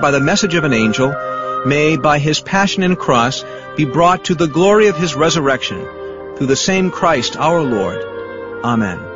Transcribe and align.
by 0.00 0.10
the 0.10 0.20
message 0.20 0.54
of 0.54 0.64
an 0.64 0.72
angel, 0.72 1.14
may, 1.66 1.96
by 1.96 2.18
his 2.18 2.40
passion 2.40 2.82
and 2.82 2.98
cross, 2.98 3.44
be 3.76 3.84
brought 3.84 4.24
to 4.26 4.34
the 4.34 4.48
glory 4.48 4.88
of 4.88 4.96
his 4.96 5.14
resurrection, 5.14 5.84
through 6.36 6.46
the 6.46 6.56
same 6.56 6.90
Christ 6.90 7.36
our 7.36 7.62
Lord. 7.62 8.02
Amen. 8.64 9.12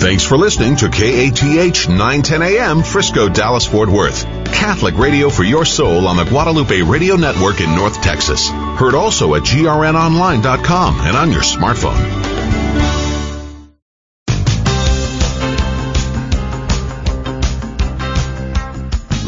Thanks 0.00 0.24
for 0.24 0.38
listening 0.38 0.76
to 0.76 0.88
KATH 0.88 1.88
910 1.88 2.42
AM 2.42 2.82
Frisco, 2.82 3.28
Dallas, 3.28 3.66
Fort 3.66 3.90
Worth. 3.90 4.24
Catholic 4.46 4.96
radio 4.96 5.30
for 5.30 5.44
your 5.44 5.64
soul 5.64 6.08
on 6.08 6.16
the 6.16 6.24
Guadalupe 6.24 6.82
Radio 6.82 7.16
Network 7.16 7.60
in 7.60 7.74
North 7.74 8.02
Texas. 8.02 8.48
Heard 8.48 8.94
also 8.94 9.34
at 9.34 9.42
grnonline.com 9.42 11.00
and 11.00 11.16
on 11.16 11.30
your 11.30 11.42
smartphone. 11.42 12.29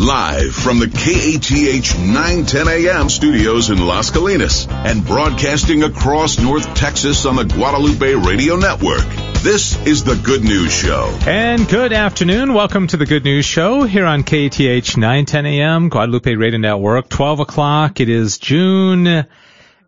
Live 0.02 0.52
from 0.52 0.80
the 0.80 0.88
KATH 0.88 1.96
910 1.96 2.66
AM 2.66 3.08
studios 3.08 3.70
in 3.70 3.86
Las 3.86 4.10
Colinas 4.10 4.68
and 4.68 5.06
broadcasting 5.06 5.84
across 5.84 6.40
North 6.40 6.74
Texas 6.74 7.24
on 7.24 7.36
the 7.36 7.44
Guadalupe 7.44 8.12
Radio 8.14 8.56
Network. 8.56 9.06
This 9.44 9.80
is 9.86 10.02
the 10.02 10.16
Good 10.16 10.42
News 10.42 10.72
Show. 10.72 11.16
And 11.24 11.68
good 11.68 11.92
afternoon. 11.92 12.52
Welcome 12.52 12.88
to 12.88 12.96
the 12.96 13.06
Good 13.06 13.22
News 13.22 13.44
Show 13.44 13.84
here 13.84 14.04
on 14.04 14.24
KATH 14.24 14.96
910 14.96 15.46
AM, 15.46 15.88
Guadalupe 15.88 16.34
Radio 16.34 16.58
Network, 16.58 17.08
12 17.08 17.38
o'clock. 17.38 18.00
It 18.00 18.08
is 18.08 18.38
June 18.38 19.24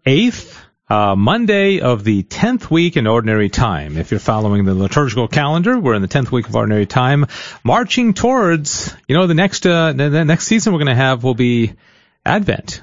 8th. 0.06 0.63
Uh, 0.94 1.16
Monday 1.16 1.80
of 1.80 2.04
the 2.04 2.22
10th 2.22 2.70
week 2.70 2.96
in 2.96 3.08
Ordinary 3.08 3.48
Time. 3.48 3.96
If 3.96 4.12
you're 4.12 4.20
following 4.20 4.64
the 4.64 4.76
liturgical 4.76 5.26
calendar, 5.26 5.76
we're 5.76 5.94
in 5.94 6.02
the 6.02 6.06
10th 6.06 6.30
week 6.30 6.48
of 6.48 6.54
Ordinary 6.54 6.86
Time, 6.86 7.26
marching 7.64 8.14
towards, 8.14 8.94
you 9.08 9.16
know, 9.16 9.26
the 9.26 9.34
next, 9.34 9.66
uh, 9.66 9.92
the, 9.92 10.08
the 10.08 10.24
next 10.24 10.46
season 10.46 10.72
we're 10.72 10.78
going 10.78 10.86
to 10.86 10.94
have 10.94 11.24
will 11.24 11.34
be 11.34 11.72
Advent. 12.24 12.82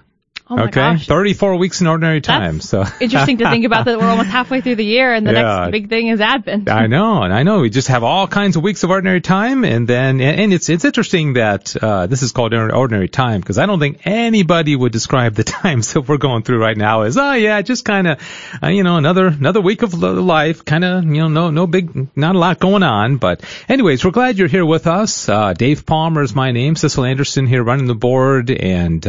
Oh 0.51 0.63
okay, 0.63 0.71
gosh. 0.71 1.07
34 1.07 1.55
weeks 1.55 1.79
in 1.81 1.87
ordinary 1.87 2.19
time. 2.19 2.55
That's 2.57 2.69
so 2.69 2.83
interesting 2.99 3.37
to 3.37 3.49
think 3.49 3.63
about 3.65 3.85
that 3.85 3.97
we're 3.97 4.09
almost 4.09 4.29
halfway 4.29 4.59
through 4.61 4.75
the 4.75 4.85
year 4.85 5.13
and 5.13 5.25
the 5.25 5.31
Yeah. 5.31 5.41
next 5.59 5.71
big 5.71 5.89
thing 5.89 6.07
is 6.07 6.19
Advent. 6.19 6.69
I 6.69 6.87
know, 6.87 7.23
and 7.23 7.33
I 7.33 7.43
know. 7.43 7.61
We 7.61 7.69
just 7.69 7.87
have 7.87 8.03
all 8.03 8.27
kinds 8.27 8.57
of 8.57 8.63
weeks 8.63 8.83
of 8.83 8.89
ordinary 8.89 9.21
time, 9.21 9.63
and 9.63 9.87
then 9.87 10.19
and, 10.19 10.39
and 10.41 10.53
it's 10.53 10.67
it's 10.69 10.83
interesting 10.83 11.33
that 11.33 11.75
uh, 11.81 12.07
this 12.07 12.21
is 12.21 12.31
called 12.33 12.53
ordinary 12.53 13.07
time 13.07 13.39
because 13.39 13.57
I 13.57 13.65
don't 13.65 13.79
think 13.79 14.01
anybody 14.05 14.75
would 14.75 14.91
describe 14.91 15.35
the 15.35 15.43
times 15.61 15.93
that 15.93 16.01
we're 16.01 16.17
going 16.17 16.43
through 16.43 16.59
right 16.61 16.75
now 16.77 17.01
as 17.03 17.17
oh 17.17 17.31
yeah, 17.33 17.61
just 17.61 17.85
kind 17.85 18.07
of 18.07 18.19
uh, 18.61 18.67
you 18.67 18.83
know 18.83 18.97
another 18.97 19.27
another 19.27 19.61
week 19.61 19.83
of 19.83 19.93
life, 19.93 20.65
kind 20.65 20.83
of 20.83 21.03
you 21.05 21.21
know 21.21 21.27
no 21.29 21.49
no 21.49 21.65
big 21.67 22.09
not 22.17 22.35
a 22.35 22.39
lot 22.39 22.59
going 22.59 22.83
on. 22.83 23.17
But 23.17 23.43
anyways, 23.69 24.03
we're 24.03 24.11
glad 24.11 24.37
you're 24.37 24.47
here 24.49 24.65
with 24.65 24.85
us. 24.85 25.29
Uh, 25.29 25.53
Dave 25.53 25.85
Palmer 25.85 26.21
is 26.23 26.35
my 26.35 26.51
name. 26.51 26.75
Cecil 26.75 27.05
Anderson 27.05 27.47
here 27.47 27.63
running 27.63 27.87
the 27.87 27.95
board 27.95 28.51
and. 28.51 29.07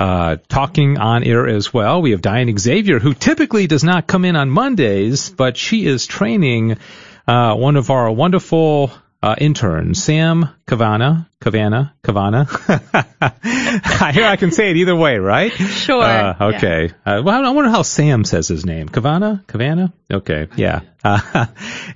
Uh, 0.00 0.38
talking 0.48 0.96
on 0.96 1.22
air 1.24 1.46
as 1.46 1.74
well. 1.74 2.00
We 2.00 2.12
have 2.12 2.22
Diane 2.22 2.56
Xavier, 2.56 2.98
who 2.98 3.12
typically 3.12 3.66
does 3.66 3.84
not 3.84 4.06
come 4.06 4.24
in 4.24 4.34
on 4.34 4.48
Mondays, 4.48 5.28
but 5.28 5.58
she 5.58 5.84
is 5.84 6.06
training 6.06 6.78
uh, 7.28 7.54
one 7.54 7.76
of 7.76 7.90
our 7.90 8.10
wonderful 8.10 8.92
uh, 9.22 9.34
interns, 9.36 10.02
Sam 10.02 10.48
Kavana. 10.66 11.28
Kavana, 11.42 11.92
Kavana. 12.02 12.46
Here 14.14 14.24
I 14.24 14.36
can 14.36 14.52
say 14.52 14.70
it 14.70 14.78
either 14.78 14.96
way, 14.96 15.18
right? 15.18 15.52
Sure. 15.52 16.02
Uh, 16.02 16.54
okay. 16.54 16.92
Uh, 17.04 17.20
well, 17.22 17.44
I 17.44 17.50
wonder 17.50 17.70
how 17.70 17.82
Sam 17.82 18.24
says 18.24 18.48
his 18.48 18.64
name. 18.64 18.88
Kavana? 18.88 19.44
Kavana? 19.44 19.92
Okay. 20.10 20.48
Yeah. 20.56 20.80
Uh, 21.02 21.18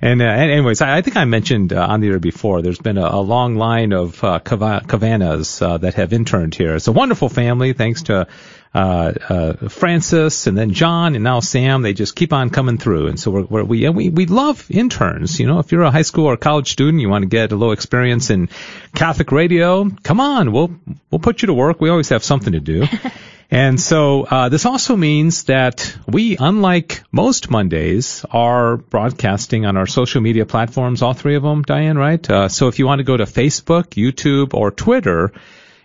and, 0.01 0.21
uh, 0.21 0.25
and 0.25 0.51
anyways, 0.51 0.81
I, 0.81 0.97
I 0.97 1.01
think 1.01 1.17
I 1.17 1.25
mentioned 1.25 1.73
uh, 1.73 1.85
on 1.87 2.01
the 2.01 2.09
air 2.09 2.19
before, 2.19 2.61
there's 2.61 2.79
been 2.79 2.97
a, 2.97 3.05
a 3.05 3.21
long 3.21 3.55
line 3.55 3.93
of 3.93 4.23
uh, 4.23 4.39
Kavanas 4.39 5.61
uh, 5.61 5.77
that 5.77 5.95
have 5.95 6.13
interned 6.13 6.55
here. 6.55 6.75
It's 6.75 6.87
a 6.87 6.91
wonderful 6.91 7.29
family, 7.29 7.73
thanks 7.73 8.03
to 8.03 8.27
uh, 8.75 9.13
uh, 9.29 9.69
Francis 9.69 10.47
and 10.47 10.57
then 10.57 10.73
John 10.73 11.15
and 11.15 11.23
now 11.23 11.39
Sam. 11.39 11.81
They 11.81 11.93
just 11.93 12.13
keep 12.13 12.33
on 12.33 12.49
coming 12.49 12.77
through, 12.77 13.07
and 13.07 13.17
so 13.17 13.31
we're, 13.31 13.43
we're, 13.43 13.63
we 13.63 13.87
we 13.89 14.09
we 14.09 14.25
love 14.25 14.69
interns. 14.69 15.39
You 15.39 15.47
know, 15.47 15.59
if 15.59 15.71
you're 15.71 15.83
a 15.83 15.91
high 15.91 16.01
school 16.01 16.25
or 16.25 16.35
college 16.35 16.71
student, 16.73 17.01
you 17.01 17.07
want 17.07 17.21
to 17.23 17.27
get 17.27 17.53
a 17.53 17.55
little 17.55 17.71
experience 17.71 18.29
in 18.29 18.49
Catholic 18.93 19.31
radio. 19.31 19.89
Come 20.03 20.19
on, 20.19 20.51
we'll 20.51 20.75
we'll 21.09 21.19
put 21.19 21.41
you 21.41 21.45
to 21.47 21.53
work. 21.53 21.79
We 21.79 21.89
always 21.89 22.09
have 22.09 22.23
something 22.23 22.51
to 22.51 22.59
do. 22.59 22.85
And 23.51 23.79
so 23.79 24.23
uh, 24.23 24.49
this 24.49 24.65
also 24.65 24.95
means 24.95 25.45
that 25.45 25.95
we, 26.07 26.35
unlike 26.37 27.03
most 27.11 27.49
Mondays, 27.49 28.25
are 28.31 28.77
broadcasting 28.77 29.65
on 29.65 29.77
our 29.77 29.85
social 29.85 30.21
media 30.21 30.45
platforms, 30.45 31.01
all 31.01 31.13
three 31.13 31.35
of 31.35 31.43
them, 31.43 31.61
Diane, 31.61 31.97
right? 31.97 32.29
Uh, 32.29 32.49
so 32.49 32.67
if 32.67 32.79
you 32.79 32.87
want 32.87 32.99
to 32.99 33.03
go 33.03 33.17
to 33.17 33.25
Facebook, 33.25 33.89
YouTube, 33.95 34.53
or 34.53 34.71
Twitter, 34.71 35.31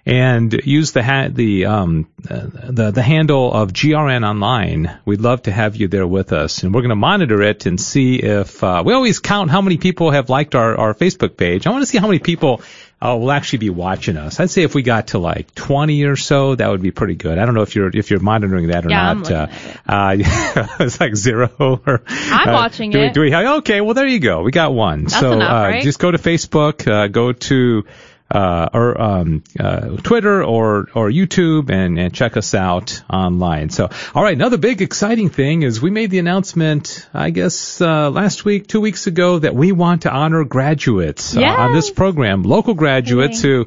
and 0.07 0.53
use 0.65 0.93
the 0.93 1.03
ha- 1.03 1.29
the 1.31 1.67
um 1.67 2.09
uh, 2.29 2.47
the 2.71 2.91
the 2.91 3.03
handle 3.03 3.53
of 3.53 3.73
GRN 3.73 4.27
Online. 4.27 4.99
We'd 5.05 5.21
love 5.21 5.43
to 5.43 5.53
have 5.53 5.77
you 5.77 5.89
there 5.89 6.07
with 6.07 6.33
us, 6.33 6.63
and 6.63 6.75
we're 6.75 6.81
going 6.81 6.91
to 6.91 6.97
monitor 6.97 7.43
it 7.43 7.67
and 7.67 7.81
see 7.81 8.17
if 8.17 8.65
uh, 8.65 8.83
we 8.85 8.95
always 8.95 9.21
count 9.21 9.51
how 9.51 9.61
many 9.61 9.77
people 9.77 10.11
have 10.11 10.31
liked 10.31 10.55
our 10.55 10.77
our 10.77 10.95
Facebook 10.95 11.37
page. 11.37 11.67
I 11.67 11.71
want 11.71 11.83
to 11.83 11.87
see 11.87 11.99
how 11.99 12.07
many 12.07 12.19
people. 12.19 12.63
Uh, 13.03 13.17
will 13.17 13.33
actually 13.33 13.61
be 13.61 13.71
watching 13.71 14.19
us. 14.19 14.39
I'd 14.41 14.51
say 14.51 14.63
if 14.63 14.75
we 14.75 14.83
got 14.83 15.07
to 15.09 15.19
like 15.19 15.55
20 15.55 16.05
or 16.05 16.17
so, 16.17 16.55
that 16.55 16.69
would 16.69 16.83
be 16.83 16.91
pretty 16.91 17.15
good. 17.15 17.39
I 17.39 17.47
don't 17.47 17.55
know 17.55 17.63
if 17.63 17.75
you're 17.75 17.89
if 17.97 18.11
you're 18.11 18.21
monitoring 18.21 18.67
that 18.67 18.85
or 18.85 18.91
Yeah, 18.91 19.09
I'm 19.11 19.23
not. 19.23 19.31
looking 19.31 19.73
uh, 19.89 19.93
uh, 19.93 20.77
it's 20.81 21.01
like 21.01 21.17
zero. 21.17 21.51
Or, 21.59 22.03
I'm 22.07 22.49
uh, 22.51 22.53
watching 22.53 22.91
do 22.91 22.99
We, 22.99 23.07
it. 23.07 23.15
do 23.15 23.21
we 23.23 23.31
have, 23.31 23.57
okay, 23.61 23.81
well 23.81 23.95
there 23.95 24.07
you 24.07 24.19
go. 24.19 24.43
We 24.43 24.51
got 24.51 24.75
one. 24.75 25.05
That's 25.05 25.19
so 25.19 25.33
enough, 25.33 25.51
uh, 25.51 25.69
right? 25.69 25.83
just 25.83 25.99
go 25.99 26.11
to 26.11 26.19
Facebook, 26.19 26.87
uh, 26.87 27.07
go 27.09 27.33
to 27.33 27.85
uh, 28.31 28.69
or 28.73 29.01
um, 29.01 29.43
uh, 29.59 29.97
Twitter 29.97 30.43
or 30.45 30.89
or 30.95 31.11
YouTube 31.11 31.71
and, 31.71 31.99
and 31.99 32.15
check 32.15 32.37
us 32.37 32.55
out 32.55 33.03
online. 33.11 33.71
So, 33.71 33.89
all 34.15 34.23
right, 34.23 34.35
another 34.35 34.57
big 34.59 34.83
exciting 34.83 35.29
thing 35.31 35.63
is 35.63 35.83
we 35.83 35.91
made 35.91 36.11
the 36.11 36.19
announcement, 36.21 37.09
I 37.13 37.31
guess 37.31 37.81
uh, 37.81 38.11
last 38.11 38.45
week, 38.45 38.69
two 38.69 38.81
weeks 38.81 39.07
ago, 39.07 39.39
that 39.41 39.55
we 39.55 39.73
want 39.73 40.03
to 40.03 40.11
honor 40.13 40.45
graduates 40.45 41.37
uh, 41.37 41.41
on 41.43 41.73
this 41.73 41.91
program, 41.91 42.43
local 42.43 42.75
graduates 42.75 43.43
who 43.43 43.67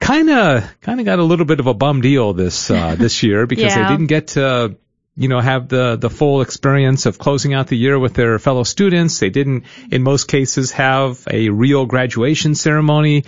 kind 0.00 0.30
of 0.30 0.80
kind 0.80 0.98
of 0.98 1.06
got 1.06 1.18
a 1.20 1.24
little 1.24 1.46
bit 1.46 1.60
of 1.60 1.68
a 1.68 1.74
bum 1.74 2.00
deal 2.00 2.32
this 2.32 2.70
uh, 2.70 2.94
this 2.98 3.22
year 3.22 3.46
because 3.46 3.64
Yeah. 3.76 3.82
they 3.88 3.94
didn't 3.94 4.08
get 4.08 4.28
to 4.28 4.76
you 5.14 5.28
know, 5.28 5.40
have 5.40 5.68
the, 5.68 5.96
the 5.96 6.08
full 6.08 6.40
experience 6.40 7.04
of 7.04 7.18
closing 7.18 7.52
out 7.52 7.66
the 7.66 7.76
year 7.76 7.98
with 7.98 8.14
their 8.14 8.38
fellow 8.38 8.62
students. 8.62 9.18
They 9.20 9.28
didn't, 9.28 9.64
in 9.90 10.02
most 10.02 10.26
cases, 10.26 10.70
have 10.72 11.22
a 11.30 11.50
real 11.50 11.84
graduation 11.84 12.54
ceremony. 12.54 13.24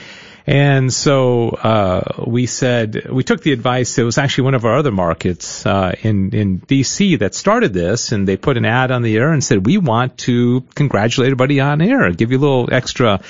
And 0.46 0.92
so, 0.92 1.50
uh, 1.50 2.24
we 2.26 2.44
said, 2.44 3.08
we 3.10 3.24
took 3.24 3.42
the 3.42 3.52
advice, 3.52 3.96
it 3.96 4.02
was 4.02 4.18
actually 4.18 4.44
one 4.44 4.54
of 4.54 4.66
our 4.66 4.76
other 4.76 4.92
markets, 4.92 5.64
uh, 5.64 5.94
in, 6.02 6.34
in 6.34 6.60
DC 6.60 7.18
that 7.20 7.34
started 7.34 7.72
this 7.72 8.12
and 8.12 8.28
they 8.28 8.36
put 8.36 8.58
an 8.58 8.66
ad 8.66 8.90
on 8.90 9.00
the 9.00 9.16
air 9.16 9.32
and 9.32 9.42
said, 9.42 9.64
we 9.64 9.78
want 9.78 10.18
to 10.18 10.60
congratulate 10.74 11.28
everybody 11.28 11.60
on 11.60 11.80
air, 11.80 12.12
give 12.12 12.30
you 12.30 12.38
a 12.38 12.40
little 12.40 12.68
extra, 12.70 13.20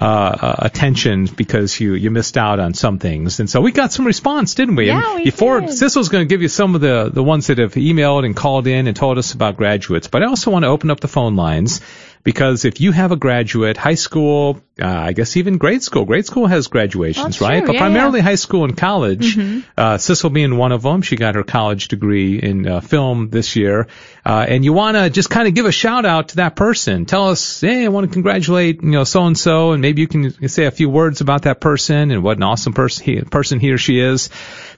uh, 0.00 0.04
uh, 0.04 0.54
attention 0.60 1.26
because 1.26 1.78
you, 1.78 1.92
you 1.92 2.10
missed 2.10 2.38
out 2.38 2.58
on 2.58 2.72
some 2.72 2.98
things. 2.98 3.40
And 3.40 3.50
so 3.50 3.60
we 3.60 3.72
got 3.72 3.92
some 3.92 4.06
response, 4.06 4.54
didn't 4.54 4.76
we? 4.76 4.86
Yeah, 4.86 5.02
and 5.04 5.16
we 5.16 5.24
before 5.24 5.60
did. 5.60 5.74
Cecil's 5.74 6.08
going 6.08 6.26
to 6.26 6.32
give 6.32 6.40
you 6.40 6.48
some 6.48 6.74
of 6.74 6.80
the, 6.80 7.10
the 7.12 7.22
ones 7.22 7.48
that 7.48 7.58
have 7.58 7.74
emailed 7.74 8.24
and 8.24 8.34
called 8.34 8.66
in 8.66 8.86
and 8.86 8.96
told 8.96 9.18
us 9.18 9.34
about 9.34 9.58
graduates, 9.58 10.08
but 10.08 10.22
I 10.22 10.26
also 10.26 10.50
want 10.50 10.62
to 10.62 10.68
open 10.68 10.90
up 10.90 11.00
the 11.00 11.08
phone 11.08 11.36
lines 11.36 11.82
because 12.24 12.64
if 12.64 12.80
you 12.80 12.92
have 12.92 13.12
a 13.12 13.16
graduate, 13.16 13.76
high 13.76 13.94
school, 13.96 14.60
uh, 14.80 14.86
I 14.86 15.12
guess 15.12 15.36
even 15.36 15.58
grade 15.58 15.82
school, 15.82 16.04
grade 16.04 16.24
school 16.24 16.46
has 16.46 16.68
graduations, 16.68 17.40
right? 17.40 17.58
true, 17.58 17.66
But 17.66 17.72
yeah, 17.74 17.80
primarily 17.80 18.20
yeah. 18.20 18.24
high 18.24 18.36
school 18.36 18.64
and 18.64 18.76
college. 18.76 19.36
Mm-hmm. 19.36 19.60
Uh, 19.76 19.98
Cecil 19.98 20.30
being 20.30 20.56
one 20.56 20.72
of 20.72 20.82
them, 20.82 21.02
she 21.02 21.16
got 21.16 21.34
her 21.34 21.42
college 21.42 21.88
degree 21.88 22.38
in 22.38 22.66
uh, 22.66 22.80
film 22.80 23.30
this 23.30 23.56
year. 23.56 23.88
Uh, 24.24 24.46
and 24.48 24.64
you 24.64 24.72
want 24.72 24.96
to 24.96 25.10
just 25.10 25.30
kind 25.30 25.48
of 25.48 25.54
give 25.54 25.66
a 25.66 25.72
shout 25.72 26.06
out 26.06 26.28
to 26.28 26.36
that 26.36 26.54
person. 26.54 27.06
Tell 27.06 27.28
us, 27.28 27.60
hey, 27.60 27.84
I 27.84 27.88
want 27.88 28.08
to 28.08 28.12
congratulate, 28.12 28.82
you 28.82 28.90
know, 28.90 29.04
so 29.04 29.26
and 29.26 29.36
so, 29.36 29.72
and 29.72 29.82
maybe 29.82 30.00
you 30.00 30.08
can 30.08 30.48
say 30.48 30.66
a 30.66 30.70
few 30.70 30.88
words 30.88 31.20
about 31.20 31.42
that 31.42 31.60
person 31.60 32.10
and 32.12 32.22
what 32.22 32.36
an 32.36 32.44
awesome 32.44 32.72
person 32.72 33.04
he, 33.04 33.20
person 33.22 33.58
he 33.58 33.72
or 33.72 33.78
she 33.78 33.98
is. 33.98 34.30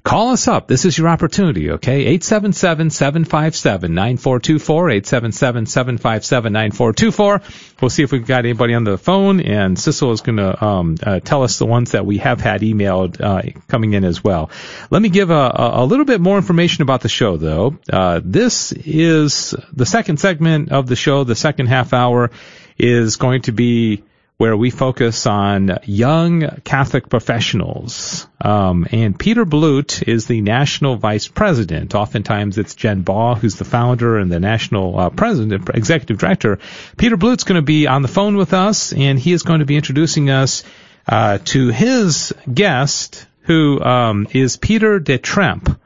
Call 0.05 0.31
us 0.33 0.49
up. 0.49 0.67
This 0.69 0.85
is 0.85 0.99
your 0.99 1.09
opportunity, 1.09 1.71
okay? 1.73 2.15
877-757-9424, 2.19 5.01
877-757-9424. 5.01 7.81
We'll 7.81 7.89
see 7.89 8.03
if 8.03 8.13
we've 8.13 8.27
got 8.27 8.41
anybody 8.41 8.75
on 8.75 8.85
the 8.85 8.99
phone, 8.99 9.41
and 9.41 9.79
Cecil 9.79 10.13
is 10.13 10.21
going 10.21 10.37
to 10.37 10.63
um, 10.63 10.97
uh, 11.03 11.21
tell 11.21 11.43
us 11.43 11.59
the 11.59 11.65
ones 11.65 11.93
that 11.93 12.05
we 12.05 12.19
have 12.19 12.43
had 12.43 12.61
emailed 12.61 13.19
uh, 13.19 13.59
coming 13.67 13.95
in 13.95 14.05
as 14.05 14.23
well. 14.23 14.51
Let 14.91 15.01
me 15.01 15.09
give 15.09 15.31
a, 15.31 15.53
a 15.57 15.87
little 15.87 16.05
bit 16.05 16.21
more 16.21 16.37
information 16.37 16.83
about 16.83 17.01
the 17.01 17.09
show, 17.09 17.39
though. 17.39 17.79
Uh, 17.91 18.21
this 18.23 18.73
is 18.73 19.55
the 19.73 19.87
second 19.87 20.21
segment 20.21 20.71
of 20.71 20.87
the 20.87 20.97
show. 20.97 21.25
The 21.25 21.35
second 21.35 21.69
half 21.69 21.95
hour 21.95 22.31
is 22.77 23.17
going 23.17 23.41
to 23.43 23.53
be 23.53 24.03
where 24.37 24.57
we 24.57 24.71
focus 24.71 25.27
on 25.27 25.79
young 25.85 26.41
Catholic 26.65 27.09
professionals. 27.09 28.27
Um, 28.41 28.87
and 28.91 29.17
Peter 29.17 29.45
Blute 29.45 30.03
is 30.09 30.27
the 30.27 30.41
national 30.41 30.97
vice 30.97 31.29
president. 31.29 31.95
Oftentimes 31.95 32.59
it's 32.59 32.75
Jen 32.75 33.03
Baugh, 33.03 33.37
who's 33.37 33.57
the 33.57 33.65
founder 33.65 34.19
and 34.19 34.33
the 34.33 34.41
national 34.41 34.99
uh, 34.99 35.11
president, 35.11 35.69
executive 35.73 36.19
director. 36.19 36.59
Peter 36.97 37.17
Blute's 37.17 37.45
going 37.45 37.61
to 37.61 37.63
be 37.63 37.87
on 37.87 38.03
the 38.03 38.09
phone 38.09 38.37
with 38.37 38.55
us, 38.55 38.93
and 38.93 39.21
he 39.21 39.33
is 39.33 39.45
going 39.45 39.61
to 39.61 39.67
be 39.67 39.77
introducing 39.77 40.31
us 40.31 40.65
uh, 41.07 41.39
to 41.45 41.69
his 41.69 42.35
guest, 42.53 43.27
who 43.43 43.81
um, 43.81 44.27
is 44.33 44.57
Peter 44.57 44.99
DeTrempe. 44.99 45.79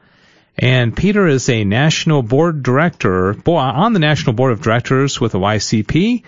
And 0.57 0.97
Peter 0.97 1.27
is 1.27 1.47
a 1.49 1.63
national 1.63 2.23
board 2.23 2.63
director 2.63 3.35
on 3.47 3.93
the 3.93 3.99
national 3.99 4.33
board 4.33 4.51
of 4.51 4.61
directors 4.61 5.21
with 5.21 5.33
the 5.33 5.39
YCP 5.39 6.23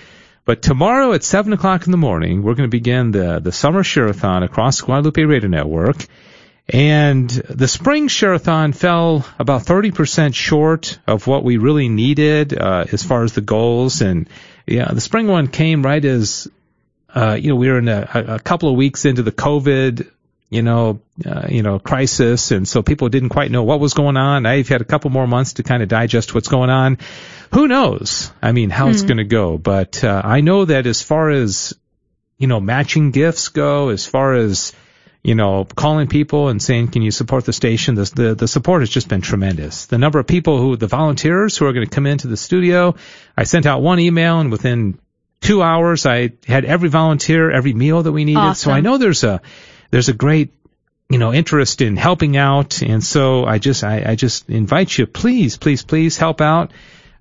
But 0.46 0.62
tomorrow 0.62 1.12
at 1.12 1.24
seven 1.24 1.52
o'clock 1.52 1.86
in 1.86 1.92
the 1.92 1.98
morning, 1.98 2.42
we're 2.42 2.56
going 2.56 2.70
to 2.70 2.78
begin 2.78 3.12
the 3.12 3.40
the 3.40 3.52
summer 3.52 3.84
share-a-thon 3.84 4.44
across 4.44 4.82
Guadalupe 4.82 5.22
Radio 5.24 5.50
Network. 5.50 6.06
And 6.70 7.30
the 7.30 7.68
spring 7.68 8.10
share-a-thon 8.10 8.74
fell 8.74 9.26
about 9.40 9.62
30% 9.62 10.36
short 10.36 11.00
of 11.08 11.26
what 11.26 11.46
we 11.46 11.56
really 11.58 11.88
needed 11.88 12.58
uh, 12.58 12.86
as 12.92 13.04
far 13.04 13.24
as 13.24 13.32
the 13.32 13.42
goals. 13.42 14.02
And 14.02 14.28
yeah, 14.68 14.92
the 14.92 15.02
spring 15.02 15.28
one 15.28 15.48
came 15.48 15.84
right 15.84 16.04
as 16.04 16.48
uh, 17.10 17.38
you 17.40 17.50
know 17.50 17.56
we 17.56 17.70
were 17.70 17.80
in 17.80 17.88
a, 17.88 18.10
a 18.14 18.40
couple 18.40 18.70
of 18.70 18.76
weeks 18.76 19.06
into 19.06 19.24
the 19.24 19.32
COVID 19.32 20.12
you 20.50 20.62
know, 20.62 21.02
uh, 21.26 21.48
you 21.50 21.62
know, 21.62 21.78
crisis, 21.78 22.52
and 22.52 22.68
so 22.68 22.82
people 22.82 23.10
didn't 23.10 23.30
quite 23.30 23.52
know 23.52 23.64
what 23.64 23.82
was 23.82 23.94
going 23.94 24.16
on. 24.16 24.46
I've 24.46 24.70
had 24.70 24.80
a 24.80 24.86
couple 24.86 25.10
more 25.10 25.28
months 25.28 25.54
to 25.54 25.64
kind 25.64 25.84
of 25.84 25.90
digest 25.90 26.34
what's 26.34 26.48
going 26.48 26.70
on. 26.70 27.00
Who 27.54 27.68
knows? 27.68 28.32
I 28.42 28.54
mean, 28.54 28.70
how 28.70 28.88
mm 28.88 28.94
it's 28.94 29.02
going 29.02 29.18
to 29.18 29.26
go, 29.26 29.58
but 29.58 30.04
uh, 30.04 30.22
I 30.24 30.42
know 30.42 30.64
that 30.64 30.88
as 30.88 31.02
far 31.02 31.30
as 31.30 31.74
you 32.38 32.48
know, 32.48 32.60
matching 32.60 33.12
gifts 33.12 33.50
go, 33.50 33.90
as 33.90 34.06
far 34.06 34.36
as 34.36 34.74
you 35.28 35.36
know, 35.36 35.66
calling 35.66 36.08
people 36.08 36.48
and 36.48 36.62
saying, 36.62 36.88
"Can 36.88 37.02
you 37.02 37.12
support 37.12 37.44
the 37.44 37.52
station?" 37.52 37.96
The, 37.96 38.06
the 38.06 38.36
the 38.36 38.48
support 38.48 38.82
has 38.82 38.90
just 38.90 39.10
been 39.10 39.20
tremendous. 39.20 39.86
The 39.88 39.98
number 39.98 40.20
of 40.20 40.26
people 40.26 40.58
who, 40.58 40.78
the 40.78 40.88
volunteers 40.88 41.58
who 41.58 41.66
are 41.66 41.74
going 41.74 41.86
to 41.86 41.94
come 41.94 42.06
into 42.06 42.28
the 42.28 42.38
studio, 42.38 42.96
I 43.36 43.44
sent 43.44 43.66
out 43.66 43.82
one 43.82 44.00
email, 44.00 44.40
and 44.40 44.50
within 44.50 44.98
two 45.42 45.62
hours, 45.62 46.06
I 46.06 46.32
had 46.48 46.64
every 46.64 46.88
volunteer, 46.88 47.52
every 47.52 47.74
meal 47.74 48.04
that 48.04 48.14
we 48.14 48.24
needed. 48.24 48.40
Awesome. 48.40 48.70
So 48.70 48.72
I 48.72 48.80
know 48.80 48.98
there's 48.98 49.26
a 49.26 49.42
there's 49.92 50.08
a 50.08 50.14
great 50.14 50.54
you 51.10 51.18
know 51.18 51.34
interest 51.34 51.82
in 51.82 51.98
helping 51.98 52.38
out, 52.38 52.82
and 52.82 53.04
so 53.04 53.44
I 53.44 53.60
just 53.60 53.84
I, 53.84 54.12
I 54.12 54.16
just 54.16 54.50
invite 54.50 54.98
you, 54.98 55.08
please, 55.08 55.58
please, 55.58 55.84
please 55.84 56.16
help 56.16 56.40
out. 56.40 56.72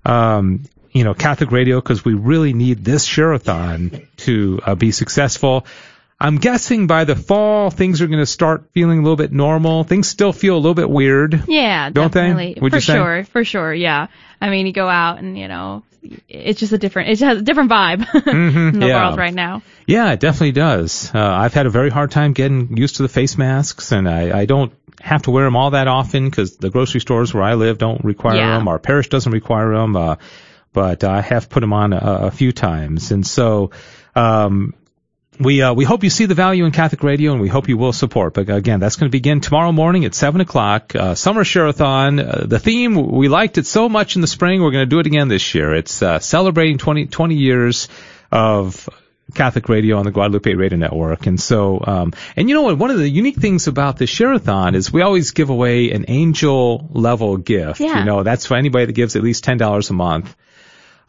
Um, 0.05 0.63
you 0.93 1.03
know, 1.03 1.13
Catholic 1.13 1.51
Radio 1.51 1.81
because 1.81 2.05
we 2.05 2.13
really 2.13 2.53
need 2.53 2.85
this 2.85 3.03
share-a-thon 3.03 4.07
to 4.17 4.61
uh, 4.65 4.75
be 4.75 4.91
successful. 4.91 5.65
I'm 6.19 6.37
guessing 6.37 6.87
by 6.87 7.03
the 7.03 7.15
fall 7.15 7.69
things 7.69 8.01
are 8.01 8.07
going 8.07 8.19
to 8.19 8.25
start 8.25 8.71
feeling 8.71 8.99
a 8.99 9.01
little 9.03 9.17
bit 9.17 9.31
normal. 9.31 9.83
Things 9.83 10.07
still 10.07 10.33
feel 10.33 10.55
a 10.55 10.57
little 10.57 10.73
bit 10.73 10.89
weird. 10.89 11.43
Yeah, 11.47 11.89
don't 11.91 12.11
definitely. 12.11 12.55
they? 12.55 12.61
Would 12.61 12.71
for 12.73 12.81
sure, 12.81 13.23
for 13.25 13.45
sure. 13.45 13.71
Yeah. 13.73 14.07
I 14.41 14.49
mean, 14.49 14.65
you 14.65 14.73
go 14.73 14.87
out 14.87 15.19
and 15.19 15.37
you 15.37 15.47
know, 15.47 15.83
it's 16.27 16.59
just 16.59 16.73
a 16.73 16.77
different. 16.79 17.09
It 17.09 17.19
has 17.19 17.37
a 17.37 17.41
different 17.41 17.69
vibe 17.69 17.99
mm-hmm, 18.05 18.57
in 18.57 18.79
the 18.79 18.87
yeah. 18.87 19.05
world 19.07 19.19
right 19.19 19.33
now. 19.33 19.61
Yeah, 19.85 20.11
it 20.11 20.19
definitely 20.19 20.53
does. 20.53 21.11
Uh, 21.13 21.19
I've 21.19 21.53
had 21.53 21.67
a 21.67 21.69
very 21.69 21.91
hard 21.91 22.09
time 22.09 22.33
getting 22.33 22.77
used 22.77 22.95
to 22.95 23.03
the 23.03 23.09
face 23.09 23.37
masks, 23.37 23.91
and 23.91 24.09
I, 24.09 24.39
I 24.39 24.45
don't 24.45 24.73
have 24.99 25.23
to 25.23 25.31
wear 25.31 25.45
them 25.45 25.55
all 25.55 25.71
that 25.71 25.87
often 25.87 26.29
because 26.29 26.57
the 26.57 26.71
grocery 26.71 27.01
stores 27.01 27.31
where 27.31 27.43
I 27.43 27.53
live 27.53 27.77
don't 27.77 28.03
require 28.03 28.37
Yeah. 28.37 28.57
them. 28.57 28.67
Our 28.67 28.79
parish 28.79 29.09
doesn't 29.09 29.31
require 29.31 29.71
them. 29.73 29.95
Uh, 29.95 30.15
but 30.73 31.03
I 31.03 31.21
have 31.21 31.49
put 31.49 31.61
them 31.61 31.73
on 31.73 31.93
a, 31.93 31.97
a 32.27 32.31
few 32.31 32.51
times, 32.51 33.11
and 33.11 33.25
so. 33.25 33.69
Um, 34.15 34.73
we 35.39 35.61
uh, 35.61 35.73
we 35.73 35.85
hope 35.85 36.03
you 36.03 36.09
see 36.09 36.25
the 36.25 36.35
value 36.35 36.65
in 36.65 36.71
Catholic 36.71 37.03
radio, 37.03 37.31
and 37.31 37.41
we 37.41 37.47
hope 37.47 37.69
you 37.69 37.77
will 37.77 37.93
support. 37.93 38.33
But 38.33 38.49
again, 38.49 38.79
that's 38.79 38.95
going 38.95 39.09
to 39.09 39.15
begin 39.15 39.41
tomorrow 39.41 39.71
morning 39.71 40.05
at 40.05 40.15
seven 40.15 40.41
o'clock. 40.41 40.95
Uh, 40.95 41.15
Summer 41.15 41.43
Share-a-thon. 41.43 42.19
Uh, 42.19 42.45
the 42.47 42.59
theme 42.59 42.95
we 42.95 43.27
liked 43.27 43.57
it 43.57 43.65
so 43.65 43.89
much 43.89 44.15
in 44.15 44.21
the 44.21 44.27
spring, 44.27 44.61
we're 44.61 44.71
going 44.71 44.85
to 44.85 44.89
do 44.89 44.99
it 44.99 45.07
again 45.07 45.27
this 45.27 45.53
year. 45.53 45.75
It's 45.75 46.01
uh, 46.01 46.19
celebrating 46.19 46.77
20, 46.77 47.07
20 47.07 47.35
years 47.35 47.87
of 48.31 48.89
Catholic 49.33 49.69
radio 49.69 49.97
on 49.97 50.05
the 50.05 50.11
Guadalupe 50.11 50.53
Radio 50.53 50.77
Network. 50.77 51.27
And 51.27 51.39
so, 51.39 51.83
um, 51.85 52.13
and 52.35 52.49
you 52.49 52.55
know 52.55 52.63
what? 52.63 52.77
One 52.77 52.91
of 52.91 52.97
the 52.97 53.09
unique 53.09 53.35
things 53.35 53.67
about 53.67 53.97
the 53.97 54.07
share-a-thon 54.07 54.75
is 54.75 54.91
we 54.91 55.01
always 55.01 55.31
give 55.31 55.49
away 55.49 55.91
an 55.91 56.05
angel 56.07 56.89
level 56.91 57.37
gift. 57.37 57.79
Yeah. 57.79 57.99
You 57.99 58.05
know, 58.05 58.23
that's 58.23 58.45
for 58.45 58.55
anybody 58.55 58.85
that 58.85 58.93
gives 58.93 59.15
at 59.15 59.23
least 59.23 59.43
ten 59.43 59.57
dollars 59.57 59.89
a 59.89 59.93
month. 59.93 60.35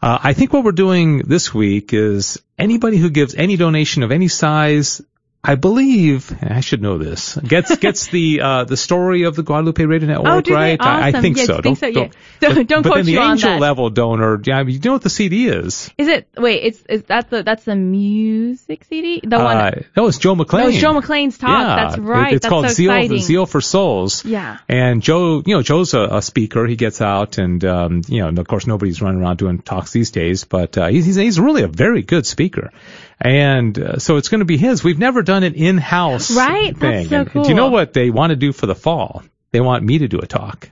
Uh, 0.01 0.17
I 0.23 0.33
think 0.33 0.53
what 0.53 0.63
we're 0.63 0.71
doing 0.71 1.19
this 1.19 1.53
week 1.53 1.93
is 1.93 2.41
anybody 2.57 2.97
who 2.97 3.09
gives 3.09 3.35
any 3.35 3.57
donation 3.57 4.01
of 4.03 4.11
any 4.11 4.29
size, 4.29 5.01
I 5.41 5.55
believe, 5.55 6.35
I 6.43 6.59
should 6.59 6.81
know 6.81 6.97
this, 6.97 7.35
gets 7.37 7.73
gets 7.77 8.07
the 8.07 8.41
uh, 8.41 8.63
the 8.65 8.75
story 8.75 9.23
of 9.23 9.37
the 9.37 9.43
Guadalupe 9.43 9.83
Radio 9.85 10.07
Network, 10.09 10.45
Oh, 10.49 10.53
right? 10.53 10.79
I, 10.81 11.07
I 11.07 11.11
think 11.21 11.37
Yeah, 11.37 11.45
so. 11.45 11.61
think 11.61 11.77
so? 11.77 11.87
Yeah. 11.87 11.93
Don't, 11.93 12.55
Don't- 12.55 12.67
don't 12.67 12.83
but 12.83 12.95
then 12.95 13.05
the 13.05 13.17
angel 13.17 13.51
that. 13.51 13.59
level 13.61 13.89
donor, 13.89 14.41
yeah, 14.43 14.61
you 14.63 14.79
know 14.81 14.91
what 14.93 15.01
the 15.01 15.09
CD 15.09 15.47
is? 15.47 15.89
Is 15.97 16.07
it? 16.09 16.27
Wait, 16.37 16.57
it's 16.63 16.81
is 16.89 17.03
that 17.03 17.29
the 17.29 17.41
that's 17.43 17.63
the 17.63 17.75
music 17.77 18.83
CD? 18.83 19.21
The 19.23 19.37
one. 19.37 19.57
Uh, 19.57 19.81
no, 19.95 20.07
it's 20.07 20.17
Joe 20.17 20.35
McLean. 20.35 20.63
No, 20.63 20.67
was 20.67 20.77
Joe 20.77 20.93
McLean's 20.93 21.37
talk. 21.37 21.49
Yeah, 21.49 21.75
That's 21.87 21.97
right. 21.99 22.33
it-. 22.33 22.35
It's 22.35 22.43
That's 22.43 22.49
called 22.49 22.67
so 22.67 22.73
Zeal, 22.73 22.91
exciting. 22.91 23.19
Zeal 23.21 23.45
for 23.45 23.61
Souls. 23.61 24.25
Yeah. 24.25 24.57
And 24.67 25.01
Joe, 25.01 25.41
you 25.45 25.55
know, 25.55 25.61
Joe's 25.61 25.93
a, 25.93 26.01
a 26.01 26.21
speaker. 26.21 26.65
He 26.65 26.75
gets 26.75 27.01
out, 27.01 27.37
and 27.37 27.63
um, 27.63 28.01
you 28.07 28.21
know, 28.21 28.27
and 28.27 28.39
of 28.39 28.47
course, 28.47 28.67
nobody's 28.67 29.01
running 29.01 29.21
around 29.21 29.37
doing 29.37 29.59
talks 29.59 29.91
these 29.91 30.11
days. 30.11 30.43
But 30.43 30.77
uh, 30.77 30.87
he's, 30.87 31.05
he's 31.05 31.15
he's 31.15 31.39
really 31.39 31.63
a 31.63 31.67
very 31.67 32.01
good 32.03 32.25
speaker, 32.25 32.71
and 33.21 33.77
uh, 33.77 33.99
so 33.99 34.17
it's 34.17 34.29
going 34.29 34.39
to 34.39 34.45
be 34.45 34.57
his. 34.57 34.83
We've 34.83 34.99
never 34.99 35.21
done 35.21 35.43
an 35.43 35.53
in-house 35.55 36.35
Right? 36.35 36.75
thing. 36.77 37.07
That's 37.07 37.09
so 37.09 37.39
And 37.39 37.43
Do 37.43 37.49
you 37.49 37.55
know 37.55 37.69
what 37.69 37.93
they 37.93 38.09
want 38.09 38.31
to 38.31 38.35
do 38.35 38.51
for 38.51 38.65
the 38.65 38.75
fall? 38.75 39.23
They 39.51 39.61
want 39.61 39.83
me 39.83 39.99
to 39.99 40.07
do 40.07 40.19
a 40.19 40.27
talk. 40.27 40.69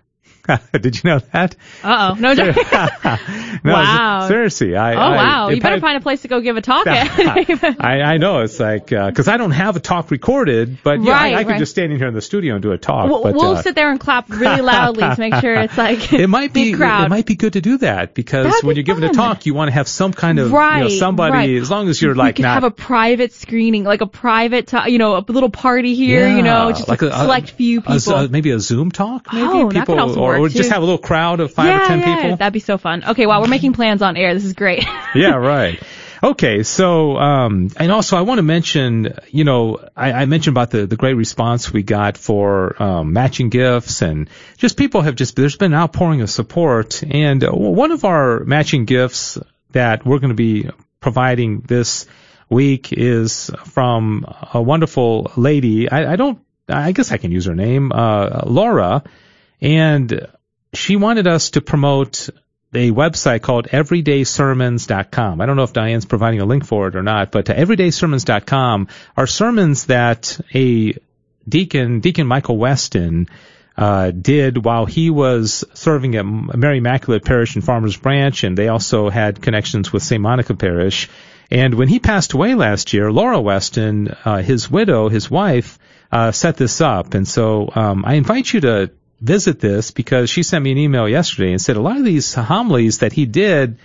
Did 0.79 0.95
you 1.03 1.09
know 1.09 1.19
that? 1.33 1.55
Uh 1.83 2.13
oh. 2.15 2.19
No. 2.19 2.33
No, 3.63 3.73
Wow. 3.73 4.27
Seriously, 4.27 4.75
I. 4.75 4.93
oh 4.93 4.97
I- 4.97 5.15
wow. 5.15 5.49
You 5.49 5.61
better 5.61 5.75
I- 5.75 5.79
find 5.79 5.97
a 5.97 6.01
place 6.01 6.21
to 6.21 6.27
go 6.27 6.41
give 6.41 6.57
a 6.57 6.61
talk 6.61 6.85
at. 6.87 7.81
I, 7.81 8.01
I 8.01 8.17
know 8.17 8.41
it's 8.41 8.59
like 8.59 8.87
because 8.87 9.27
I 9.27 9.37
don't 9.37 9.51
have 9.51 9.75
a 9.75 9.79
talk 9.79 10.11
recorded, 10.11 10.79
but 10.83 11.01
yeah, 11.01 11.11
Right, 11.11 11.33
I, 11.33 11.39
I 11.39 11.43
could 11.43 11.51
right. 11.51 11.59
just 11.59 11.71
stand 11.71 11.91
in 11.91 11.97
here 11.97 12.07
in 12.07 12.13
the 12.13 12.21
studio 12.21 12.53
and 12.53 12.61
do 12.61 12.71
a 12.71 12.77
talk. 12.77 13.09
we'll 13.09 13.23
but 13.23 13.35
we'll 13.35 13.55
uh, 13.57 13.61
sit 13.61 13.75
there 13.75 13.89
and 13.89 13.99
clap 13.99 14.29
really 14.29 14.61
loudly 14.61 15.03
to 15.03 15.15
make 15.19 15.35
sure 15.35 15.53
it's 15.55 15.77
like 15.77 16.13
it 16.13 16.27
might 16.27 16.53
be 16.53 16.73
crowd. 16.73 17.05
it 17.05 17.09
might 17.09 17.25
be 17.25 17.35
good 17.35 17.53
to 17.53 17.61
do 17.61 17.77
that 17.79 18.13
because 18.13 18.45
That'd 18.45 18.63
when 18.63 18.75
be 18.75 18.79
you're 18.79 18.83
giving 18.95 19.09
a 19.09 19.13
talk, 19.13 19.45
you 19.45 19.53
want 19.53 19.69
to 19.69 19.73
have 19.73 19.87
some 19.87 20.13
kind 20.13 20.39
of 20.39 20.49
you 20.51 20.53
know, 20.53 20.89
somebody 20.89 21.31
right. 21.33 21.61
as 21.61 21.69
long 21.71 21.89
as 21.89 22.01
you're 22.01 22.15
like 22.15 22.35
could 22.37 22.43
not 22.43 22.53
have 22.55 22.63
a 22.63 22.71
private 22.71 23.33
screening, 23.33 23.83
like 23.83 24.01
a 24.01 24.07
private, 24.07 24.71
you 24.87 24.97
know, 24.97 25.15
a 25.17 25.23
little 25.27 25.49
party 25.49 25.95
here, 25.95 26.27
you 26.27 26.41
know, 26.43 26.71
just 26.71 26.87
like 26.87 27.01
a, 27.01 27.07
a, 27.07 27.11
select 27.11 27.51
few 27.51 27.81
people. 27.81 28.13
a- 28.13 28.29
maybe 28.29 28.51
a 28.51 28.59
Zoom 28.59 28.91
talk, 28.91 29.33
maybe 29.33 29.47
Oh, 29.47 29.71
that 29.71 29.85
could 29.85 29.97
also 29.97 30.19
or, 30.21 30.36
work, 30.39 30.51
or 30.51 30.53
just 30.53 30.71
have 30.71 30.81
a 30.81 30.85
little 30.85 30.97
crowd 30.97 31.39
of 31.39 31.53
five 31.53 31.67
yeah, 31.67 31.83
or 31.83 31.87
ten 31.87 31.99
yeah, 31.99 32.15
people. 32.15 32.37
that'd 32.37 32.53
be 32.53 32.59
so 32.59 32.77
fun. 32.77 33.03
Okay, 33.03 33.25
wow, 33.25 33.41
we're 33.41 33.47
making 33.47 33.73
plans 33.73 34.01
on 34.01 34.17
air. 34.17 34.33
This 34.33 34.45
is 34.45 34.53
great. 34.53 34.83
yeah, 35.15 35.35
right. 35.35 35.81
Okay, 36.23 36.63
so 36.63 37.15
um, 37.17 37.69
and 37.77 37.91
also 37.91 38.17
I 38.17 38.21
want 38.21 38.39
to 38.39 38.43
mention, 38.43 39.13
you 39.29 39.43
know, 39.43 39.79
I, 39.95 40.13
I 40.13 40.25
mentioned 40.25 40.53
about 40.53 40.71
the 40.71 40.87
the 40.87 40.95
great 40.95 41.13
response 41.13 41.71
we 41.71 41.83
got 41.83 42.17
for 42.17 42.81
um, 42.81 43.13
matching 43.13 43.49
gifts, 43.49 44.01
and 44.01 44.29
just 44.57 44.77
people 44.77 45.01
have 45.01 45.15
just 45.15 45.35
there's 45.35 45.55
been 45.55 45.73
an 45.73 45.79
outpouring 45.79 46.21
of 46.21 46.29
support, 46.29 47.03
and 47.03 47.43
uh, 47.43 47.51
one 47.51 47.91
of 47.91 48.03
our 48.03 48.43
matching 48.45 48.85
gifts 48.85 49.37
that 49.71 50.05
we're 50.05 50.19
going 50.19 50.29
to 50.29 50.35
be 50.35 50.69
providing 50.99 51.61
this 51.61 52.07
week 52.49 52.93
is 52.93 53.51
from 53.65 54.25
a 54.53 54.61
wonderful 54.61 55.31
lady. 55.35 55.89
I, 55.89 56.13
I 56.13 56.15
don't, 56.15 56.39
I 56.67 56.91
guess 56.91 57.11
I 57.11 57.17
can 57.17 57.31
use 57.31 57.45
her 57.45 57.55
name, 57.55 57.91
uh, 57.91 58.41
Laura, 58.45 59.03
and 59.61 60.27
she 60.73 60.95
wanted 60.95 61.27
us 61.27 61.51
to 61.51 61.61
promote 61.61 62.29
a 62.73 62.91
website 62.91 63.41
called 63.41 63.67
everydaysermons.com. 63.67 65.41
I 65.41 65.45
don't 65.45 65.55
know 65.55 65.63
if 65.63 65.73
Diane's 65.73 66.05
providing 66.05 66.41
a 66.41 66.45
link 66.45 66.65
for 66.65 66.87
it 66.87 66.95
or 66.95 67.03
not, 67.03 67.31
but 67.31 67.45
everydaysermons.com 67.45 68.87
are 69.15 69.27
sermons 69.27 69.85
that 69.85 70.39
a 70.53 70.93
deacon, 71.47 72.01
Deacon 72.01 72.27
Michael 72.27 72.57
Weston, 72.57 73.27
uh, 73.77 74.11
did 74.11 74.63
while 74.63 74.85
he 74.85 75.09
was 75.09 75.63
serving 75.73 76.15
at 76.15 76.25
Mary 76.25 76.79
Immaculate 76.79 77.23
Parish 77.23 77.55
in 77.55 77.61
Farmers 77.61 77.95
Branch, 77.95 78.43
and 78.43 78.57
they 78.57 78.67
also 78.67 79.09
had 79.09 79.41
connections 79.41 79.93
with 79.93 80.03
St. 80.03 80.21
Monica 80.21 80.55
Parish. 80.55 81.09
And 81.49 81.75
when 81.75 81.87
he 81.87 81.99
passed 81.99 82.33
away 82.33 82.55
last 82.55 82.91
year, 82.91 83.11
Laura 83.11 83.39
Weston, 83.39 84.09
uh, 84.25 84.41
his 84.41 84.69
widow, 84.69 85.09
his 85.09 85.31
wife, 85.31 85.79
uh, 86.11 86.31
set 86.31 86.57
this 86.57 86.81
up. 86.81 87.13
And 87.13 87.27
so 87.27 87.71
um, 87.73 88.03
I 88.05 88.15
invite 88.15 88.51
you 88.51 88.61
to 88.61 88.91
visit 89.19 89.59
this 89.59 89.91
because 89.91 90.29
she 90.29 90.43
sent 90.43 90.63
me 90.63 90.71
an 90.71 90.77
email 90.77 91.07
yesterday 91.07 91.51
and 91.51 91.61
said 91.61 91.77
a 91.77 91.81
lot 91.81 91.97
of 91.97 92.05
these 92.05 92.33
homilies 92.33 92.99
that 92.99 93.13
he 93.13 93.25
did 93.25 93.79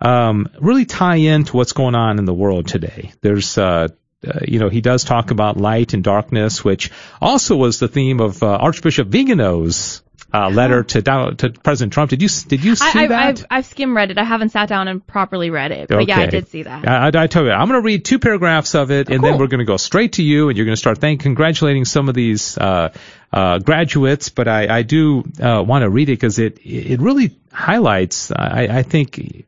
um, 0.00 0.48
really 0.60 0.84
tie 0.84 1.16
into 1.16 1.56
what's 1.56 1.72
going 1.72 1.94
on 1.94 2.18
in 2.18 2.24
the 2.24 2.34
world 2.34 2.68
today. 2.68 3.12
There's 3.20 3.58
uh, 3.58 3.88
uh, 4.26 4.40
you 4.46 4.58
know, 4.58 4.68
he 4.68 4.80
does 4.80 5.04
talk 5.04 5.30
about 5.30 5.56
light 5.56 5.94
and 5.94 6.02
darkness, 6.02 6.64
which 6.64 6.90
also 7.20 7.56
was 7.56 7.78
the 7.78 7.88
theme 7.88 8.20
of 8.20 8.42
uh, 8.42 8.46
Archbishop 8.46 9.08
Vigano's 9.08 10.02
uh, 10.32 10.48
letter 10.48 10.82
to 10.82 11.02
to 11.02 11.50
President 11.62 11.92
Trump. 11.92 12.10
Did 12.10 12.22
you 12.22 12.28
did 12.28 12.64
you 12.64 12.74
see 12.76 12.84
I, 12.84 13.04
I, 13.04 13.06
that? 13.08 13.24
I've, 13.26 13.46
I've 13.50 13.66
skim 13.66 13.96
read 13.96 14.10
it. 14.10 14.18
I 14.18 14.24
haven't 14.24 14.50
sat 14.50 14.68
down 14.68 14.88
and 14.88 15.06
properly 15.06 15.50
read 15.50 15.70
it, 15.70 15.88
but 15.88 16.08
yeah, 16.08 16.18
I 16.18 16.26
did 16.26 16.48
see 16.48 16.62
that. 16.62 16.88
I, 16.88 17.08
I, 17.08 17.24
I 17.24 17.26
tell 17.26 17.44
you, 17.44 17.50
I'm 17.50 17.68
going 17.68 17.80
to 17.80 17.84
read 17.84 18.04
two 18.04 18.18
paragraphs 18.18 18.74
of 18.74 18.90
it, 18.90 19.08
and 19.08 19.22
then 19.22 19.38
we're 19.38 19.46
going 19.46 19.60
to 19.60 19.64
go 19.64 19.76
straight 19.76 20.14
to 20.14 20.22
you, 20.22 20.48
and 20.48 20.56
you're 20.56 20.66
going 20.66 20.74
to 20.74 20.80
start 20.80 20.98
thank, 20.98 21.20
congratulating 21.20 21.84
some 21.84 22.08
of 22.08 22.14
these 22.14 22.58
uh, 22.58 22.92
uh, 23.32 23.58
graduates. 23.58 24.28
But 24.28 24.48
I, 24.48 24.78
I 24.78 24.82
do 24.82 25.24
uh, 25.40 25.62
want 25.66 25.82
to 25.82 25.90
read 25.90 26.08
it 26.08 26.12
because 26.14 26.38
it 26.38 26.58
it 26.64 27.00
really 27.00 27.36
highlights, 27.52 28.30
I, 28.30 28.68
I 28.70 28.82
think, 28.82 29.46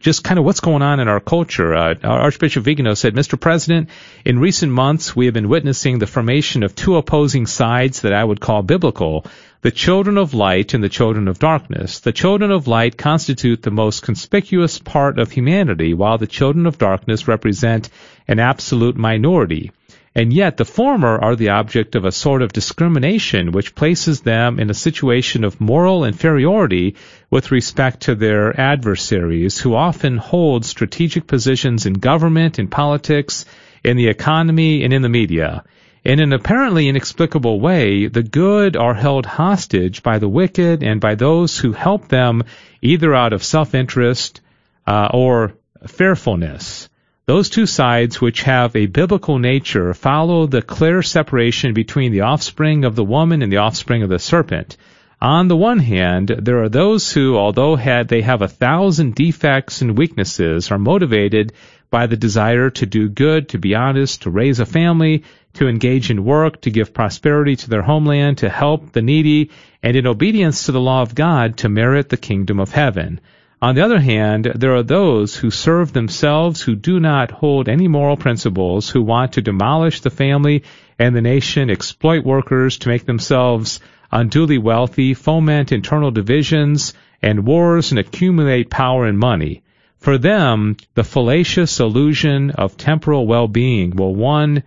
just 0.00 0.24
kind 0.24 0.38
of 0.38 0.46
what's 0.46 0.60
going 0.60 0.82
on 0.82 0.98
in 0.98 1.08
our 1.08 1.20
culture. 1.20 1.74
Uh, 1.74 1.94
Archbishop 2.02 2.64
Vigano 2.64 2.94
said, 2.94 3.14
Mr. 3.14 3.38
President, 3.38 3.90
in 4.24 4.38
recent 4.38 4.72
months 4.72 5.14
we 5.14 5.26
have 5.26 5.34
been 5.34 5.48
witnessing 5.48 5.98
the 5.98 6.06
formation 6.06 6.62
of 6.62 6.74
two 6.74 6.96
opposing 6.96 7.46
sides 7.46 8.00
that 8.00 8.14
I 8.14 8.24
would 8.24 8.40
call 8.40 8.62
biblical. 8.62 9.26
The 9.60 9.70
children 9.70 10.16
of 10.16 10.32
light 10.32 10.72
and 10.72 10.82
the 10.82 10.88
children 10.88 11.28
of 11.28 11.38
darkness. 11.38 12.00
The 12.00 12.12
children 12.12 12.50
of 12.50 12.66
light 12.66 12.96
constitute 12.96 13.62
the 13.62 13.70
most 13.70 14.02
conspicuous 14.02 14.78
part 14.78 15.18
of 15.18 15.30
humanity, 15.30 15.92
while 15.92 16.16
the 16.16 16.26
children 16.26 16.66
of 16.66 16.78
darkness 16.78 17.28
represent 17.28 17.90
an 18.26 18.38
absolute 18.38 18.96
minority. 18.96 19.70
And 20.14 20.32
yet 20.32 20.56
the 20.56 20.64
former 20.64 21.18
are 21.18 21.36
the 21.36 21.50
object 21.50 21.94
of 21.94 22.04
a 22.04 22.10
sort 22.10 22.42
of 22.42 22.52
discrimination 22.52 23.52
which 23.52 23.76
places 23.76 24.22
them 24.22 24.58
in 24.58 24.68
a 24.68 24.74
situation 24.74 25.44
of 25.44 25.60
moral 25.60 26.04
inferiority 26.04 26.96
with 27.30 27.52
respect 27.52 28.00
to 28.02 28.16
their 28.16 28.60
adversaries 28.60 29.60
who 29.60 29.76
often 29.76 30.16
hold 30.16 30.64
strategic 30.64 31.28
positions 31.28 31.86
in 31.86 31.94
government, 31.94 32.58
in 32.58 32.66
politics, 32.66 33.44
in 33.84 33.96
the 33.96 34.08
economy, 34.08 34.82
and 34.82 34.92
in 34.92 35.02
the 35.02 35.08
media. 35.08 35.62
In 36.02 36.18
an 36.18 36.32
apparently 36.32 36.88
inexplicable 36.88 37.60
way, 37.60 38.08
the 38.08 38.24
good 38.24 38.76
are 38.76 38.94
held 38.94 39.26
hostage 39.26 40.02
by 40.02 40.18
the 40.18 40.28
wicked 40.28 40.82
and 40.82 41.00
by 41.00 41.14
those 41.14 41.56
who 41.56 41.72
help 41.72 42.08
them 42.08 42.42
either 42.82 43.14
out 43.14 43.32
of 43.32 43.44
self-interest 43.44 44.40
uh, 44.88 45.08
or 45.14 45.52
fearfulness. 45.86 46.89
Those 47.30 47.48
two 47.48 47.66
sides, 47.66 48.20
which 48.20 48.42
have 48.42 48.74
a 48.74 48.86
biblical 48.86 49.38
nature, 49.38 49.94
follow 49.94 50.48
the 50.48 50.62
clear 50.62 51.00
separation 51.00 51.74
between 51.74 52.10
the 52.10 52.22
offspring 52.22 52.84
of 52.84 52.96
the 52.96 53.04
woman 53.04 53.40
and 53.40 53.52
the 53.52 53.58
offspring 53.58 54.02
of 54.02 54.08
the 54.08 54.18
serpent. 54.18 54.76
On 55.22 55.46
the 55.46 55.56
one 55.56 55.78
hand, 55.78 56.34
there 56.36 56.60
are 56.60 56.68
those 56.68 57.12
who, 57.12 57.36
although 57.36 57.76
had 57.76 58.08
they 58.08 58.22
have 58.22 58.42
a 58.42 58.48
thousand 58.48 59.14
defects 59.14 59.80
and 59.80 59.96
weaknesses, 59.96 60.72
are 60.72 60.78
motivated 60.78 61.52
by 61.88 62.08
the 62.08 62.16
desire 62.16 62.68
to 62.70 62.84
do 62.84 63.08
good, 63.08 63.50
to 63.50 63.58
be 63.58 63.76
honest, 63.76 64.22
to 64.22 64.30
raise 64.30 64.58
a 64.58 64.66
family, 64.66 65.22
to 65.54 65.68
engage 65.68 66.10
in 66.10 66.24
work, 66.24 66.60
to 66.62 66.70
give 66.72 66.92
prosperity 66.92 67.54
to 67.54 67.70
their 67.70 67.82
homeland, 67.82 68.38
to 68.38 68.48
help 68.48 68.90
the 68.90 69.02
needy, 69.02 69.50
and 69.84 69.96
in 69.96 70.08
obedience 70.08 70.66
to 70.66 70.72
the 70.72 70.80
law 70.80 71.00
of 71.00 71.14
God, 71.14 71.58
to 71.58 71.68
merit 71.68 72.08
the 72.08 72.16
kingdom 72.16 72.58
of 72.58 72.72
heaven. 72.72 73.20
On 73.62 73.74
the 73.74 73.84
other 73.84 74.00
hand, 74.00 74.50
there 74.54 74.74
are 74.74 74.82
those 74.82 75.36
who 75.36 75.50
serve 75.50 75.92
themselves 75.92 76.62
who 76.62 76.74
do 76.74 76.98
not 76.98 77.30
hold 77.30 77.68
any 77.68 77.88
moral 77.88 78.16
principles, 78.16 78.88
who 78.88 79.02
want 79.02 79.34
to 79.34 79.42
demolish 79.42 80.00
the 80.00 80.08
family 80.08 80.62
and 80.98 81.14
the 81.14 81.20
nation, 81.20 81.68
exploit 81.68 82.24
workers 82.24 82.78
to 82.78 82.88
make 82.88 83.04
themselves 83.04 83.80
unduly 84.10 84.56
wealthy, 84.56 85.12
foment 85.12 85.72
internal 85.72 86.10
divisions 86.10 86.94
and 87.20 87.44
wars, 87.44 87.92
and 87.92 87.98
accumulate 87.98 88.70
power 88.70 89.04
and 89.04 89.18
money. 89.18 89.62
For 89.98 90.16
them, 90.16 90.78
the 90.94 91.04
fallacious 91.04 91.80
illusion 91.80 92.52
of 92.52 92.78
temporal 92.78 93.26
well-being 93.26 93.94
will 93.94 94.14
one 94.14 94.62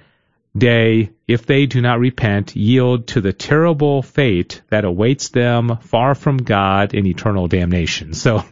day, 0.55 1.09
if 1.27 1.47
they 1.47 1.65
do 1.65 1.81
not 1.81 1.99
repent, 1.99 2.55
yield 2.55 3.07
to 3.07 3.21
the 3.21 3.33
terrible 3.33 4.03
fate 4.03 4.61
that 4.69 4.85
awaits 4.85 5.29
them 5.29 5.77
far 5.81 6.13
from 6.13 6.37
God 6.37 6.93
in 6.93 7.07
eternal 7.07 7.47
damnation. 7.47 8.13
So, 8.13 8.45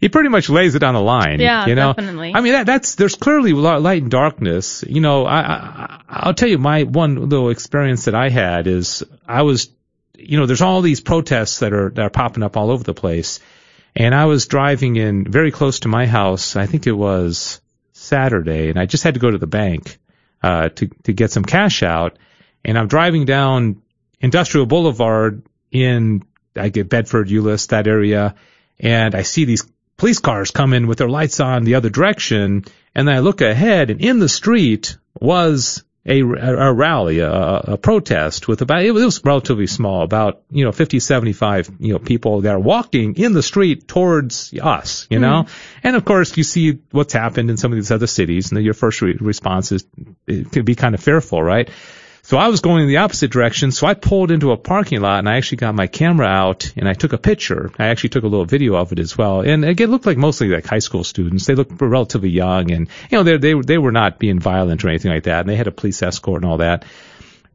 he 0.00 0.08
pretty 0.08 0.28
much 0.28 0.48
lays 0.48 0.74
it 0.74 0.82
on 0.82 0.94
the 0.94 1.00
line. 1.00 1.40
Yeah, 1.40 1.66
you 1.66 1.74
know? 1.74 1.92
definitely. 1.92 2.32
I 2.34 2.40
mean, 2.40 2.52
that, 2.52 2.66
that's 2.66 2.94
there's 2.94 3.14
clearly 3.14 3.52
light 3.52 4.02
and 4.02 4.10
darkness. 4.10 4.84
You 4.86 5.00
know, 5.00 5.24
I, 5.24 5.40
I 5.40 6.00
I'll 6.08 6.34
tell 6.34 6.48
you 6.48 6.58
my 6.58 6.84
one 6.84 7.28
little 7.28 7.50
experience 7.50 8.06
that 8.06 8.14
I 8.14 8.28
had 8.28 8.66
is 8.66 9.04
I 9.26 9.42
was, 9.42 9.70
you 10.14 10.38
know, 10.38 10.46
there's 10.46 10.62
all 10.62 10.82
these 10.82 11.00
protests 11.00 11.60
that 11.60 11.72
are 11.72 11.90
that 11.90 12.02
are 12.02 12.10
popping 12.10 12.42
up 12.42 12.56
all 12.56 12.70
over 12.70 12.84
the 12.84 12.94
place, 12.94 13.40
and 13.94 14.14
I 14.14 14.26
was 14.26 14.46
driving 14.46 14.96
in 14.96 15.30
very 15.30 15.50
close 15.50 15.80
to 15.80 15.88
my 15.88 16.06
house. 16.06 16.56
I 16.56 16.66
think 16.66 16.86
it 16.86 16.92
was 16.92 17.60
Saturday, 17.92 18.70
and 18.70 18.78
I 18.78 18.86
just 18.86 19.04
had 19.04 19.14
to 19.14 19.20
go 19.20 19.30
to 19.30 19.38
the 19.38 19.46
bank 19.46 19.98
uh, 20.42 20.68
to 20.70 20.88
to 21.04 21.12
get 21.12 21.30
some 21.30 21.44
cash 21.44 21.82
out, 21.82 22.18
and 22.64 22.78
I'm 22.78 22.88
driving 22.88 23.24
down 23.24 23.82
Industrial 24.20 24.66
Boulevard 24.66 25.42
in 25.70 26.22
I 26.56 26.70
get 26.70 26.88
Bedford, 26.88 27.28
Euless, 27.28 27.68
that 27.68 27.86
area, 27.86 28.34
and 28.78 29.14
I 29.14 29.22
see 29.22 29.44
these 29.44 29.64
police 29.96 30.18
cars 30.18 30.50
come 30.50 30.72
in 30.72 30.86
with 30.86 30.98
their 30.98 31.08
lights 31.08 31.40
on 31.40 31.64
the 31.64 31.76
other 31.76 31.90
direction, 31.90 32.64
and 32.94 33.08
then 33.08 33.14
I 33.14 33.20
look 33.20 33.40
ahead, 33.40 33.90
and 33.90 34.00
in 34.00 34.18
the 34.18 34.28
street 34.28 34.96
was 35.20 35.84
a, 36.04 36.20
a, 36.20 36.68
a 36.68 36.72
rally, 36.72 37.18
a, 37.18 37.30
a 37.30 37.76
protest 37.76 38.46
with 38.46 38.62
about 38.62 38.84
it 38.84 38.92
was 38.92 39.24
relatively 39.24 39.66
small, 39.66 40.02
about 40.02 40.42
you 40.50 40.64
know 40.64 40.72
50, 40.72 41.00
75 41.00 41.70
you 41.80 41.92
know 41.92 41.98
people 41.98 42.42
that 42.42 42.54
are 42.54 42.60
walking 42.60 43.16
in 43.16 43.32
the 43.32 43.42
street 43.42 43.88
towards 43.88 44.54
us, 44.54 45.06
you 45.10 45.18
know, 45.18 45.44
mm-hmm. 45.44 45.78
and 45.82 45.96
of 45.96 46.04
course 46.04 46.36
you 46.36 46.44
see 46.44 46.78
what's 46.92 47.12
happened 47.12 47.50
in 47.50 47.56
some 47.56 47.72
of 47.72 47.76
these 47.76 47.90
other 47.90 48.06
cities, 48.06 48.52
and 48.52 48.64
your 48.64 48.74
first 48.74 49.02
re- 49.02 49.16
response 49.20 49.72
is 49.72 49.84
it 50.26 50.52
could 50.52 50.64
be 50.64 50.74
kind 50.74 50.94
of 50.94 51.02
fearful, 51.02 51.42
right? 51.42 51.70
So 52.26 52.38
I 52.38 52.48
was 52.48 52.60
going 52.60 52.82
in 52.82 52.88
the 52.88 52.96
opposite 52.96 53.30
direction, 53.30 53.70
so 53.70 53.86
I 53.86 53.94
pulled 53.94 54.32
into 54.32 54.50
a 54.50 54.56
parking 54.56 55.00
lot 55.00 55.20
and 55.20 55.28
I 55.28 55.36
actually 55.36 55.58
got 55.58 55.76
my 55.76 55.86
camera 55.86 56.26
out 56.26 56.72
and 56.76 56.88
I 56.88 56.92
took 56.92 57.12
a 57.12 57.18
picture. 57.18 57.70
I 57.78 57.86
actually 57.86 58.08
took 58.08 58.24
a 58.24 58.26
little 58.26 58.44
video 58.44 58.74
of 58.74 58.90
it 58.90 58.98
as 58.98 59.16
well. 59.16 59.42
And 59.42 59.64
again, 59.64 59.88
it 59.88 59.90
looked 59.92 60.06
like 60.06 60.16
mostly 60.18 60.48
like 60.48 60.66
high 60.66 60.80
school 60.80 61.04
students. 61.04 61.46
They 61.46 61.54
looked 61.54 61.80
relatively 61.80 62.30
young 62.30 62.72
and, 62.72 62.88
you 63.12 63.18
know, 63.18 63.22
they, 63.22 63.36
they, 63.36 63.54
they 63.54 63.78
were 63.78 63.92
not 63.92 64.18
being 64.18 64.40
violent 64.40 64.84
or 64.84 64.88
anything 64.88 65.12
like 65.12 65.22
that. 65.22 65.38
And 65.38 65.48
they 65.48 65.54
had 65.54 65.68
a 65.68 65.70
police 65.70 66.02
escort 66.02 66.42
and 66.42 66.50
all 66.50 66.56
that. 66.56 66.84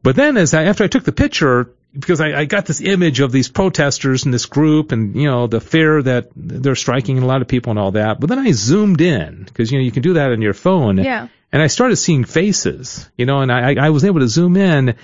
But 0.02 0.16
then 0.16 0.38
as 0.38 0.54
I, 0.54 0.62
after 0.62 0.84
I 0.84 0.88
took 0.88 1.04
the 1.04 1.12
picture, 1.12 1.68
because 1.92 2.22
I, 2.22 2.32
I 2.32 2.44
got 2.46 2.64
this 2.64 2.80
image 2.80 3.20
of 3.20 3.30
these 3.30 3.50
protesters 3.50 4.24
and 4.24 4.32
this 4.32 4.46
group 4.46 4.90
and, 4.92 5.14
you 5.14 5.30
know, 5.30 5.48
the 5.48 5.60
fear 5.60 6.02
that 6.02 6.30
they're 6.34 6.76
striking 6.76 7.18
a 7.18 7.26
lot 7.26 7.42
of 7.42 7.46
people 7.46 7.72
and 7.72 7.78
all 7.78 7.90
that. 7.90 8.20
But 8.20 8.30
then 8.30 8.38
I 8.38 8.52
zoomed 8.52 9.02
in 9.02 9.44
because, 9.44 9.70
you 9.70 9.76
know, 9.76 9.84
you 9.84 9.92
can 9.92 10.02
do 10.02 10.14
that 10.14 10.32
on 10.32 10.40
your 10.40 10.54
phone. 10.54 10.96
Yeah. 10.96 11.28
And 11.52 11.60
I 11.60 11.66
started 11.66 11.96
seeing 11.96 12.24
faces, 12.24 13.08
you 13.16 13.26
know, 13.26 13.40
and 13.40 13.52
I, 13.52 13.74
I 13.74 13.90
was 13.90 14.04
able 14.04 14.20
to 14.20 14.28
zoom 14.28 14.56
in 14.56 14.96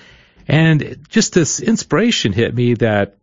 and 0.46 1.06
just 1.08 1.34
this 1.34 1.60
inspiration 1.60 2.32
hit 2.32 2.54
me 2.54 2.74
that, 2.74 3.16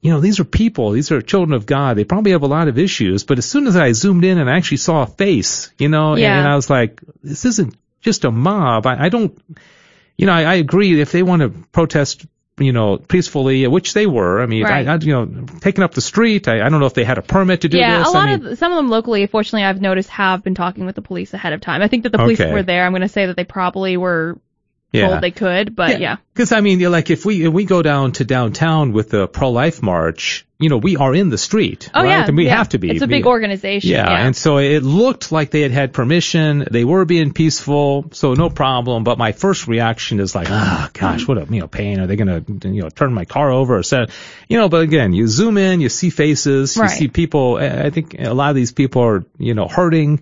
you 0.00 0.10
know, 0.10 0.20
these 0.20 0.40
are 0.40 0.44
people, 0.44 0.92
these 0.92 1.12
are 1.12 1.20
children 1.20 1.52
of 1.52 1.66
God. 1.66 1.96
They 1.96 2.04
probably 2.04 2.32
have 2.32 2.42
a 2.42 2.46
lot 2.46 2.68
of 2.68 2.78
issues, 2.78 3.24
but 3.24 3.36
as 3.36 3.44
soon 3.44 3.66
as 3.66 3.76
I 3.76 3.92
zoomed 3.92 4.24
in 4.24 4.38
and 4.38 4.48
I 4.48 4.56
actually 4.56 4.78
saw 4.78 5.02
a 5.02 5.06
face, 5.06 5.70
you 5.78 5.90
know, 5.90 6.12
and, 6.12 6.22
and 6.38 6.48
I 6.48 6.56
was 6.56 6.70
like, 6.70 7.02
this 7.22 7.44
isn't 7.44 7.76
just 8.00 8.24
a 8.24 8.30
mob. 8.30 8.86
I, 8.86 9.04
I 9.04 9.08
don't, 9.10 9.38
you 10.16 10.24
know, 10.24 10.32
I, 10.32 10.44
I 10.44 10.54
agree 10.54 10.98
if 10.98 11.12
they 11.12 11.22
want 11.22 11.42
to 11.42 11.50
protest, 11.50 12.24
you 12.60 12.72
know, 12.72 12.98
peacefully, 12.98 13.66
which 13.66 13.94
they 13.94 14.06
were. 14.06 14.40
I 14.42 14.46
mean, 14.46 14.64
Right. 14.64 14.86
I, 14.86 14.92
I, 14.94 14.96
you 14.98 15.12
know, 15.12 15.46
taking 15.60 15.82
up 15.82 15.94
the 15.94 16.00
street. 16.00 16.46
I, 16.46 16.64
I 16.64 16.68
don't 16.68 16.78
know 16.80 16.86
if 16.86 16.94
they 16.94 17.04
had 17.04 17.18
a 17.18 17.22
permit 17.22 17.62
to 17.62 17.68
do 17.68 17.78
yeah, 17.78 17.98
this. 17.98 18.08
a 18.08 18.10
lot 18.10 18.28
I 18.28 18.36
mean, 18.36 18.46
of 18.46 18.58
some 18.58 18.70
of 18.72 18.76
them 18.76 18.88
locally, 18.90 19.26
fortunately, 19.26 19.64
I've 19.64 19.80
noticed 19.80 20.10
have 20.10 20.44
been 20.44 20.54
talking 20.54 20.86
with 20.86 20.94
the 20.94 21.02
police 21.02 21.32
ahead 21.34 21.52
of 21.54 21.60
time. 21.60 21.82
I 21.82 21.88
think 21.88 22.02
that 22.04 22.10
the 22.12 22.18
police 22.18 22.40
Okay. 22.40 22.52
were 22.52 22.62
there. 22.62 22.84
I'm 22.84 22.92
going 22.92 23.02
to 23.02 23.08
say 23.08 23.26
that 23.26 23.36
they 23.36 23.44
probably 23.44 23.96
were 23.96 24.38
Yeah. 24.92 25.08
told 25.08 25.20
they 25.22 25.30
could, 25.30 25.76
but 25.76 26.00
yeah. 26.00 26.16
Because 26.34 26.52
I 26.52 26.60
mean, 26.60 26.80
you're 26.80 26.90
like 26.90 27.10
if 27.10 27.24
we 27.24 27.46
if 27.46 27.52
we 27.52 27.64
go 27.64 27.80
down 27.82 28.12
to 28.12 28.24
downtown 28.24 28.92
with 28.92 29.10
the 29.10 29.28
pro 29.28 29.50
life 29.50 29.82
march, 29.82 30.46
you 30.58 30.68
know, 30.68 30.78
we 30.78 30.96
are 30.96 31.14
in 31.14 31.30
the 31.30 31.38
street, 31.38 31.88
Oh 31.94 32.02
right? 32.02 32.08
yeah, 32.08 32.24
and 32.26 32.36
we 32.36 32.46
yeah. 32.46 32.56
have 32.56 32.70
to 32.70 32.78
be. 32.78 32.90
It's 32.90 33.00
a 33.02 33.06
We- 33.06 33.14
big 33.18 33.26
organization. 33.26 33.90
Yeah, 33.90 34.10
Yeah, 34.10 34.26
and 34.26 34.34
so 34.36 34.58
it 34.58 34.82
looked 34.82 35.30
like 35.32 35.50
they 35.50 35.60
had 35.62 35.70
had 35.70 35.92
permission. 35.92 36.66
They 36.70 36.84
were 36.84 37.04
being 37.04 37.32
peaceful, 37.32 38.06
so 38.12 38.34
no 38.34 38.50
problem. 38.50 39.04
But 39.04 39.16
my 39.16 39.32
first 39.32 39.68
reaction 39.68 40.18
is 40.20 40.34
like, 40.34 40.48
ah, 40.50 40.90
gosh, 40.92 41.26
what 41.28 41.38
a 41.38 41.46
you 41.54 41.60
know 41.60 41.68
pain. 41.68 42.00
Are 42.00 42.06
they 42.06 42.16
gonna 42.16 42.42
you 42.64 42.82
know 42.82 42.88
turn 42.90 43.12
my 43.14 43.24
car 43.26 43.50
over 43.50 43.76
or 43.78 43.82
set? 43.84 44.10
You 44.48 44.58
know, 44.58 44.68
but 44.68 44.82
again, 44.82 45.12
you 45.12 45.28
zoom 45.28 45.56
in, 45.56 45.80
you 45.80 45.88
see 45.88 46.10
faces, 46.10 46.76
you 46.76 46.88
see 46.88 47.08
people. 47.08 47.56
I 47.56 47.90
think 47.90 48.16
a 48.18 48.34
lot 48.34 48.50
of 48.50 48.56
these 48.56 48.72
people 48.72 49.02
are 49.02 49.24
you 49.38 49.54
know 49.54 49.68
hurting. 49.68 50.20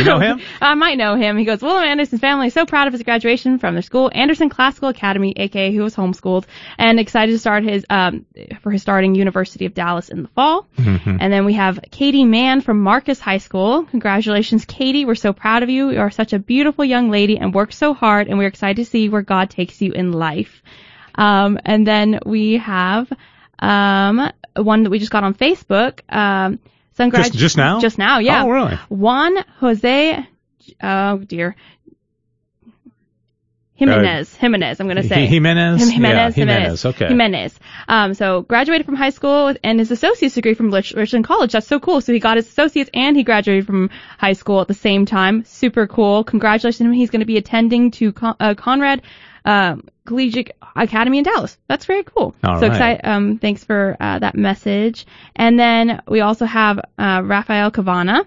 You 0.00 0.04
know 0.04 0.18
him? 0.18 0.40
I 0.60 0.74
might 0.74 0.98
know 0.98 1.14
him. 1.16 1.36
He 1.36 1.44
goes, 1.44 1.62
Willem 1.62 1.84
Anderson's 1.84 2.20
family 2.20 2.48
is 2.48 2.54
so 2.54 2.66
proud 2.66 2.86
of 2.86 2.92
his 2.92 3.02
graduation 3.02 3.58
from 3.58 3.74
their 3.74 3.82
school, 3.82 4.10
Anderson 4.12 4.48
Classical 4.48 4.88
Academy, 4.88 5.32
aka 5.36 5.72
who 5.72 5.82
was 5.82 5.94
homeschooled, 5.94 6.44
and 6.78 6.98
excited 7.00 7.32
to 7.32 7.38
start 7.38 7.64
his 7.64 7.84
um 7.90 8.26
for 8.62 8.70
his 8.70 8.82
starting 8.82 9.14
University 9.14 9.66
of 9.66 9.74
Dallas 9.74 10.08
in 10.08 10.22
the 10.22 10.28
fall. 10.28 10.66
And 11.20 11.32
then 11.32 11.44
we 11.44 11.54
have 11.54 11.78
Katie 11.90 12.24
Mann 12.24 12.60
from 12.60 12.80
Marcus 12.80 13.20
High 13.20 13.38
School. 13.38 13.84
Congratulations, 13.84 14.39
Katie. 14.66 15.04
We're 15.04 15.14
so 15.14 15.32
proud 15.32 15.62
of 15.62 15.70
you. 15.70 15.90
You 15.90 16.00
are 16.00 16.10
such 16.10 16.32
a 16.32 16.38
beautiful 16.38 16.84
young 16.84 17.10
lady 17.10 17.38
and 17.38 17.54
work 17.54 17.72
so 17.72 17.94
hard, 17.94 18.28
and 18.28 18.38
we're 18.38 18.46
excited 18.48 18.76
to 18.84 18.90
see 18.90 19.08
where 19.08 19.22
God 19.22 19.50
takes 19.50 19.80
you 19.80 19.92
in 19.92 20.12
life. 20.12 20.62
Um, 21.14 21.58
and 21.64 21.86
then 21.86 22.20
we 22.24 22.58
have 22.58 23.12
um 23.58 24.32
one 24.56 24.82
that 24.84 24.90
we 24.90 24.98
just 24.98 25.10
got 25.10 25.24
on 25.24 25.34
Facebook. 25.34 26.00
Um, 26.08 26.58
son 26.94 27.10
Just- 27.10 27.34
just 27.34 27.56
now? 27.56 27.80
Just 27.80 27.98
now, 27.98 28.18
yeah. 28.18 28.44
Oh, 28.44 28.48
really? 28.50 28.78
Juan 28.88 29.36
Jose, 29.58 30.26
oh 30.82 31.18
dear, 31.18 31.56
Jimenez. 33.80 34.34
Jimenez, 34.34 34.80
I'm 34.80 34.88
gonna 34.88 35.02
say. 35.02 35.26
Jimenez? 35.26 35.80
Jimenez. 35.90 35.92
Yeah, 35.92 36.30
Jimenez. 36.30 36.34
Jimenez, 36.34 36.84
okay. 36.84 37.08
Jimenez. 37.08 37.58
Um, 37.88 38.14
so 38.14 38.42
graduated 38.42 38.86
from 38.86 38.96
high 38.96 39.10
school 39.10 39.54
and 39.64 39.78
his 39.78 39.90
associate's 39.90 40.34
degree 40.34 40.54
from 40.54 40.70
Rich- 40.70 40.92
Richland 40.92 41.24
College. 41.24 41.52
That's 41.52 41.66
so 41.66 41.80
cool. 41.80 42.00
So 42.00 42.12
he 42.12 42.20
got 42.20 42.36
his 42.36 42.46
associates 42.46 42.90
and 42.94 43.16
he 43.16 43.22
graduated 43.24 43.66
from 43.66 43.90
high 44.18 44.34
school 44.34 44.60
at 44.60 44.68
the 44.68 44.74
same 44.74 45.06
time. 45.06 45.44
Super 45.44 45.86
cool. 45.86 46.24
Congratulations 46.24 46.78
to 46.78 46.84
him. 46.84 46.92
He's 46.92 47.10
going 47.10 47.20
to 47.20 47.26
be 47.26 47.36
attending 47.36 47.90
to 47.92 48.12
Con- 48.12 48.36
uh, 48.38 48.54
Conrad 48.54 49.02
um, 49.44 49.88
Collegiate 50.04 50.50
Academy 50.76 51.18
in 51.18 51.24
Dallas. 51.24 51.56
That's 51.68 51.86
very 51.86 52.02
cool. 52.02 52.34
All 52.44 52.56
so 52.60 52.68
right. 52.68 52.72
excited. 52.72 53.00
Um, 53.08 53.38
thanks 53.38 53.64
for 53.64 53.96
uh, 53.98 54.18
that 54.18 54.34
message. 54.34 55.06
And 55.34 55.58
then 55.58 56.02
we 56.06 56.20
also 56.20 56.44
have 56.44 56.80
uh, 56.98 57.22
Rafael 57.24 57.70
Cavana. 57.70 58.26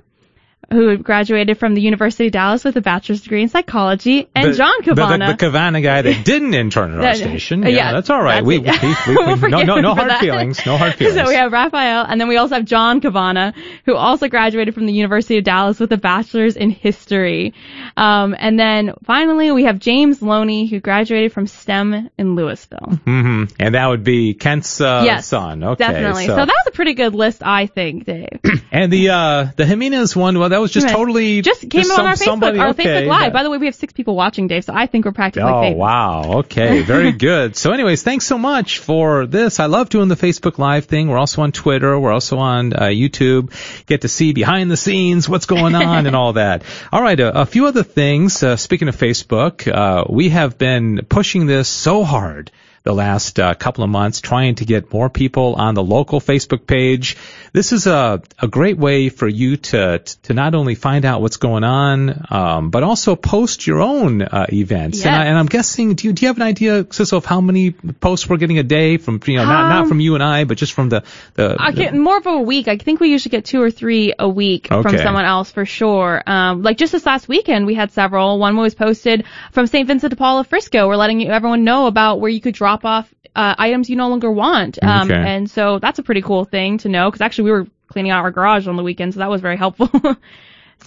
Who 0.72 0.98
graduated 0.98 1.58
from 1.58 1.76
the 1.76 1.82
University 1.82 2.28
of 2.28 2.32
Dallas 2.32 2.64
with 2.64 2.76
a 2.78 2.82
bachelor's 2.82 3.22
degree 3.22 3.44
in 3.44 3.50
psychology, 3.50 4.28
and 4.36 4.54
John 4.56 4.82
Cavana. 4.82 5.28
the, 5.28 5.34
the 5.34 5.46
Cavana 5.46 5.84
guy 5.84 6.02
that 6.02 6.26
didn't 6.26 6.54
intern 6.54 7.00
at 7.00 7.06
our 7.06 7.16
station. 7.16 7.64
Yeah, 7.64 7.70
yeah, 7.70 7.92
that's 7.94 8.10
all 8.10 8.22
right. 8.22 8.36
that's 8.36 8.46
we, 8.46 8.58
it. 8.58 9.08
we, 9.08 9.16
we, 9.16 9.16
We'll 9.26 9.36
we- 9.38 9.50
no, 9.50 9.64
no, 9.64 9.82
no 9.82 9.96
hard 9.96 10.10
that. 10.10 10.20
feelings. 10.20 10.66
No 10.66 10.78
hard 10.78 10.96
feelings. 10.96 11.16
So 11.16 11.28
we 11.28 11.36
have 11.36 11.52
Raphael, 11.52 12.06
and 12.08 12.20
then 12.20 12.28
we 12.28 12.38
also 12.38 12.56
have 12.56 12.66
John 12.66 13.02
Cavana, 13.02 13.54
who 13.86 13.96
also 13.96 14.28
graduated 14.28 14.74
from 14.74 14.86
the 14.86 14.94
University 14.94 15.38
of 15.38 15.44
Dallas 15.44 15.80
with 15.80 15.92
a 15.92 15.98
bachelor's 15.98 16.56
in 16.56 16.70
history. 16.70 17.54
Um, 17.98 18.36
and 18.38 18.60
then 18.60 18.94
finally, 19.04 19.52
we 19.52 19.64
have 19.64 19.80
James 19.80 20.22
Loney, 20.22 20.68
who 20.68 20.80
graduated 20.80 21.34
from 21.34 21.48
STEM 21.48 22.10
in 22.18 22.36
Lewisville. 22.36 23.02
Mm-hmm. 23.04 23.56
And 23.60 23.76
that 23.76 23.88
would 23.88 24.04
be 24.04 24.34
Kent's 24.34 24.82
uh, 24.82 25.04
yes, 25.06 25.28
son. 25.28 25.64
Okay, 25.64 25.84
definitely. 25.86 26.28
So. 26.28 26.36
that 26.36 26.48
was 26.48 26.68
a 26.68 26.72
pretty 26.72 26.94
good 26.94 27.16
list, 27.16 27.42
I 27.44 27.68
think, 27.68 28.06
Dave. 28.06 28.40
and 28.72 28.92
the 28.92 29.10
uh, 29.10 29.48
the 29.56 29.66
Jimenez 29.66 30.16
one, 30.16 30.38
well, 30.40 30.50
that 30.54 30.62
was 30.62 30.72
just 30.72 30.88
totally 30.90 31.42
Just 31.42 31.70
came 31.70 31.84
some- 31.84 32.00
on 32.00 32.06
our 32.08 32.14
Facebook, 32.14 32.24
somebody, 32.24 32.60
our 32.60 32.70
okay, 32.70 32.84
Facebook 32.86 33.08
Live. 33.08 33.22
that- 33.22 33.34
By 33.34 33.44
the 33.44 33.50
way, 33.50 33.58
we 33.58 33.66
have 33.66 33.76
six 33.76 33.92
people 33.94 34.16
watching, 34.16 34.48
Dave, 34.48 34.64
so 34.64 34.74
I 34.74 34.88
think 34.88 35.06
we're 35.06 35.12
practically 35.12 35.50
Oh 35.52 35.62
famous. 35.62 35.78
wow! 35.80 36.24
Okay, 36.40 36.82
very 36.84 37.12
good. 37.28 37.56
So, 37.56 37.72
anyways, 37.72 38.04
thanks 38.04 38.26
so 38.26 38.38
much 38.38 38.80
for 38.80 39.26
this. 39.26 39.60
I 39.60 39.66
love 39.66 39.90
doing 39.90 40.08
the 40.08 40.16
Facebook 40.16 40.58
Live 40.58 40.86
thing. 40.86 41.10
We're 41.10 41.18
also 41.18 41.42
on 41.42 41.52
Twitter. 41.52 42.00
We're 42.00 42.12
also 42.14 42.38
on 42.38 42.74
uh, 42.74 42.82
YouTube. 42.86 43.52
Get 43.86 44.02
to 44.02 44.08
see 44.08 44.34
behind 44.34 44.72
the 44.72 44.78
scenes 44.78 45.28
what's 45.28 45.46
going 45.46 45.76
on 45.76 46.08
and 46.08 46.16
all 46.16 46.34
that. 46.34 46.64
All 46.94 47.02
right, 47.02 47.20
a, 47.20 47.42
a 47.42 47.46
few 47.46 47.66
other 47.68 47.84
things. 47.84 48.42
Uh, 48.44 48.56
speaking 48.56 48.88
of 48.88 48.96
Facebook, 48.96 49.68
uh, 49.68 50.06
we 50.10 50.30
have 50.30 50.58
been 50.58 51.02
pushing 51.10 51.46
this 51.48 51.68
so 51.68 52.04
hard 52.04 52.52
the 52.84 52.94
last 52.94 53.40
uh, 53.40 53.54
couple 53.54 53.84
of 53.84 53.90
months, 53.90 54.20
trying 54.20 54.56
to 54.56 54.66
get 54.66 54.92
more 54.92 55.10
people 55.10 55.56
on 55.56 55.74
the 55.74 55.84
local 55.84 56.20
Facebook 56.20 56.68
page. 56.68 57.16
This 57.54 57.72
is 57.72 57.88
a, 57.88 58.22
a 58.40 58.48
great 58.48 58.78
way 58.78 59.10
for 59.10 59.28
you 59.28 59.58
to 59.58 60.00
to 60.24 60.34
not 60.34 60.54
only 60.54 60.76
find 60.76 61.06
out 61.06 61.22
what's 61.22 61.38
going 61.38 61.64
on, 61.64 62.26
um, 62.30 62.70
but 62.72 62.84
also 62.84 63.16
post 63.16 63.66
your 63.66 63.80
own 63.80 64.22
uh, 64.22 64.48
events. 64.52 65.06
And, 65.06 65.16
I, 65.16 65.20
Yes. 65.20 65.28
and 65.28 65.38
I'm 65.38 65.46
guessing, 65.46 65.96
do 65.96 66.08
you, 66.08 66.14
do 66.14 66.26
you 66.26 66.28
have 66.28 66.38
an 66.38 66.44
idea, 66.44 66.84
Sissel, 66.84 67.20
of 67.20 67.26
how 67.26 67.40
many 67.42 67.72
posts 67.72 68.28
we're 68.28 68.38
getting 68.38 68.58
a 68.60 68.64
day 68.64 68.98
from, 68.98 69.22
you 69.28 69.38
know, 69.38 69.46
not, 69.46 69.70
not 69.70 69.82
Um, 69.84 69.88
from 69.90 70.00
you 70.00 70.16
and 70.16 70.24
I, 70.24 70.44
but 70.44 70.58
just 70.58 70.74
from 70.74 70.90
the, 70.90 71.04
the, 71.36 71.56
I 71.60 71.72
get 71.72 71.94
more 71.96 72.18
of 72.18 72.26
a 72.26 72.40
week. 72.40 72.68
I 72.68 72.78
think 72.78 73.00
we 73.00 73.10
usually 73.10 73.30
get 73.30 73.46
two 73.46 73.62
or 73.62 73.72
three 73.72 74.14
a 74.18 74.28
week 74.28 74.68
from 74.68 74.98
someone 74.98 75.26
else 75.26 75.52
for 75.52 75.66
sure. 75.66 76.22
Um, 76.26 76.64
like 76.64 76.78
just 76.78 76.92
this 76.92 77.06
last 77.06 77.28
weekend, 77.28 77.66
we 77.66 77.76
had 77.76 77.92
several. 77.92 78.40
One 78.40 78.58
was 78.58 78.74
posted 78.76 79.24
from 79.52 79.68
St. 79.68 79.88
Vincent 79.88 80.10
de 80.10 80.16
Paul 80.18 80.40
of 80.40 80.48
Frisco. 80.48 80.88
We're 80.88 80.98
letting 80.98 81.28
everyone 81.30 81.64
know 81.64 81.88
about 81.88 82.20
where 82.20 82.32
you 82.32 82.42
could 82.42 82.56
drop 82.56 82.73
off 82.84 83.14
uh, 83.36 83.56
items 83.58 83.90
you 83.90 83.96
no 83.96 84.10
longer 84.10 84.32
want. 84.32 84.78
Um, 84.82 85.10
Okay. 85.10 85.16
And 85.16 85.50
so 85.50 85.80
that's 85.80 86.00
a 86.00 86.04
pretty 86.04 86.22
cool 86.22 86.46
thing 86.46 86.78
to 86.80 86.90
know 86.90 87.10
because 87.10 87.22
actually 87.22 87.46
we 87.46 87.52
were 87.52 87.68
cleaning 87.88 88.12
out 88.12 88.24
our 88.24 88.32
garage 88.32 88.68
on 88.68 88.76
the 88.76 88.84
weekend, 88.84 89.14
so 89.14 89.20
that 89.20 89.30
was 89.30 89.42
very 89.42 89.58
helpful. 89.58 89.90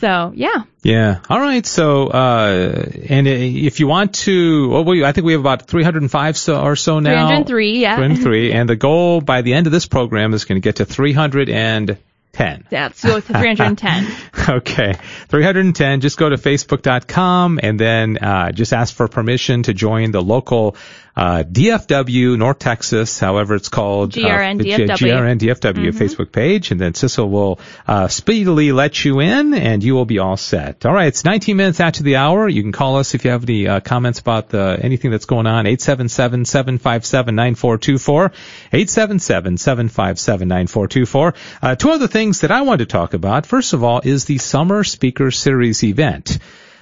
so 0.00 0.32
yeah. 0.34 0.62
Yeah. 0.82 1.20
All 1.28 1.40
right. 1.40 1.64
So, 1.66 2.08
uh, 2.08 2.84
and 3.08 3.26
if 3.26 3.80
you 3.80 3.86
want 3.88 4.14
to, 4.26 4.68
well, 4.70 4.84
we, 4.84 5.04
I 5.04 5.12
think 5.12 5.24
we 5.24 5.32
have 5.32 5.40
about 5.40 5.66
305 5.66 6.36
so, 6.36 6.60
or 6.60 6.76
so 6.76 7.00
now. 7.00 7.26
303, 7.28 7.78
yeah. 7.80 7.96
303. 7.96 8.52
And 8.56 8.68
the 8.68 8.76
goal 8.76 9.20
by 9.20 9.42
the 9.42 9.54
end 9.54 9.66
of 9.66 9.72
this 9.72 9.86
program 9.86 10.34
is 10.34 10.44
going 10.44 10.60
to 10.60 10.64
get 10.64 10.76
to 10.76 10.84
310. 10.84 12.66
Yeah, 12.70 12.82
let's 12.84 13.02
go 13.02 13.20
to 13.20 13.26
310. 13.26 14.06
Okay. 14.48 14.94
310. 15.28 16.00
Just 16.00 16.18
go 16.18 16.28
to 16.28 16.36
facebook.com 16.36 17.58
and 17.60 17.80
then, 17.80 18.16
uh, 18.18 18.52
just 18.52 18.72
ask 18.72 18.94
for 18.94 19.08
permission 19.08 19.64
to 19.64 19.74
join 19.74 20.12
the 20.12 20.22
local, 20.22 20.76
uh, 21.16 21.44
DFW 21.44 22.36
North 22.36 22.58
Texas, 22.58 23.18
however 23.18 23.54
it's 23.54 23.70
called. 23.70 24.12
GRN 24.12 24.60
uh, 24.60 24.64
DFW. 24.64 24.96
GRN 24.96 25.38
DFW 25.38 25.92
Facebook 25.92 26.30
page, 26.30 26.70
and 26.70 26.78
then 26.80 26.92
Sissel 26.92 27.30
will 27.30 27.58
uh, 27.86 28.08
speedily 28.08 28.72
let 28.72 29.02
you 29.02 29.20
in, 29.20 29.54
and 29.54 29.82
you 29.82 29.94
will 29.94 30.04
be 30.04 30.18
all 30.18 30.36
set. 30.36 30.84
All 30.84 30.92
right, 30.92 31.06
it's 31.06 31.24
19 31.24 31.56
minutes 31.56 31.80
after 31.80 32.02
the 32.02 32.16
hour. 32.16 32.46
You 32.48 32.62
can 32.62 32.72
call 32.72 32.98
us 32.98 33.14
if 33.14 33.24
you 33.24 33.30
have 33.30 33.44
any 33.44 33.66
uh, 33.66 33.80
comments 33.80 34.20
about 34.20 34.50
the, 34.50 34.78
anything 34.82 35.10
that's 35.10 35.24
going 35.24 35.46
on. 35.46 35.64
877-757-9424. 35.64 38.34
877-757-9424. 38.72 41.34
Uh, 41.62 41.76
two 41.76 41.90
other 41.90 42.08
things 42.08 42.40
that 42.40 42.50
I 42.50 42.60
want 42.62 42.80
to 42.80 42.86
talk 42.86 43.14
about. 43.14 43.46
First 43.46 43.72
of 43.72 43.82
all 43.82 44.02
is 44.04 44.26
the 44.26 44.36
Summer 44.36 44.84
Speaker 44.84 45.30
Series 45.30 45.82
event. 45.82 46.38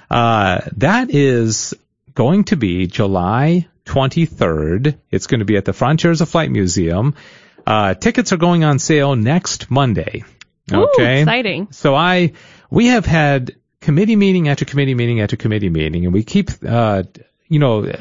Uh, 0.09 0.59
that 0.77 1.09
is 1.09 1.73
going 2.13 2.43
to 2.45 2.55
be 2.57 2.87
July 2.87 3.67
23rd. 3.85 4.97
It's 5.11 5.27
going 5.27 5.39
to 5.39 5.45
be 5.45 5.57
at 5.57 5.65
the 5.65 5.73
Frontiers 5.73 6.21
of 6.21 6.29
Flight 6.29 6.51
Museum. 6.51 7.15
Uh, 7.65 7.93
tickets 7.93 8.31
are 8.33 8.37
going 8.37 8.63
on 8.63 8.79
sale 8.79 9.15
next 9.15 9.71
Monday. 9.71 10.23
Ooh, 10.73 10.87
Okay. 10.93 11.21
exciting. 11.21 11.67
So 11.71 11.95
I, 11.95 12.33
we 12.69 12.87
have 12.87 13.05
had 13.05 13.55
committee 13.81 14.15
meeting 14.15 14.47
after 14.49 14.65
committee 14.65 14.95
meeting 14.95 15.21
after 15.21 15.35
committee 15.35 15.69
meeting, 15.69 16.05
and 16.05 16.13
we 16.13 16.23
keep, 16.23 16.49
uh, 16.67 17.03
you 17.47 17.59
know, 17.59 17.91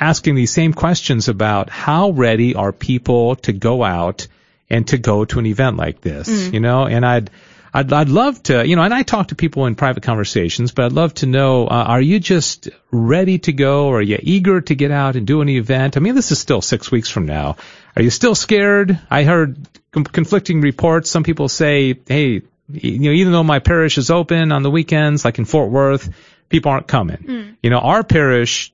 asking 0.00 0.34
these 0.34 0.50
same 0.50 0.72
questions 0.72 1.28
about 1.28 1.68
how 1.70 2.10
ready 2.10 2.54
are 2.54 2.72
people 2.72 3.36
to 3.36 3.52
go 3.52 3.82
out 3.84 4.26
and 4.70 4.88
to 4.88 4.98
go 4.98 5.24
to 5.26 5.38
an 5.38 5.46
event 5.46 5.76
like 5.76 6.00
this, 6.00 6.52
you 6.52 6.60
know, 6.60 6.86
and 6.86 7.04
I'd, 7.04 7.30
I'd, 7.76 7.92
I'd 7.92 8.08
love 8.08 8.40
to, 8.44 8.66
you 8.66 8.76
know, 8.76 8.82
and 8.82 8.94
I 8.94 9.02
talk 9.02 9.28
to 9.28 9.34
people 9.34 9.66
in 9.66 9.74
private 9.74 10.04
conversations, 10.04 10.70
but 10.70 10.84
I'd 10.84 10.92
love 10.92 11.12
to 11.14 11.26
know, 11.26 11.66
uh, 11.66 11.84
are 11.88 12.00
you 12.00 12.20
just 12.20 12.68
ready 12.92 13.40
to 13.40 13.52
go? 13.52 13.88
Or 13.88 13.98
are 13.98 14.02
you 14.02 14.18
eager 14.22 14.60
to 14.60 14.74
get 14.76 14.92
out 14.92 15.16
and 15.16 15.26
do 15.26 15.40
an 15.40 15.48
event? 15.48 15.96
I 15.96 16.00
mean, 16.00 16.14
this 16.14 16.30
is 16.30 16.38
still 16.38 16.62
six 16.62 16.92
weeks 16.92 17.10
from 17.10 17.26
now. 17.26 17.56
Are 17.96 18.02
you 18.02 18.10
still 18.10 18.36
scared? 18.36 18.96
I 19.10 19.24
heard 19.24 19.58
com- 19.90 20.04
conflicting 20.04 20.60
reports. 20.60 21.10
Some 21.10 21.24
people 21.24 21.48
say, 21.48 21.98
hey, 22.06 22.42
you 22.68 22.98
know, 22.98 23.10
even 23.10 23.32
though 23.32 23.42
my 23.42 23.58
parish 23.58 23.98
is 23.98 24.08
open 24.08 24.52
on 24.52 24.62
the 24.62 24.70
weekends, 24.70 25.24
like 25.24 25.38
in 25.38 25.44
Fort 25.44 25.70
Worth, 25.70 26.14
people 26.48 26.70
aren't 26.70 26.86
coming. 26.86 27.24
You 27.60 27.70
know, 27.70 27.80
our 27.80 28.04
parish 28.04 28.72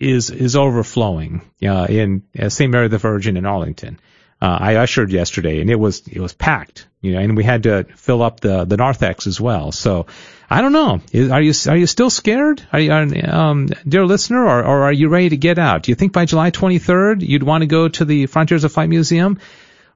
is 0.00 0.30
is 0.30 0.56
overflowing 0.56 1.42
uh, 1.62 1.86
in 1.88 2.24
uh, 2.38 2.48
St. 2.48 2.72
Mary 2.72 2.88
the 2.88 2.98
Virgin 2.98 3.36
in 3.36 3.46
Arlington. 3.46 4.00
Uh, 4.42 4.58
I 4.60 4.76
ushered 4.76 5.12
yesterday, 5.12 5.60
and 5.60 5.70
it 5.70 5.76
was 5.76 6.08
it 6.08 6.20
was 6.20 6.32
packed. 6.32 6.86
You 7.02 7.12
know, 7.12 7.20
and 7.20 7.34
we 7.36 7.44
had 7.44 7.62
to 7.62 7.84
fill 7.96 8.22
up 8.22 8.40
the 8.40 8.64
the 8.64 8.76
narthex 8.76 9.26
as 9.26 9.40
well. 9.40 9.72
So 9.72 10.06
I 10.50 10.60
don't 10.60 10.72
know. 10.72 11.00
Are 11.32 11.40
you 11.40 11.52
are 11.68 11.76
you 11.76 11.86
still 11.86 12.10
scared? 12.10 12.62
Are 12.72 12.80
you, 12.80 12.92
are, 12.92 13.30
um, 13.34 13.68
dear 13.88 14.04
listener, 14.04 14.44
or, 14.44 14.62
or 14.64 14.82
are 14.82 14.92
you 14.92 15.08
ready 15.08 15.30
to 15.30 15.36
get 15.38 15.58
out? 15.58 15.84
Do 15.84 15.92
you 15.92 15.94
think 15.96 16.12
by 16.12 16.26
July 16.26 16.50
23rd 16.50 17.26
you'd 17.26 17.42
want 17.42 17.62
to 17.62 17.66
go 17.66 17.88
to 17.88 18.04
the 18.04 18.26
Frontiers 18.26 18.64
of 18.64 18.72
Flight 18.72 18.90
Museum? 18.90 19.38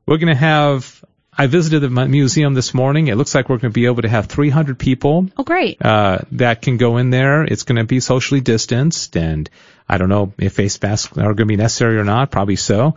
We're 0.06 0.16
going 0.18 0.32
to 0.34 0.40
have. 0.40 1.04
I 1.36 1.48
visited 1.48 1.80
the 1.80 1.90
museum 1.90 2.54
this 2.54 2.72
morning. 2.74 3.08
It 3.08 3.16
looks 3.16 3.34
like 3.34 3.48
we're 3.48 3.56
going 3.58 3.72
to 3.72 3.74
be 3.74 3.86
able 3.86 4.02
to 4.02 4.08
have 4.08 4.26
300 4.26 4.78
people 4.78 5.28
Oh, 5.36 5.42
great. 5.42 5.84
uh, 5.84 6.18
that 6.32 6.62
can 6.62 6.76
go 6.76 6.96
in 6.98 7.10
there. 7.10 7.42
It's 7.42 7.64
going 7.64 7.78
to 7.78 7.84
be 7.84 7.98
socially 7.98 8.40
distanced, 8.40 9.16
and 9.16 9.50
I 9.88 9.98
don't 9.98 10.08
know 10.08 10.32
if 10.38 10.52
face 10.52 10.80
masks 10.80 11.18
are 11.18 11.22
going 11.22 11.36
to 11.36 11.44
be 11.46 11.56
necessary 11.56 11.98
or 11.98 12.04
not. 12.04 12.30
Probably 12.30 12.54
so. 12.54 12.94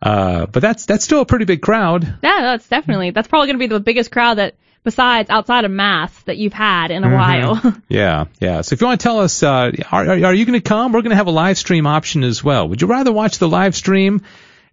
Uh, 0.00 0.46
but 0.46 0.60
that's 0.60 0.86
that's 0.86 1.04
still 1.04 1.20
a 1.20 1.26
pretty 1.26 1.44
big 1.44 1.60
crowd. 1.60 2.04
Yeah, 2.22 2.40
that's 2.42 2.68
definitely, 2.68 3.10
that's 3.10 3.28
probably 3.28 3.48
going 3.48 3.58
to 3.58 3.62
be 3.62 3.66
the 3.66 3.80
biggest 3.80 4.10
crowd 4.12 4.34
that, 4.38 4.54
besides 4.84 5.28
outside 5.28 5.64
of 5.64 5.70
mass, 5.72 6.16
that 6.22 6.36
you've 6.36 6.52
had 6.52 6.90
in 6.92 7.02
a 7.04 7.08
Mm-hmm. 7.08 7.14
while. 7.62 7.76
Yeah, 7.88 8.26
yeah. 8.40 8.60
So 8.60 8.74
if 8.74 8.80
you 8.80 8.86
want 8.86 9.00
to 9.00 9.04
tell 9.04 9.18
us, 9.20 9.42
uh, 9.42 9.72
are, 9.90 10.04
are, 10.06 10.24
are 10.26 10.34
you 10.34 10.44
going 10.46 10.60
to 10.60 10.66
come? 10.68 10.92
We're 10.92 11.02
going 11.02 11.10
to 11.10 11.16
have 11.16 11.26
a 11.26 11.30
live 11.32 11.58
stream 11.58 11.86
option 11.86 12.22
as 12.22 12.44
well. 12.44 12.68
Would 12.68 12.80
you 12.80 12.86
rather 12.86 13.12
watch 13.12 13.38
the 13.38 13.48
live 13.48 13.74
stream? 13.74 14.22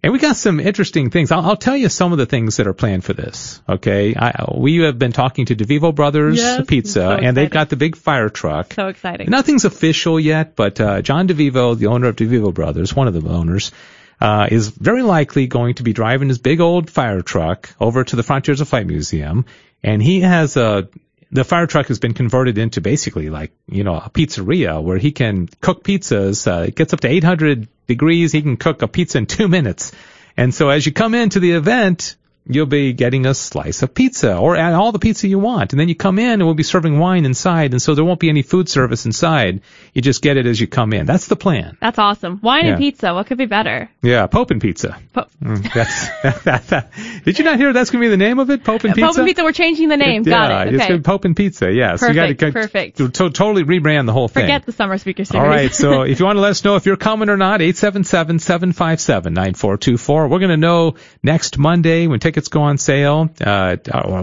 And 0.02 0.12
we 0.12 0.20
got 0.20 0.36
some 0.36 0.60
interesting 0.60 1.10
things. 1.10 1.32
I'll, 1.32 1.40
I'll 1.44 1.56
tell 1.56 1.76
you 1.76 1.88
some 1.88 2.12
of 2.12 2.18
the 2.18 2.26
things 2.26 2.58
that 2.58 2.68
are 2.68 2.74
planned 2.74 3.02
for 3.02 3.14
this. 3.14 3.60
Okay, 3.68 4.14
I, 4.14 4.44
we 4.56 4.76
have 4.84 4.98
been 4.98 5.10
talking 5.10 5.46
to 5.46 5.56
DeVivo 5.56 5.92
Brothers 5.94 6.36
Yes, 6.36 6.64
Pizza, 6.68 6.92
so 7.00 7.10
and 7.10 7.36
they've 7.36 7.50
got 7.50 7.70
the 7.70 7.76
big 7.76 7.96
fire 7.96 8.28
truck. 8.28 8.74
so 8.74 8.86
exciting. 8.88 9.28
Nothing's 9.30 9.64
official 9.64 10.20
yet, 10.20 10.54
but 10.54 10.80
uh, 10.80 11.02
John 11.02 11.26
DeVivo, 11.26 11.76
the 11.76 11.86
owner 11.86 12.08
of 12.08 12.16
DeVivo 12.16 12.54
Brothers, 12.54 12.94
one 12.94 13.08
of 13.08 13.14
the 13.20 13.28
owners, 13.28 13.72
uh, 14.20 14.48
is 14.50 14.68
very 14.68 15.02
likely 15.02 15.46
going 15.46 15.74
to 15.74 15.82
be 15.82 15.92
driving 15.92 16.28
his 16.28 16.38
big 16.38 16.60
old 16.60 16.90
fire 16.90 17.22
truck 17.22 17.70
over 17.80 18.04
to 18.04 18.16
the 18.16 18.22
Frontiers 18.22 18.60
of 18.60 18.68
Flight 18.68 18.86
Museum, 18.86 19.44
and 19.82 20.02
he 20.02 20.20
has 20.20 20.56
a. 20.56 20.88
The 21.32 21.42
fire 21.42 21.66
truck 21.66 21.88
has 21.88 21.98
been 21.98 22.14
converted 22.14 22.56
into 22.56 22.80
basically 22.80 23.30
like 23.30 23.52
you 23.68 23.82
know 23.82 23.96
a 23.96 24.10
pizzeria 24.10 24.82
where 24.82 24.96
he 24.96 25.12
can 25.12 25.48
cook 25.60 25.82
pizzas. 25.82 26.46
Uh, 26.46 26.62
it 26.62 26.76
gets 26.76 26.92
up 26.92 27.00
to 27.00 27.08
800 27.08 27.68
degrees. 27.86 28.32
He 28.32 28.42
can 28.42 28.56
cook 28.56 28.82
a 28.82 28.88
pizza 28.88 29.18
in 29.18 29.26
two 29.26 29.48
minutes. 29.48 29.92
And 30.36 30.54
so 30.54 30.68
as 30.68 30.86
you 30.86 30.92
come 30.92 31.14
into 31.14 31.40
the 31.40 31.52
event, 31.52 32.16
you'll 32.48 32.66
be 32.66 32.92
getting 32.92 33.26
a 33.26 33.34
slice 33.34 33.82
of 33.82 33.94
pizza 33.94 34.36
or 34.36 34.56
add 34.56 34.74
all 34.74 34.92
the 34.92 34.98
pizza 34.98 35.26
you 35.28 35.38
want. 35.38 35.72
And 35.72 35.80
then 35.80 35.88
you 35.88 35.94
come 35.94 36.18
in 36.18 36.30
and 36.30 36.44
we'll 36.44 36.54
be 36.54 36.62
serving 36.62 36.98
wine 36.98 37.24
inside. 37.24 37.72
And 37.72 37.80
so 37.82 37.94
there 37.94 38.04
won't 38.04 38.20
be 38.20 38.28
any 38.28 38.42
food 38.42 38.68
service 38.68 39.06
inside. 39.06 39.62
You 39.94 40.02
just 40.02 40.22
get 40.22 40.36
it 40.36 40.46
as 40.46 40.60
you 40.60 40.66
come 40.66 40.92
in. 40.92 41.06
That's 41.06 41.26
the 41.26 41.36
plan. 41.36 41.76
That's 41.80 41.98
awesome. 41.98 42.40
Wine 42.42 42.64
Yeah. 42.66 42.70
and 42.72 42.78
pizza. 42.78 43.14
What 43.14 43.26
could 43.26 43.38
be 43.38 43.46
better? 43.46 43.88
Yeah, 44.02 44.26
Pope 44.26 44.50
and 44.50 44.60
Pizza. 44.60 44.98
Po- 45.12 45.24
Mm, 45.42 45.62
that's, 45.74 46.08
that, 46.44 46.66
that, 46.68 46.90
did 47.24 47.38
you 47.38 47.44
not 47.44 47.58
hear 47.58 47.72
that's 47.74 47.90
going 47.90 48.00
to 48.02 48.06
be 48.06 48.10
the 48.10 48.16
name 48.16 48.38
of 48.38 48.48
it? 48.50 48.64
Pope 48.64 48.84
and 48.84 48.94
Pizza? 48.94 49.06
Pope 49.08 49.18
and 49.18 49.26
Pizza, 49.26 49.44
we're 49.44 49.52
changing 49.52 49.88
the 49.88 49.96
name. 49.98 50.22
yeah, 50.24 50.30
Got 50.48 50.68
it. 50.68 50.74
it's 50.74 50.82
Okay. 50.82 50.88
going 50.88 51.02
to 51.02 51.02
be 51.02 51.06
Pope 51.12 51.24
and 51.26 51.36
Pizza. 51.36 51.70
Yeah. 51.72 51.96
so 51.96 52.06
you 52.08 52.14
got 52.14 52.26
to 52.28 52.34
Perfect, 52.34 52.54
perfect. 52.54 52.96
To, 52.98 53.08
to, 53.10 53.30
totally 53.30 53.64
rebrand 53.64 54.06
the 54.06 54.12
whole 54.12 54.28
thing. 54.28 54.44
Forget 54.44 54.64
the 54.64 54.72
summer 54.72 54.96
speaker 54.98 55.24
series. 55.24 55.42
All 55.42 55.48
right. 55.48 55.74
So 55.74 56.02
if 56.02 56.18
you 56.20 56.26
want 56.26 56.36
to 56.36 56.40
let 56.40 56.50
us 56.52 56.64
know 56.64 56.76
if 56.76 56.86
you're 56.86 56.96
coming 56.96 57.28
or 57.28 57.36
not, 57.36 57.60
877-757-9424. 57.60 60.30
We're 60.30 60.38
going 60.38 60.48
to 60.50 60.56
know 60.56 60.94
next 61.22 61.58
Monday 61.58 62.06
when 62.06 62.18
tickets 62.36 62.48
go 62.48 62.62
on 62.62 62.76
sale. 62.76 63.30
Uh, 63.40 63.76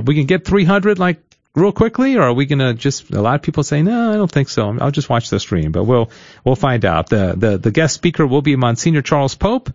we 0.05 0.13
can 0.13 0.27
get 0.27 0.45
300 0.45 0.99
like 0.99 1.19
real 1.55 1.71
quickly, 1.71 2.15
or 2.15 2.21
are 2.21 2.33
we 2.33 2.45
going 2.45 2.59
to 2.59 2.75
just? 2.75 3.09
A 3.11 3.21
lot 3.21 3.35
of 3.35 3.41
people 3.41 3.63
say 3.63 3.81
no, 3.81 4.11
I 4.11 4.15
don't 4.15 4.31
think 4.31 4.49
so. 4.49 4.77
I'll 4.79 4.91
just 4.91 5.09
watch 5.09 5.29
the 5.29 5.39
stream, 5.39 5.71
but 5.71 5.85
we'll 5.85 6.11
we'll 6.45 6.55
find 6.55 6.85
out. 6.85 7.09
The 7.09 7.33
the 7.35 7.57
the 7.57 7.71
guest 7.71 7.95
speaker 7.95 8.27
will 8.27 8.43
be 8.43 8.55
Monsignor 8.55 9.01
Charles 9.01 9.33
Pope, 9.35 9.71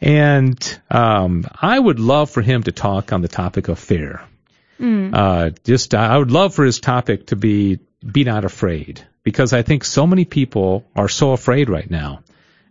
and 0.00 0.80
um, 0.90 1.44
I 1.60 1.76
would 1.76 1.98
love 1.98 2.30
for 2.30 2.40
him 2.40 2.62
to 2.62 2.72
talk 2.72 3.12
on 3.12 3.20
the 3.20 3.28
topic 3.28 3.66
of 3.68 3.78
fear. 3.80 4.22
Uh, 5.14 5.50
just 5.64 5.94
I 5.94 6.16
would 6.16 6.30
love 6.30 6.54
for 6.54 6.64
his 6.64 6.78
topic 6.78 7.26
to 7.26 7.36
be 7.36 7.80
be 8.04 8.22
not 8.22 8.44
afraid 8.44 9.04
because 9.24 9.52
I 9.52 9.62
think 9.62 9.84
so 9.84 10.06
many 10.06 10.24
people 10.24 10.84
are 10.94 11.08
so 11.08 11.32
afraid 11.32 11.68
right 11.68 11.90
now. 11.90 12.21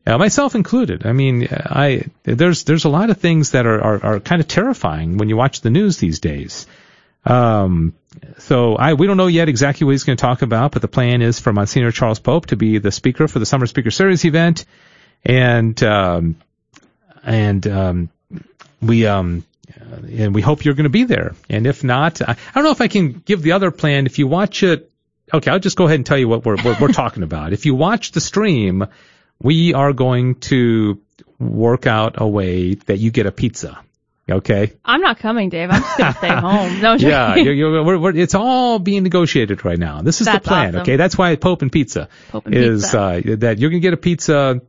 Uh, 0.06 0.18
myself 0.18 0.56
included. 0.56 1.06
I 1.06 1.14
mean, 1.14 1.48
I 1.52 2.06
there's 2.24 2.64
there's 2.64 2.86
a 2.86 2.90
lot 2.90 3.12
of 3.12 3.18
things 3.18 3.52
that 3.52 3.68
are, 3.68 3.82
are, 3.82 4.06
are 4.06 4.20
kind 4.20 4.42
of 4.42 4.48
terrifying 4.48 5.18
when 5.18 5.30
you 5.30 5.38
watch 5.38 5.62
the 5.62 5.70
news 5.70 5.98
these 5.98 6.20
days. 6.20 6.66
Um, 7.24 7.94
so 8.40 8.76
I 8.76 8.94
we 8.94 9.06
don't 9.06 9.18
know 9.18 9.28
yet 9.28 9.48
exactly 9.48 9.86
what 9.86 9.92
he's 9.92 10.04
going 10.04 10.18
to 10.18 10.22
talk 10.22 10.42
about, 10.42 10.72
but 10.72 10.82
the 10.82 10.88
plan 10.88 11.22
is 11.22 11.40
for 11.40 11.54
Monsignor 11.54 11.92
Charles 11.92 12.20
Pope 12.20 12.48
to 12.48 12.56
be 12.56 12.80
the 12.80 12.92
speaker 12.92 13.28
for 13.28 13.38
the 13.38 13.46
Summer 13.46 13.68
Speaker 13.68 13.92
Series 13.92 14.26
event, 14.26 14.66
and 15.24 15.82
um, 15.84 16.36
and 17.24 17.68
um, 17.68 18.10
we 18.82 19.06
um, 19.06 19.46
and 19.92 20.34
we 20.34 20.42
hope 20.42 20.66
you're 20.66 20.74
going 20.74 20.86
to 20.86 20.90
be 20.90 21.04
there. 21.04 21.36
And 21.48 21.68
if 21.68 21.84
not, 21.84 22.22
I, 22.22 22.32
I 22.32 22.36
don't 22.56 22.64
know 22.64 22.72
if 22.72 22.82
I 22.82 22.88
can 22.88 23.12
give 23.12 23.44
the 23.44 23.52
other 23.52 23.70
plan. 23.70 24.08
If 24.08 24.18
you 24.18 24.26
watch 24.28 24.64
it, 24.64 24.92
okay, 25.32 25.52
I'll 25.52 25.60
just 25.60 25.78
go 25.78 25.86
ahead 25.86 26.00
and 26.00 26.06
tell 26.06 26.18
you 26.18 26.28
what 26.28 26.44
we're 26.44 26.58
we're, 26.64 26.78
we're 26.82 26.94
talking 26.94 27.22
about. 27.22 27.54
If 27.54 27.68
you 27.68 27.76
watch 27.76 28.12
the 28.14 28.22
stream, 28.22 28.88
we 29.42 29.74
are 29.74 29.94
going 29.94 30.36
to 30.36 31.00
work 31.40 31.88
out 31.88 32.16
a 32.18 32.28
way 32.28 32.76
that 32.76 33.00
you 33.00 33.12
get 33.12 33.26
a 33.26 33.32
pizza. 33.32 33.80
Okay. 34.30 34.72
I'm 34.86 35.02
not 35.02 35.20
coming, 35.20 35.50
Dave. 35.50 35.70
I'm 35.72 35.82
just 35.82 35.98
gonna 35.98 36.14
stay 36.14 36.28
home. 36.36 36.80
No, 36.82 36.94
Yeah, 36.94 37.36
you're, 37.36 37.54
you're, 37.54 37.84
we're, 37.84 37.98
we're, 37.98 38.16
it's 38.16 38.36
all 38.36 38.80
being 38.80 39.04
negotiated 39.04 39.66
right 39.66 39.80
now. 39.80 40.02
This 40.02 40.22
is 40.22 40.28
That's 40.28 40.44
the 40.44 40.48
plan. 40.48 40.70
awesome. 40.70 40.82
Okay, 40.82 40.96
that's 40.96 41.18
why 41.18 41.36
Pope 41.36 41.64
and 41.64 41.72
Pizza 41.72 42.08
Pope 42.30 42.46
and 42.46 42.56
is 42.56 42.84
Pizza. 42.84 43.00
Uh, 43.00 43.22
that 43.38 43.60
you're 43.60 43.72
gonna 43.72 43.80
get 43.82 43.94
a 43.94 43.98
pizza 43.98 44.62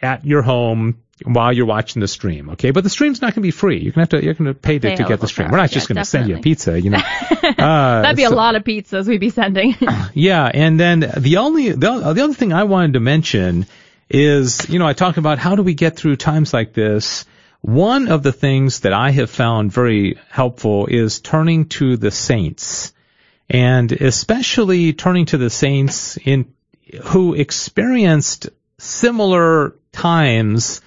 at 0.00 0.24
your 0.24 0.42
home 0.42 1.02
while 1.24 1.52
you're 1.52 1.66
watching 1.66 2.00
the 2.00 2.08
stream. 2.08 2.50
Okay, 2.50 2.70
but 2.70 2.84
the 2.84 2.88
stream's 2.90 3.20
not 3.20 3.34
gonna 3.34 3.42
be 3.42 3.50
free. 3.50 3.78
You're 3.80 3.92
gonna 3.92 4.02
have 4.02 4.08
to 4.10 4.24
you're 4.24 4.34
gonna 4.34 4.54
pay 4.54 4.78
to, 4.78 4.96
to 4.96 5.04
get 5.04 5.20
the 5.20 5.26
stream. 5.28 5.50
We're 5.50 5.58
not 5.58 5.70
just 5.70 5.90
Yeah, 5.90 5.94
gonna 5.94 6.04
send 6.04 6.28
you 6.28 6.36
a 6.36 6.40
pizza. 6.40 6.80
You 6.80 6.90
know. 6.90 7.02
Uh, 7.48 8.02
That'd 8.02 8.16
be 8.16 8.24
a 8.24 8.30
lot 8.30 8.56
of 8.56 8.62
pizzas 8.62 9.06
we'd 9.08 9.18
be 9.20 9.30
sending. 9.30 9.74
yeah, 10.14 10.50
and 10.52 10.78
then 10.78 11.00
the 11.16 11.38
only 11.38 11.70
the, 11.70 12.12
the 12.12 12.22
other 12.24 12.34
thing 12.34 12.52
I 12.52 12.64
wanted 12.64 12.92
to 12.92 13.00
mention 13.00 13.66
is, 14.10 14.68
you 14.68 14.78
know, 14.78 14.86
I 14.86 14.92
talk 14.92 15.16
about 15.16 15.38
how 15.38 15.56
do 15.56 15.62
we 15.62 15.74
get 15.74 15.96
through 15.96 16.16
times 16.16 16.52
like 16.52 16.72
this. 16.72 17.24
One 17.60 18.08
of 18.08 18.22
the 18.22 18.32
things 18.32 18.80
that 18.80 18.92
I 18.92 19.10
have 19.10 19.30
found 19.30 19.72
very 19.72 20.18
helpful 20.30 20.86
is 20.86 21.20
turning 21.20 21.68
to 21.70 21.96
the 21.96 22.10
saints, 22.10 22.92
and 23.50 23.90
especially 23.90 24.92
turning 24.92 25.26
to 25.26 25.38
the 25.38 25.50
saints 25.50 26.16
in 26.18 26.52
who 27.02 27.34
experienced 27.34 28.48
similar 28.78 29.74
times 29.92 30.80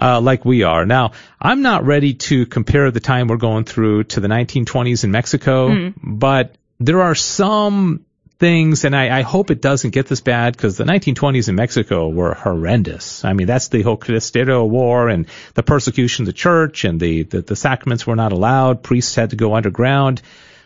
uh, 0.00 0.20
like 0.20 0.44
we 0.44 0.62
are. 0.62 0.84
Now, 0.84 1.12
I'm 1.40 1.62
not 1.62 1.84
ready 1.84 2.14
to 2.14 2.46
compare 2.46 2.90
the 2.90 3.00
time 3.00 3.28
we're 3.28 3.36
going 3.36 3.64
through 3.64 4.04
to 4.04 4.20
the 4.20 4.28
1920s 4.28 5.04
in 5.04 5.10
Mexico, 5.10 5.92
but 6.02 6.56
there 6.78 7.02
are 7.02 7.14
some 7.14 8.04
things, 8.38 8.84
and 8.84 8.94
I, 8.94 9.18
I 9.18 9.22
hope 9.22 9.50
it 9.50 9.62
doesn't 9.62 9.90
get 9.90 10.06
this 10.06 10.20
bad 10.20 10.56
because 10.56 10.76
the 10.76 10.84
1920s 10.84 11.48
in 11.48 11.54
Mexico 11.54 12.08
were 12.08 12.34
horrendous. 12.34 13.24
I 13.24 13.32
mean, 13.32 13.46
that's 13.46 13.68
the 13.68 13.82
whole 13.82 13.96
Cristero 13.96 14.68
War 14.68 15.08
and 15.08 15.26
the 15.54 15.62
persecution 15.62 16.24
of 16.24 16.26
the 16.26 16.32
church 16.32 16.84
and 16.84 17.00
the, 17.00 17.22
the, 17.22 17.42
the 17.42 17.56
sacraments 17.56 18.06
were 18.06 18.16
not 18.16 18.32
allowed. 18.32 18.82
Priests 18.82 19.14
had 19.14 19.30
to 19.30 19.36
go 19.36 19.54
underground. 19.54 20.20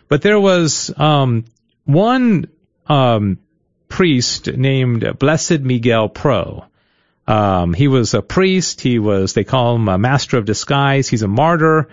But 0.09 0.21
there 0.21 0.39
was 0.39 0.91
um, 0.97 1.45
one 1.85 2.47
um, 2.87 3.39
priest 3.87 4.47
named 4.47 5.17
Blessed 5.17 5.61
Miguel 5.61 6.09
Pro. 6.09 6.65
Um, 7.27 7.73
he 7.73 7.87
was 7.87 8.13
a 8.13 8.21
priest. 8.21 8.81
He 8.81 8.99
was, 8.99 9.33
they 9.33 9.45
call 9.45 9.75
him 9.75 9.87
a 9.87 9.97
master 9.97 10.37
of 10.37 10.45
disguise. 10.45 11.07
He's 11.07 11.21
a 11.21 11.27
martyr 11.29 11.87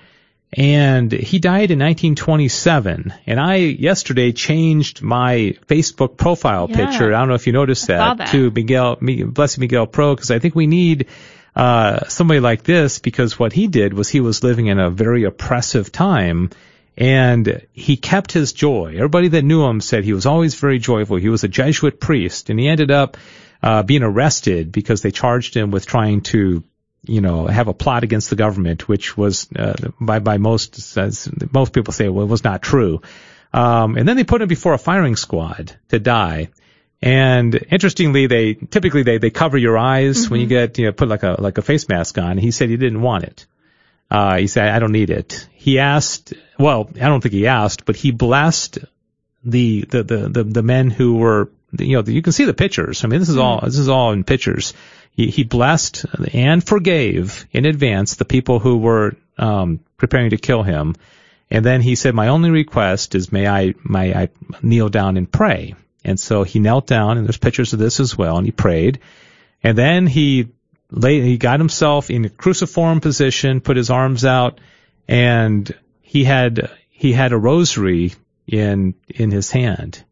and 0.52 1.12
he 1.12 1.38
died 1.38 1.70
in 1.70 1.78
1927. 1.78 3.12
And 3.26 3.38
I 3.40 3.56
yesterday 3.56 4.32
changed 4.32 5.02
my 5.02 5.56
Facebook 5.66 6.16
profile 6.16 6.66
Yeah. 6.70 6.76
picture. 6.76 7.14
I 7.14 7.18
don't 7.18 7.28
know 7.28 7.34
if 7.34 7.46
you 7.46 7.52
noticed 7.52 7.88
that, 7.88 8.18
that. 8.18 8.28
to 8.28 8.50
Miguel, 8.50 8.96
Mi- 9.00 9.24
Blessed 9.24 9.58
Miguel 9.58 9.86
Pro, 9.86 10.14
because 10.14 10.30
I 10.30 10.38
think 10.38 10.54
we 10.54 10.66
need 10.66 11.06
uh, 11.54 12.06
somebody 12.08 12.40
like 12.40 12.62
this 12.62 12.98
because 12.98 13.38
what 13.38 13.52
he 13.52 13.66
did 13.66 13.92
was 13.92 14.08
he 14.08 14.20
was 14.20 14.42
living 14.44 14.66
in 14.68 14.78
a 14.78 14.90
very 14.90 15.24
oppressive 15.24 15.90
time. 15.92 16.50
And 16.96 17.64
he 17.72 17.96
kept 17.96 18.32
his 18.32 18.52
joy. 18.52 18.94
Everybody 18.96 19.28
that 19.28 19.42
knew 19.44 19.64
him 19.64 19.80
said 19.80 20.02
he 20.02 20.12
was 20.12 20.26
always 20.26 20.54
very 20.56 20.78
joyful. 20.80 21.16
He 21.16 21.28
was 21.28 21.44
a 21.44 21.48
Jesuit 21.48 22.00
priest, 22.00 22.50
and 22.50 22.58
he 22.58 22.66
ended 22.68 22.90
up 22.90 23.16
uh, 23.62 23.84
being 23.84 24.02
arrested 24.02 24.72
because 24.72 25.02
they 25.02 25.12
charged 25.12 25.54
him 25.54 25.70
with 25.70 25.86
trying 25.86 26.22
to 26.22 26.64
you 27.04 27.20
know, 27.20 27.46
have 27.46 27.68
a 27.68 27.74
plot 27.74 28.04
against 28.04 28.30
the 28.30 28.36
government, 28.36 28.88
which 28.88 29.16
was 29.16 29.48
uh, 29.56 29.74
by 30.00 30.18
by 30.18 30.38
most 30.38 30.96
as 30.96 31.28
most 31.52 31.72
people 31.72 31.92
say 31.92 32.08
well, 32.08 32.24
it 32.24 32.28
was 32.28 32.44
not 32.44 32.62
true. 32.62 33.02
Um, 33.52 33.96
and 33.96 34.06
then 34.06 34.16
they 34.16 34.24
put 34.24 34.42
him 34.42 34.48
before 34.48 34.74
a 34.74 34.78
firing 34.78 35.16
squad 35.16 35.76
to 35.88 35.98
die. 35.98 36.50
And 37.00 37.54
interestingly, 37.70 38.26
they 38.26 38.54
typically 38.54 39.04
they 39.04 39.18
they 39.18 39.30
cover 39.30 39.56
your 39.56 39.78
eyes 39.78 40.28
when 40.28 40.40
you 40.40 40.46
get 40.46 40.78
you 40.78 40.86
know 40.86 40.92
put 40.92 41.08
like 41.08 41.22
a 41.22 41.36
like 41.38 41.58
a 41.58 41.62
face 41.62 41.88
mask 41.88 42.18
on. 42.18 42.38
He 42.38 42.50
said 42.50 42.68
he 42.68 42.76
didn't 42.76 43.00
want 43.00 43.24
it. 43.24 43.46
Uh, 44.10 44.38
he 44.38 44.46
said 44.48 44.68
I 44.68 44.78
don't 44.78 44.92
need 44.92 45.10
it. 45.10 45.46
He 45.52 45.78
asked, 45.78 46.32
well, 46.58 46.90
I 46.96 47.06
don't 47.06 47.20
think 47.20 47.34
he 47.34 47.46
asked, 47.46 47.84
but 47.84 47.94
he 47.94 48.10
blessed 48.10 48.78
the 49.44 49.82
the 49.82 50.02
the 50.02 50.28
the, 50.28 50.44
the 50.44 50.62
men 50.62 50.90
who 50.90 51.16
were 51.16 51.50
you 51.78 51.96
know 51.96 52.02
you 52.02 52.22
can 52.22 52.32
see 52.32 52.46
the 52.46 52.54
pictures. 52.54 53.04
I 53.04 53.08
mean 53.08 53.20
this 53.20 53.28
is 53.28 53.36
all 53.36 53.60
this 53.60 53.78
is 53.78 53.88
all 53.88 54.12
in 54.12 54.24
pictures. 54.24 54.74
He, 55.18 55.30
he 55.30 55.42
blessed 55.42 56.06
and 56.32 56.62
forgave 56.62 57.44
in 57.50 57.66
advance 57.66 58.14
the 58.14 58.24
people 58.24 58.60
who 58.60 58.78
were 58.78 59.16
um, 59.36 59.80
preparing 59.96 60.30
to 60.30 60.36
kill 60.36 60.62
him, 60.62 60.94
and 61.50 61.64
then 61.64 61.80
he 61.80 61.96
said, 61.96 62.14
"My 62.14 62.28
only 62.28 62.50
request 62.50 63.16
is 63.16 63.32
may 63.32 63.48
I 63.48 63.74
may 63.82 64.14
I 64.14 64.28
kneel 64.62 64.88
down 64.90 65.16
and 65.16 65.30
pray." 65.30 65.74
And 66.04 66.20
so 66.20 66.44
he 66.44 66.60
knelt 66.60 66.86
down, 66.86 67.18
and 67.18 67.26
there's 67.26 67.36
pictures 67.36 67.72
of 67.72 67.80
this 67.80 67.98
as 67.98 68.16
well, 68.16 68.36
and 68.36 68.46
he 68.46 68.52
prayed, 68.52 69.00
and 69.60 69.76
then 69.76 70.06
he 70.06 70.50
lay 70.88 71.20
he 71.20 71.36
got 71.36 71.58
himself 71.58 72.10
in 72.10 72.24
a 72.24 72.30
cruciform 72.30 73.00
position, 73.00 73.60
put 73.60 73.76
his 73.76 73.90
arms 73.90 74.24
out, 74.24 74.60
and 75.08 75.74
he 76.00 76.22
had 76.22 76.70
he 76.90 77.12
had 77.12 77.32
a 77.32 77.38
rosary 77.38 78.12
in 78.46 78.94
in 79.08 79.32
his 79.32 79.50
hand, 79.50 80.04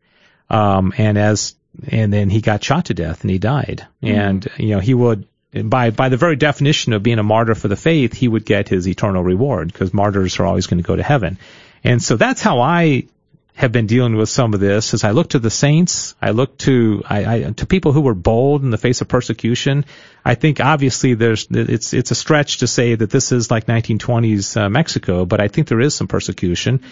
um, 0.51 0.93
and 0.99 1.17
as 1.17 1.55
and 1.89 2.13
then 2.13 2.31
he 2.31 2.41
got 2.41 2.63
shot 2.63 2.87
to 2.87 2.95
death 2.95 3.23
and 3.23 3.31
he 3.31 3.39
died. 3.39 3.87
And 4.03 4.47
you 4.59 4.71
know 4.71 4.81
he 4.81 4.95
would 4.95 5.27
by 5.65 5.91
by 5.91 6.09
the 6.09 6.17
very 6.17 6.37
definition 6.37 6.93
of 6.93 7.03
being 7.03 7.19
a 7.19 7.23
martyr 7.23 7.55
for 7.55 7.69
the 7.69 7.77
faith, 7.77 8.13
he 8.13 8.29
would 8.29 8.45
get 8.45 8.69
his 8.69 8.87
eternal 8.89 9.23
reward 9.23 9.73
because 9.73 9.95
martyrs 9.95 10.39
are 10.39 10.47
always 10.47 10.67
going 10.67 10.83
to 10.83 10.87
go 10.87 10.97
to 10.97 11.03
heaven. 11.03 11.39
And 11.85 12.03
so 12.03 12.17
that's 12.17 12.43
how 12.43 12.61
I 12.61 13.07
have 13.57 13.73
been 13.73 13.87
dealing 13.87 14.17
with 14.17 14.29
some 14.29 14.53
of 14.53 14.61
this 14.61 14.93
as 14.93 15.03
I 15.03 15.13
look 15.13 15.31
to 15.31 15.39
the 15.39 15.51
saints, 15.51 16.15
I 16.21 16.31
look 16.33 16.59
to 16.59 17.03
I, 17.09 17.35
I 17.35 17.43
to 17.53 17.67
people 17.67 17.93
who 17.93 18.03
were 18.03 18.15
bold 18.15 18.63
in 18.63 18.71
the 18.71 18.79
face 18.79 19.01
of 19.01 19.09
persecution. 19.09 19.87
I 20.25 20.35
think 20.35 20.61
obviously 20.61 21.15
there's 21.15 21.47
it's 21.51 21.95
it's 21.95 22.11
a 22.11 22.15
stretch 22.15 22.59
to 22.59 22.67
say 22.67 22.95
that 22.95 23.11
this 23.11 23.33
is 23.33 23.51
like 23.51 23.67
1920s 23.67 24.61
uh, 24.61 24.69
Mexico, 24.69 25.25
but 25.25 25.41
I 25.41 25.49
think 25.49 25.69
there 25.69 25.81
is 25.81 25.95
some 25.95 26.07
persecution, 26.07 26.83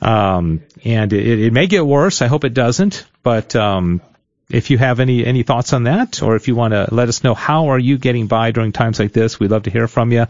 um, 0.00 0.62
and 0.82 1.12
it, 1.12 1.40
it 1.40 1.52
may 1.52 1.66
get 1.66 1.86
worse. 1.86 2.22
I 2.22 2.28
hope 2.28 2.44
it 2.44 2.54
doesn't, 2.54 3.04
but 3.22 3.54
um, 3.54 4.00
if 4.48 4.70
you 4.70 4.78
have 4.78 5.00
any 5.00 5.24
any 5.24 5.42
thoughts 5.42 5.72
on 5.72 5.84
that, 5.84 6.22
or 6.22 6.36
if 6.36 6.48
you 6.48 6.54
want 6.54 6.72
to 6.74 6.88
let 6.92 7.08
us 7.08 7.24
know 7.24 7.34
how 7.34 7.68
are 7.68 7.78
you 7.78 7.98
getting 7.98 8.26
by 8.26 8.50
during 8.50 8.72
times 8.72 8.98
like 8.98 9.12
this, 9.12 9.40
we'd 9.40 9.50
love 9.50 9.64
to 9.64 9.70
hear 9.70 9.88
from 9.88 10.12
you. 10.12 10.26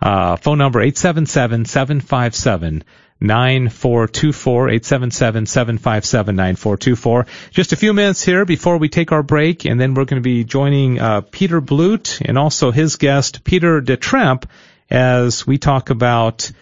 Uh, 0.00 0.36
phone 0.36 0.58
number 0.58 0.80
eight 0.80 0.96
seven 0.96 1.26
seven 1.26 1.64
seven 1.64 2.00
five 2.00 2.34
seven. 2.34 2.84
9424 3.20 4.68
877 4.68 5.46
757 5.46 6.36
9424. 6.36 7.26
Just 7.50 7.72
a 7.72 7.76
few 7.76 7.92
minutes 7.92 8.22
here 8.22 8.44
before 8.44 8.78
we 8.78 8.88
take 8.88 9.10
our 9.10 9.24
break, 9.24 9.64
and 9.64 9.80
then 9.80 9.94
we're 9.94 10.04
going 10.04 10.22
to 10.22 10.24
be 10.24 10.44
joining 10.44 11.00
uh, 11.00 11.22
Peter 11.22 11.60
Blute 11.60 12.20
and 12.24 12.38
also 12.38 12.70
his 12.70 12.94
guest, 12.94 13.42
Peter 13.42 13.80
DeTremp, 13.80 14.44
as 14.88 15.44
we 15.44 15.58
talk 15.58 15.90
about 15.90 16.52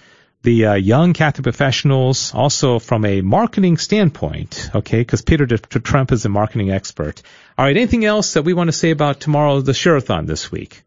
the 0.46 0.66
uh, 0.66 0.74
young 0.74 1.12
Catholic 1.12 1.42
professionals, 1.42 2.32
also 2.32 2.78
from 2.78 3.04
a 3.04 3.20
marketing 3.20 3.78
standpoint, 3.78 4.70
okay, 4.76 5.00
because 5.00 5.20
Peter 5.20 5.44
De- 5.44 5.58
Trump 5.58 6.12
is 6.12 6.24
a 6.24 6.28
marketing 6.28 6.70
expert. 6.70 7.20
All 7.58 7.64
right, 7.64 7.76
anything 7.76 8.04
else 8.04 8.34
that 8.34 8.42
we 8.42 8.54
want 8.54 8.68
to 8.68 8.72
say 8.72 8.92
about 8.92 9.18
tomorrow, 9.18 9.60
the 9.60 9.74
share-a-thon 9.74 10.26
this 10.26 10.52
week? 10.52 10.84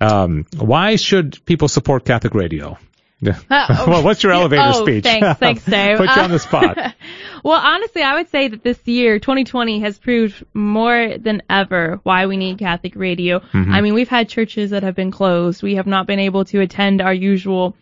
Um, 0.00 0.46
why 0.56 0.96
should 0.96 1.44
people 1.44 1.68
support 1.68 2.06
Catholic 2.06 2.34
radio? 2.34 2.78
Uh, 3.24 3.84
well, 3.86 4.02
what's 4.02 4.24
your 4.24 4.32
elevator 4.32 4.72
oh, 4.74 4.82
speech? 4.82 5.04
Thanks, 5.04 5.38
thanks, 5.38 5.64
Dave. 5.64 5.96
Put 5.96 6.08
you 6.08 6.20
Uh, 6.20 6.24
on 6.24 6.32
the 6.32 6.40
spot. 6.40 6.76
well, 7.44 7.60
honestly, 7.60 8.02
I 8.02 8.14
would 8.14 8.28
say 8.30 8.48
that 8.48 8.64
this 8.64 8.80
year, 8.84 9.20
2020, 9.20 9.78
has 9.78 9.96
proved 9.96 10.44
more 10.54 11.16
than 11.18 11.40
ever 11.48 12.00
why 12.02 12.26
we 12.26 12.36
need 12.36 12.58
Catholic 12.58 12.96
radio. 12.96 13.38
Mm-hmm. 13.38 13.72
I 13.72 13.80
mean, 13.80 13.94
we've 13.94 14.08
had 14.08 14.28
churches 14.28 14.70
that 14.70 14.82
have 14.82 14.96
been 14.96 15.12
closed. 15.12 15.62
We 15.62 15.76
have 15.76 15.86
not 15.86 16.08
been 16.08 16.18
able 16.18 16.44
to 16.46 16.62
attend 16.62 17.00
our 17.00 17.14
usual 17.14 17.76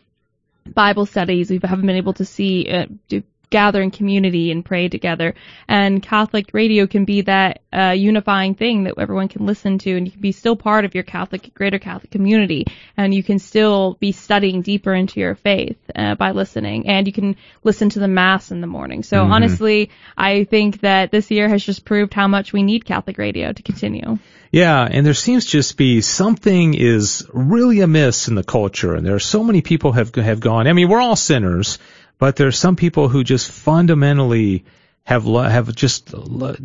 Bible 0.74 1.06
studies. 1.06 1.50
We 1.50 1.61
haven't 1.62 1.87
been 1.87 1.96
able 1.96 2.14
to 2.14 2.24
see, 2.24 2.70
uh, 2.70 2.87
do, 3.09 3.22
gather 3.50 3.83
in 3.83 3.90
community 3.90 4.50
and 4.52 4.64
pray 4.64 4.88
together. 4.88 5.35
And 5.68 6.02
Catholic 6.02 6.50
radio 6.52 6.87
can 6.87 7.04
be 7.04 7.22
that 7.22 7.62
uh, 7.72 7.90
unifying 7.90 8.54
thing 8.54 8.85
that 8.85 8.94
everyone 8.96 9.28
can 9.28 9.44
listen 9.44 9.78
to, 9.78 9.96
and 9.96 10.06
you 10.06 10.12
can 10.12 10.20
be 10.20 10.33
still 10.33 10.56
part 10.56 10.85
of 10.85 10.94
your 10.94 11.04
Catholic, 11.04 11.52
greater 11.52 11.78
Catholic 11.78 12.11
community, 12.11 12.64
and 12.96 13.12
you 13.12 13.22
can 13.22 13.38
still 13.38 13.96
be 14.00 14.12
studying 14.12 14.62
deeper 14.62 14.94
into 14.94 15.20
your 15.20 15.35
faith 15.35 15.78
uh, 15.94 16.14
by 16.14 16.30
listening, 16.30 16.88
and 16.88 17.06
you 17.06 17.12
can 17.12 17.37
listen 17.64 17.88
to 17.90 17.98
the 17.98 18.09
Mass 18.09 18.50
in 18.50 18.61
the 18.61 18.66
morning. 18.66 19.02
So 19.02 19.22
honestly, 19.24 19.90
I 20.16 20.44
think 20.44 20.80
that 20.80 21.11
this 21.11 21.30
year 21.30 21.48
has 21.48 21.64
just 21.64 21.85
proved 21.85 22.14
how 22.14 22.28
much 22.28 22.52
we 22.52 22.62
need 22.62 22.85
Catholic 22.85 23.18
radio 23.18 23.52
to 23.52 23.62
continue. 23.62 24.18
Yeah, 24.52 24.82
and 24.82 25.06
there 25.06 25.14
seems 25.14 25.44
to 25.46 25.50
just 25.52 25.76
be 25.76 26.00
something 26.00 26.74
is 26.74 27.24
really 27.32 27.80
amiss 27.80 28.26
in 28.26 28.34
the 28.34 28.42
culture, 28.42 28.94
and 28.94 29.06
there 29.06 29.14
are 29.14 29.20
so 29.20 29.44
many 29.44 29.62
people 29.62 29.92
have 29.92 30.12
have 30.16 30.40
gone. 30.40 30.66
I 30.66 30.72
mean, 30.72 30.88
we're 30.88 31.00
all 31.00 31.14
sinners, 31.14 31.78
but 32.18 32.34
there's 32.34 32.58
some 32.58 32.74
people 32.74 33.08
who 33.08 33.22
just 33.22 33.50
fundamentally 33.50 34.64
have 35.04 35.24
have 35.24 35.72
just 35.74 36.12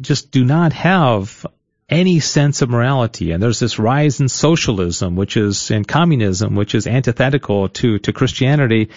just 0.02 0.32
do 0.32 0.44
not 0.44 0.74
have 0.74 1.46
any 1.88 2.20
sense 2.20 2.64
of 2.64 2.70
morality, 2.70 3.32
and 3.32 3.44
there's 3.44 3.60
this 3.60 3.78
rise 3.78 4.20
in 4.20 4.30
socialism, 4.30 5.16
which 5.16 5.38
is 5.38 5.70
in 5.70 5.86
communism, 5.86 6.56
which 6.56 6.74
is 6.74 6.88
antithetical 6.88 7.70
to 7.70 8.00
to 8.00 8.12
Christianity, 8.12 8.90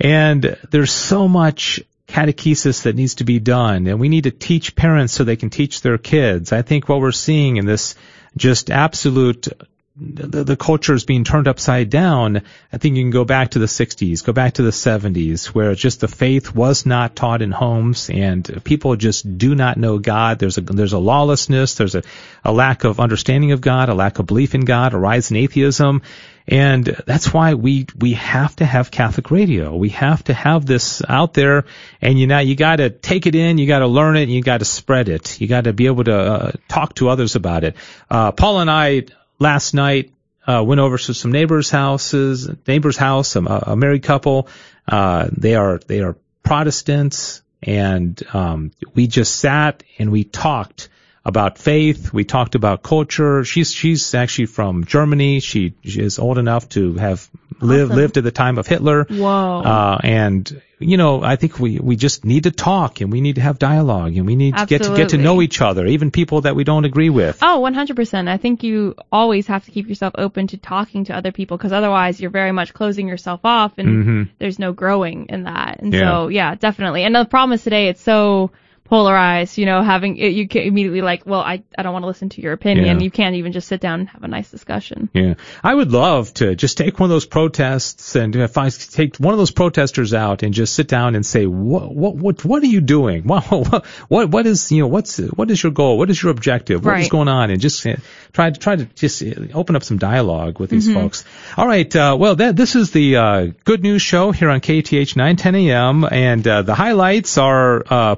and 0.00 0.56
there's 0.70 0.90
so 0.90 1.28
much 1.28 1.82
catechesis 2.08 2.84
that 2.84 2.96
needs 2.96 3.16
to 3.16 3.24
be 3.24 3.38
done, 3.40 3.86
and 3.86 4.00
we 4.00 4.08
need 4.08 4.24
to 4.24 4.30
teach 4.30 4.74
parents 4.74 5.12
so 5.12 5.22
they 5.22 5.36
can 5.36 5.50
teach 5.50 5.82
their 5.82 5.98
kids. 5.98 6.50
I 6.50 6.62
think 6.62 6.88
what 6.88 7.00
we're 7.00 7.12
seeing 7.12 7.58
in 7.58 7.66
this 7.66 7.94
just 8.36 8.70
absolute 8.70 9.48
the, 9.94 10.44
the 10.44 10.56
culture 10.56 10.94
is 10.94 11.04
being 11.04 11.22
turned 11.22 11.46
upside 11.46 11.90
down. 11.90 12.42
I 12.72 12.78
think 12.78 12.96
you 12.96 13.02
can 13.02 13.10
go 13.10 13.26
back 13.26 13.50
to 13.50 13.58
the 13.58 13.66
60s, 13.66 14.24
go 14.24 14.32
back 14.32 14.54
to 14.54 14.62
the 14.62 14.70
70s, 14.70 15.46
where 15.48 15.74
just 15.74 16.00
the 16.00 16.08
faith 16.08 16.54
was 16.54 16.86
not 16.86 17.14
taught 17.14 17.42
in 17.42 17.50
homes, 17.50 18.08
and 18.08 18.62
people 18.64 18.96
just 18.96 19.36
do 19.36 19.54
not 19.54 19.76
know 19.76 19.98
God. 19.98 20.38
There's 20.38 20.56
a 20.56 20.62
there's 20.62 20.94
a 20.94 20.98
lawlessness, 20.98 21.74
there's 21.74 21.94
a, 21.94 22.02
a 22.42 22.52
lack 22.52 22.84
of 22.84 23.00
understanding 23.00 23.52
of 23.52 23.60
God, 23.60 23.90
a 23.90 23.94
lack 23.94 24.18
of 24.18 24.26
belief 24.26 24.54
in 24.54 24.64
God, 24.64 24.94
a 24.94 24.98
rise 24.98 25.30
in 25.30 25.36
atheism, 25.36 26.00
and 26.48 26.86
that's 27.06 27.32
why 27.32 27.52
we 27.52 27.86
we 27.98 28.14
have 28.14 28.56
to 28.56 28.64
have 28.64 28.90
Catholic 28.90 29.30
radio. 29.30 29.76
We 29.76 29.90
have 29.90 30.24
to 30.24 30.32
have 30.32 30.64
this 30.64 31.02
out 31.06 31.34
there, 31.34 31.66
and 32.00 32.18
you 32.18 32.26
know 32.26 32.38
you 32.38 32.56
got 32.56 32.76
to 32.76 32.88
take 32.88 33.26
it 33.26 33.34
in, 33.34 33.58
you 33.58 33.66
got 33.66 33.80
to 33.80 33.88
learn 33.88 34.16
it, 34.16 34.22
and 34.22 34.32
you 34.32 34.42
got 34.42 34.58
to 34.58 34.64
spread 34.64 35.10
it. 35.10 35.38
You 35.38 35.48
got 35.48 35.64
to 35.64 35.74
be 35.74 35.84
able 35.84 36.04
to 36.04 36.18
uh, 36.18 36.52
talk 36.66 36.94
to 36.94 37.10
others 37.10 37.36
about 37.36 37.64
it. 37.64 37.76
Uh, 38.10 38.32
Paul 38.32 38.60
and 38.60 38.70
I 38.70 39.04
last 39.42 39.74
night 39.74 40.12
uh, 40.46 40.62
went 40.64 40.80
over 40.80 40.96
to 40.96 41.14
some 41.14 41.32
neighbors' 41.32 41.70
houses, 41.70 42.48
neighbor's 42.66 42.96
house, 42.96 43.36
a, 43.36 43.40
a 43.40 43.76
married 43.76 44.02
couple. 44.02 44.48
Uh, 44.88 45.28
they 45.30 45.54
are 45.54 45.78
they 45.86 46.00
are 46.00 46.16
Protestants, 46.42 47.42
and 47.62 48.20
um, 48.32 48.72
we 48.94 49.06
just 49.06 49.36
sat 49.36 49.82
and 49.98 50.10
we 50.10 50.24
talked 50.24 50.88
about 51.24 51.58
faith. 51.58 52.12
We 52.12 52.24
talked 52.24 52.54
about 52.54 52.82
culture. 52.82 53.44
She's 53.44 53.72
she's 53.72 54.14
actually 54.14 54.46
from 54.46 54.84
Germany. 54.84 55.40
She, 55.40 55.74
she 55.84 56.00
is 56.00 56.18
old 56.18 56.38
enough 56.38 56.68
to 56.70 56.94
have 56.94 57.28
lived 57.60 57.92
Awesome. 57.92 57.96
lived 57.96 58.16
at 58.16 58.24
the 58.24 58.32
time 58.32 58.58
of 58.58 58.66
Hitler. 58.66 59.04
Whoa. 59.04 59.62
Uh, 59.62 59.98
and 60.02 60.62
you 60.80 60.96
know, 60.96 61.22
I 61.22 61.36
think 61.36 61.60
we 61.60 61.78
we 61.78 61.94
just 61.94 62.24
need 62.24 62.42
to 62.42 62.50
talk 62.50 63.00
and 63.00 63.12
we 63.12 63.20
need 63.20 63.36
to 63.36 63.40
have 63.40 63.60
dialogue 63.60 64.16
and 64.16 64.26
we 64.26 64.34
need 64.34 64.56
to 64.56 64.66
get 64.66 64.82
to 64.82 64.96
get 64.96 65.10
to 65.10 65.18
know 65.18 65.40
each 65.40 65.60
other, 65.60 65.86
even 65.86 66.10
people 66.10 66.40
that 66.40 66.56
we 66.56 66.64
don't 66.64 66.84
agree 66.84 67.10
with. 67.10 67.38
Oh, 67.40 67.60
100%. 67.62 68.28
I 68.28 68.36
think 68.36 68.64
you 68.64 68.96
always 69.12 69.46
have 69.46 69.64
to 69.66 69.70
keep 69.70 69.88
yourself 69.88 70.14
open 70.18 70.48
to 70.48 70.56
talking 70.56 71.04
to 71.04 71.16
other 71.16 71.30
people 71.30 71.56
because 71.56 71.72
otherwise 71.72 72.20
you're 72.20 72.30
very 72.30 72.50
much 72.50 72.74
closing 72.74 73.06
yourself 73.06 73.40
off 73.44 73.78
and 73.78 74.28
there's 74.40 74.58
no 74.58 74.72
growing 74.72 75.26
in 75.28 75.44
that. 75.44 75.80
And 75.80 75.94
so, 75.94 76.26
yeah, 76.28 76.56
definitely. 76.56 77.04
And 77.04 77.14
the 77.14 77.24
problem 77.26 77.52
is 77.52 77.62
today 77.62 77.88
it's 77.88 78.00
so 78.02 78.50
polarized, 78.92 79.56
you 79.56 79.64
know, 79.64 79.82
having 79.82 80.18
it, 80.18 80.32
you 80.34 80.46
can 80.46 80.62
immediately 80.64 81.00
like, 81.00 81.24
well, 81.24 81.40
I, 81.40 81.62
I 81.78 81.82
don't 81.82 81.94
want 81.94 82.02
to 82.02 82.08
listen 82.08 82.28
to 82.28 82.42
your 82.42 82.52
opinion. 82.52 82.98
Yeah. 82.98 83.04
You 83.04 83.10
can't 83.10 83.36
even 83.36 83.52
just 83.52 83.66
sit 83.66 83.80
down 83.80 84.00
and 84.00 84.08
have 84.10 84.22
a 84.22 84.28
nice 84.28 84.50
discussion. 84.50 85.08
Yeah, 85.14 85.34
I 85.64 85.74
would 85.74 85.92
love 85.92 86.34
to 86.34 86.54
just 86.54 86.76
take 86.76 87.00
one 87.00 87.06
of 87.06 87.14
those 87.14 87.24
protests 87.24 88.16
and 88.16 88.36
if 88.36 88.58
I 88.58 88.68
take 88.68 89.16
one 89.16 89.32
of 89.32 89.38
those 89.38 89.50
protesters 89.50 90.12
out 90.12 90.42
and 90.42 90.52
just 90.52 90.74
sit 90.74 90.88
down 90.88 91.14
and 91.14 91.24
say, 91.24 91.46
what, 91.46 91.94
what, 91.94 92.16
what, 92.16 92.44
what 92.44 92.62
are 92.62 92.66
you 92.66 92.82
doing? 92.82 93.24
What, 93.24 93.44
what, 93.50 93.86
what, 94.08 94.28
what 94.28 94.46
is, 94.46 94.70
you 94.70 94.82
know, 94.82 94.88
what's, 94.88 95.16
what 95.16 95.50
is 95.50 95.62
your 95.62 95.72
goal? 95.72 95.96
What 95.96 96.10
is 96.10 96.22
your 96.22 96.30
objective? 96.30 96.84
What 96.84 96.98
is 96.98 97.04
Right. 97.04 97.10
going 97.10 97.28
on? 97.28 97.50
And 97.50 97.62
just 97.62 97.86
uh, 97.86 97.96
try 98.34 98.50
to 98.50 98.60
try 98.60 98.76
to 98.76 98.84
just 98.84 99.22
uh, 99.22 99.30
open 99.54 99.74
up 99.74 99.84
some 99.84 99.96
dialogue 99.96 100.60
with 100.60 100.68
Mm-hmm. 100.70 100.78
these 100.78 100.94
folks. 100.94 101.24
All 101.56 101.66
right, 101.66 101.94
uh, 101.96 102.16
well, 102.18 102.36
that 102.36 102.56
this 102.56 102.76
is 102.76 102.90
the 102.92 103.16
uh, 103.16 103.46
Good 103.64 103.82
News 103.82 104.02
Show 104.02 104.32
here 104.32 104.50
on 104.50 104.60
KATH 104.60 105.16
910 105.16 105.54
a.m. 105.54 106.04
and 106.10 106.46
uh, 106.46 106.60
the 106.62 106.74
highlights 106.74 107.38
are 107.38 107.82
uh, 107.88 108.14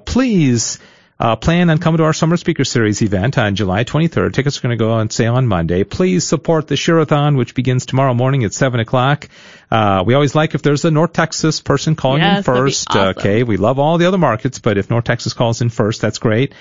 Uh, 1.16 1.36
plan 1.36 1.70
on 1.70 1.78
coming 1.78 1.98
to 1.98 2.04
our 2.04 2.12
Summer 2.12 2.36
Speaker 2.36 2.64
Series 2.64 3.00
event 3.00 3.38
on 3.38 3.54
July 3.54 3.84
23rd. 3.84 4.32
Tickets 4.32 4.58
are 4.58 4.62
going 4.62 4.76
to 4.76 4.84
go 4.84 4.90
on 4.90 5.10
sale 5.10 5.36
on 5.36 5.46
Monday. 5.46 5.84
Please 5.84 6.26
support 6.26 6.66
the 6.66 6.76
share-a-thon, 6.76 7.36
which 7.36 7.54
begins 7.54 7.86
tomorrow 7.86 8.14
morning 8.14 8.42
at 8.42 8.52
7 8.52 8.80
o'clock. 8.80 9.28
Uh, 9.70 10.02
we 10.04 10.14
always 10.14 10.34
like 10.34 10.56
if 10.56 10.62
there's 10.62 10.84
a 10.84 10.90
North 10.90 11.12
Texas 11.12 11.60
person 11.60 11.94
calling 11.94 12.20
in 12.20 12.26
Yes, 12.26 12.44
that'd 12.46 12.60
first. 12.60 12.86
awesome. 12.90 13.08
Okay, 13.16 13.44
we 13.44 13.56
love 13.56 13.78
all 13.78 13.96
the 13.96 14.06
other 14.06 14.18
markets, 14.18 14.58
but 14.58 14.76
if 14.76 14.90
North 14.90 15.04
Texas 15.04 15.34
calls 15.34 15.60
in 15.62 15.70
first, 15.70 16.00
that's 16.00 16.18
great. 16.18 16.52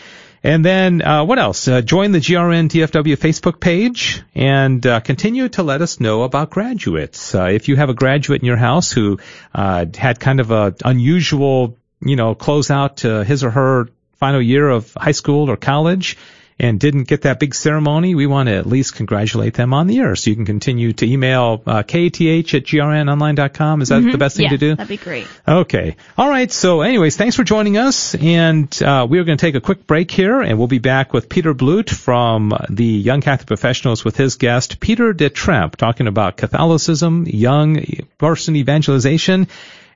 And 0.43 0.63
then 0.63 1.01
uh, 1.01 1.23
what 1.25 1.39
else? 1.39 1.67
Uh, 1.67 1.81
join 1.81 2.11
the 2.11 2.19
GRN 2.19 2.69
DFW 2.69 3.15
Facebook 3.17 3.59
page 3.59 4.21
and 4.35 4.85
uh, 4.85 4.99
continue 4.99 5.49
to 5.49 5.63
let 5.63 5.81
us 5.81 5.99
know 5.99 6.21
about 6.23 6.51
graduates. 6.51 7.33
Uh, 7.33 7.45
if 7.45 7.69
you 7.69 7.75
have 7.77 7.89
a 7.89 7.93
graduate 7.95 8.41
in 8.41 8.45
your 8.45 8.57
house 8.57 8.91
who 8.91 9.19
uh, 9.55 9.85
had 9.95 10.19
kind 10.19 10.39
of 10.41 10.51
a 10.51 10.75
unusual, 10.85 11.77
you 12.05 12.15
know, 12.15 12.35
close 12.35 12.71
out 12.71 12.97
to 12.97 13.23
his 13.23 13.43
or 13.43 13.51
her 13.51 13.89
final 14.17 14.41
year 14.41 14.69
of 14.69 14.93
high 14.93 15.11
school 15.11 15.49
or 15.49 15.57
college 15.57 16.17
and 16.59 16.79
didn't 16.79 17.03
get 17.03 17.23
that 17.23 17.39
big 17.39 17.53
ceremony, 17.55 18.15
we 18.15 18.27
want 18.27 18.47
to 18.47 18.55
at 18.55 18.65
least 18.65 18.95
congratulate 18.95 19.53
them 19.53 19.73
on 19.73 19.87
the 19.87 19.95
year. 19.95 20.15
So 20.15 20.29
you 20.29 20.35
can 20.35 20.45
continue 20.45 20.93
to 20.93 21.05
email 21.05 21.61
uh, 21.65 21.83
kath 21.83 22.21
at 22.21 22.63
grnonline.com. 22.63 23.81
Is 23.81 23.89
that 23.89 24.01
the 24.01 24.17
best 24.17 24.37
thing 24.37 24.45
yeah, 24.45 24.49
to 24.51 24.57
do? 24.57 24.75
that'd 24.75 24.87
be 24.87 24.97
great. 24.97 25.27
Okay. 25.47 25.95
All 26.17 26.29
right. 26.29 26.51
So, 26.51 26.81
anyways, 26.81 27.17
thanks 27.17 27.35
for 27.35 27.43
joining 27.43 27.77
us, 27.77 28.15
and 28.15 28.81
uh, 28.81 29.07
we 29.09 29.19
are 29.19 29.23
going 29.23 29.37
to 29.37 29.41
take 29.45 29.55
a 29.55 29.61
quick 29.61 29.87
break 29.87 30.11
here, 30.11 30.41
and 30.41 30.57
we'll 30.57 30.67
be 30.67 30.79
back 30.79 31.13
with 31.13 31.27
Peter 31.29 31.53
Blute 31.53 31.89
from 31.89 32.53
the 32.69 32.85
Young 32.85 33.21
Catholic 33.21 33.47
Professionals 33.47 34.05
with 34.05 34.15
his 34.15 34.35
guest 34.35 34.79
Peter 34.79 35.13
de 35.13 35.29
Tremp, 35.29 35.75
talking 35.75 36.07
about 36.07 36.37
Catholicism, 36.37 37.25
young 37.27 37.83
person 38.17 38.55
evangelization, 38.55 39.47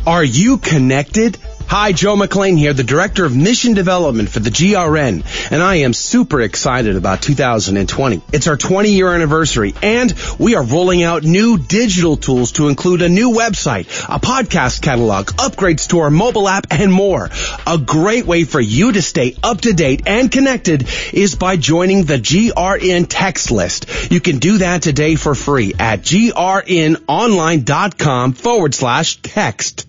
Are 0.08 0.24
you 0.24 0.60
connected? 0.60 1.40
Hi, 1.68 1.94
Joe 1.94 2.16
McLean 2.16 2.58
here, 2.58 2.74
the 2.74 2.84
Director 2.84 3.26
of 3.26 3.36
Mission 3.36 3.74
Development 3.74 4.30
for 4.30 4.40
the 4.40 4.52
GRN, 4.52 5.24
and 5.52 5.64
I 5.64 5.78
am 5.78 5.94
super 5.94 6.40
excited 6.42 6.96
about 6.96 7.24
2020. 7.24 8.22
It's 8.32 8.46
our 8.46 8.56
20 8.56 8.92
year 8.92 9.12
anniversary, 9.12 9.74
and 9.82 10.14
we 10.38 10.54
are 10.54 10.64
rolling 10.64 11.02
out 11.02 11.24
new 11.24 11.58
digital 11.58 12.18
tools 12.18 12.52
to 12.54 12.68
include 12.68 13.02
a 13.02 13.10
new 13.10 13.32
website, 13.32 13.88
a 14.08 14.20
podcast 14.20 14.84
catalog, 14.84 15.32
upgrades 15.32 15.90
to 15.90 16.02
our 16.02 16.12
mobile 16.12 16.48
app, 16.48 16.68
and 16.70 16.94
more. 16.94 17.32
A 17.66 17.80
great 17.80 18.28
way 18.28 18.44
for 18.44 18.62
you 18.62 18.92
to 18.92 19.02
stay 19.02 19.36
up 19.42 19.62
to 19.62 19.74
date 19.74 20.04
and 20.06 20.32
connected 20.32 20.88
is 21.14 21.34
by 21.34 21.58
joining 21.58 22.04
the 22.04 22.20
GRN 22.20 23.08
text 23.10 23.50
list. 23.50 24.12
You 24.12 24.20
can 24.20 24.38
do 24.38 24.60
that 24.60 24.84
today 24.84 25.16
for 25.16 25.34
free 25.34 25.74
at 25.80 26.04
grnonline.com 26.04 28.34
forward 28.34 28.76
slash 28.76 29.20
text. 29.24 29.88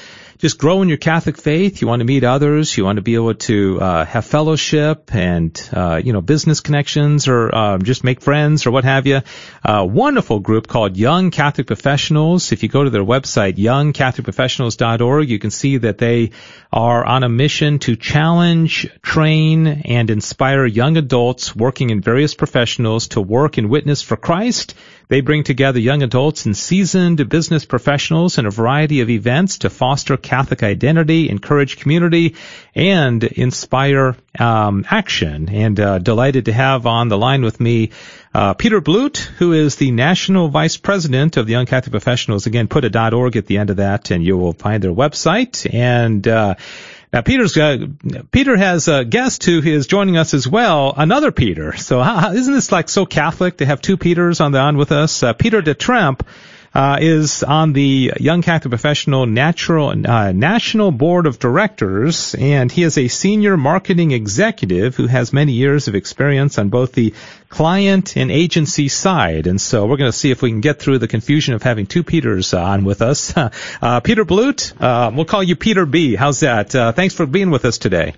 just 0.42 0.58
grow 0.58 0.82
in 0.82 0.88
your 0.88 0.98
Catholic 0.98 1.38
faith. 1.38 1.80
You 1.80 1.86
want 1.86 2.00
to 2.00 2.04
meet 2.04 2.24
others. 2.24 2.76
You 2.76 2.84
want 2.84 2.96
to 2.96 3.02
be 3.02 3.14
able 3.14 3.34
to 3.34 3.80
uh, 3.80 4.04
have 4.04 4.24
fellowship 4.24 5.14
and 5.14 5.70
uh, 5.72 6.00
you 6.04 6.12
know 6.12 6.20
business 6.20 6.58
connections 6.58 7.28
or 7.28 7.54
um, 7.54 7.82
just 7.82 8.02
make 8.02 8.20
friends 8.20 8.66
or 8.66 8.72
what 8.72 8.82
have 8.82 9.06
you. 9.06 9.20
A 9.64 9.86
wonderful 9.86 10.40
group 10.40 10.66
called 10.66 10.96
Young 10.96 11.30
Catholic 11.30 11.68
Professionals. 11.68 12.50
If 12.50 12.64
you 12.64 12.68
go 12.68 12.82
to 12.82 12.90
their 12.90 13.04
website 13.04 13.54
youngcatholicprofessionals.org, 13.54 15.30
you 15.30 15.38
can 15.38 15.52
see 15.52 15.76
that 15.76 15.98
they 15.98 16.32
are 16.72 17.04
on 17.04 17.22
a 17.22 17.28
mission 17.28 17.78
to 17.78 17.94
challenge, 17.94 18.88
train, 19.00 19.68
and 19.68 20.10
inspire 20.10 20.66
young 20.66 20.96
adults 20.96 21.54
working 21.54 21.90
in 21.90 22.00
various 22.00 22.34
professionals 22.34 23.06
to 23.08 23.20
work 23.20 23.58
and 23.58 23.70
witness 23.70 24.02
for 24.02 24.16
Christ 24.16 24.74
they 25.12 25.20
bring 25.20 25.44
together 25.44 25.78
young 25.78 26.02
adults 26.02 26.46
and 26.46 26.56
seasoned 26.56 27.28
business 27.28 27.66
professionals 27.66 28.38
in 28.38 28.46
a 28.46 28.50
variety 28.50 29.02
of 29.02 29.10
events 29.10 29.58
to 29.58 29.68
foster 29.68 30.16
Catholic 30.16 30.62
identity, 30.62 31.28
encourage 31.28 31.76
community, 31.76 32.34
and 32.74 33.22
inspire 33.22 34.16
um, 34.38 34.86
action. 34.88 35.50
And 35.50 35.78
uh, 35.78 35.98
delighted 35.98 36.46
to 36.46 36.52
have 36.54 36.86
on 36.86 37.08
the 37.08 37.18
line 37.18 37.42
with 37.42 37.60
me 37.60 37.90
uh, 38.32 38.54
Peter 38.54 38.80
Blute, 38.80 39.18
who 39.18 39.52
is 39.52 39.76
the 39.76 39.90
National 39.90 40.48
Vice 40.48 40.78
President 40.78 41.36
of 41.36 41.44
the 41.44 41.52
Young 41.52 41.66
Catholic 41.66 41.90
Professionals. 41.90 42.46
Again, 42.46 42.66
put 42.66 42.86
a 42.86 42.88
dot 42.88 43.12
.org 43.12 43.36
at 43.36 43.44
the 43.44 43.58
end 43.58 43.68
of 43.68 43.76
that, 43.76 44.10
and 44.10 44.24
you 44.24 44.38
will 44.38 44.54
find 44.54 44.82
their 44.82 44.94
website. 44.94 45.70
And 45.70 46.26
uh, 46.26 46.54
now, 47.12 47.20
Peter's 47.20 47.54
uh, 47.58 47.88
Peter 48.30 48.56
has 48.56 48.88
a 48.88 49.04
guest 49.04 49.44
who 49.44 49.60
is 49.60 49.86
joining 49.86 50.16
us 50.16 50.32
as 50.32 50.48
well, 50.48 50.94
another 50.96 51.30
Peter. 51.30 51.76
So, 51.76 52.00
isn't 52.00 52.54
this 52.54 52.72
like 52.72 52.88
so 52.88 53.04
Catholic 53.04 53.58
to 53.58 53.66
have 53.66 53.82
two 53.82 53.98
Peters 53.98 54.40
on 54.40 54.52
the 54.52 54.58
on 54.58 54.78
with 54.78 54.92
us? 54.92 55.22
Uh, 55.22 55.34
Peter 55.34 55.60
DeTremp 55.60 56.22
uh, 56.74 56.98
is 57.00 57.42
on 57.42 57.72
the 57.72 58.12
Young 58.18 58.42
Catholic 58.42 58.70
Professional 58.70 59.26
Natural, 59.26 59.90
uh, 59.90 60.32
National 60.32 60.90
Board 60.90 61.26
of 61.26 61.38
Directors, 61.38 62.34
and 62.34 62.72
he 62.72 62.82
is 62.82 62.96
a 62.96 63.08
senior 63.08 63.56
marketing 63.56 64.12
executive 64.12 64.96
who 64.96 65.06
has 65.06 65.32
many 65.32 65.52
years 65.52 65.88
of 65.88 65.94
experience 65.94 66.58
on 66.58 66.70
both 66.70 66.92
the 66.92 67.12
client 67.48 68.16
and 68.16 68.30
agency 68.30 68.88
side. 68.88 69.46
And 69.46 69.60
so 69.60 69.86
we're 69.86 69.98
going 69.98 70.10
to 70.10 70.16
see 70.16 70.30
if 70.30 70.40
we 70.40 70.50
can 70.50 70.60
get 70.60 70.78
through 70.78 70.98
the 70.98 71.08
confusion 71.08 71.54
of 71.54 71.62
having 71.62 71.86
two 71.86 72.02
Peters 72.02 72.54
on 72.54 72.84
with 72.84 73.02
us. 73.02 73.34
Uh, 73.82 74.00
Peter 74.00 74.24
Blute, 74.24 74.72
uh, 74.80 75.10
we'll 75.12 75.24
call 75.24 75.42
you 75.42 75.56
Peter 75.56 75.86
B. 75.86 76.14
How's 76.14 76.40
that? 76.40 76.74
Uh, 76.74 76.92
thanks 76.92 77.14
for 77.14 77.26
being 77.26 77.50
with 77.50 77.64
us 77.64 77.78
today. 77.78 78.14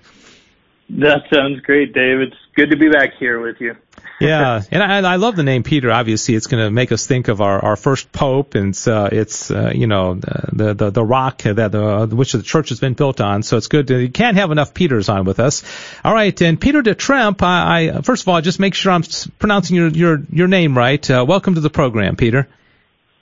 That 0.89 1.23
sounds 1.33 1.61
great, 1.61 1.93
Dave. 1.93 2.21
Good 2.55 2.69
to 2.69 2.77
be 2.77 2.89
back 2.89 3.15
here 3.19 3.39
with 3.41 3.59
you. 3.59 3.75
yeah, 4.21 4.61
and 4.71 4.81
I, 4.81 5.13
I 5.13 5.15
love 5.17 5.35
the 5.35 5.43
name 5.43 5.63
Peter. 5.63 5.91
Obviously, 5.91 6.35
it's 6.35 6.47
going 6.47 6.63
to 6.63 6.71
make 6.71 6.93
us 6.93 7.05
think 7.05 7.27
of 7.27 7.41
our, 7.41 7.59
our 7.59 7.75
first 7.75 8.13
pope, 8.13 8.55
and 8.55 8.69
it's, 8.69 8.87
uh, 8.87 9.09
it's 9.11 9.51
uh, 9.51 9.73
you 9.75 9.87
know 9.87 10.13
the 10.15 10.73
the 10.73 10.89
the 10.89 11.03
rock 11.03 11.39
that 11.39 11.73
the 11.73 12.07
which 12.15 12.31
the 12.31 12.41
church 12.41 12.69
has 12.69 12.79
been 12.79 12.93
built 12.93 13.19
on. 13.19 13.43
So 13.43 13.57
it's 13.57 13.67
good. 13.67 13.87
To, 13.87 13.99
you 13.99 14.09
can't 14.09 14.37
have 14.37 14.51
enough 14.51 14.73
Peters 14.73 15.09
on 15.09 15.25
with 15.25 15.41
us. 15.41 15.63
All 16.05 16.13
right, 16.13 16.41
and 16.41 16.59
Peter 16.59 16.81
DeTremp. 16.81 17.41
I, 17.41 17.89
I 17.89 18.01
first 18.03 18.23
of 18.23 18.29
all 18.29 18.39
just 18.39 18.57
make 18.57 18.73
sure 18.73 18.93
I'm 18.93 19.03
pronouncing 19.37 19.75
your 19.75 19.89
your 19.89 20.21
your 20.31 20.47
name 20.47 20.77
right. 20.77 21.09
Uh, 21.11 21.25
welcome 21.27 21.55
to 21.55 21.61
the 21.61 21.69
program, 21.69 22.15
Peter. 22.15 22.47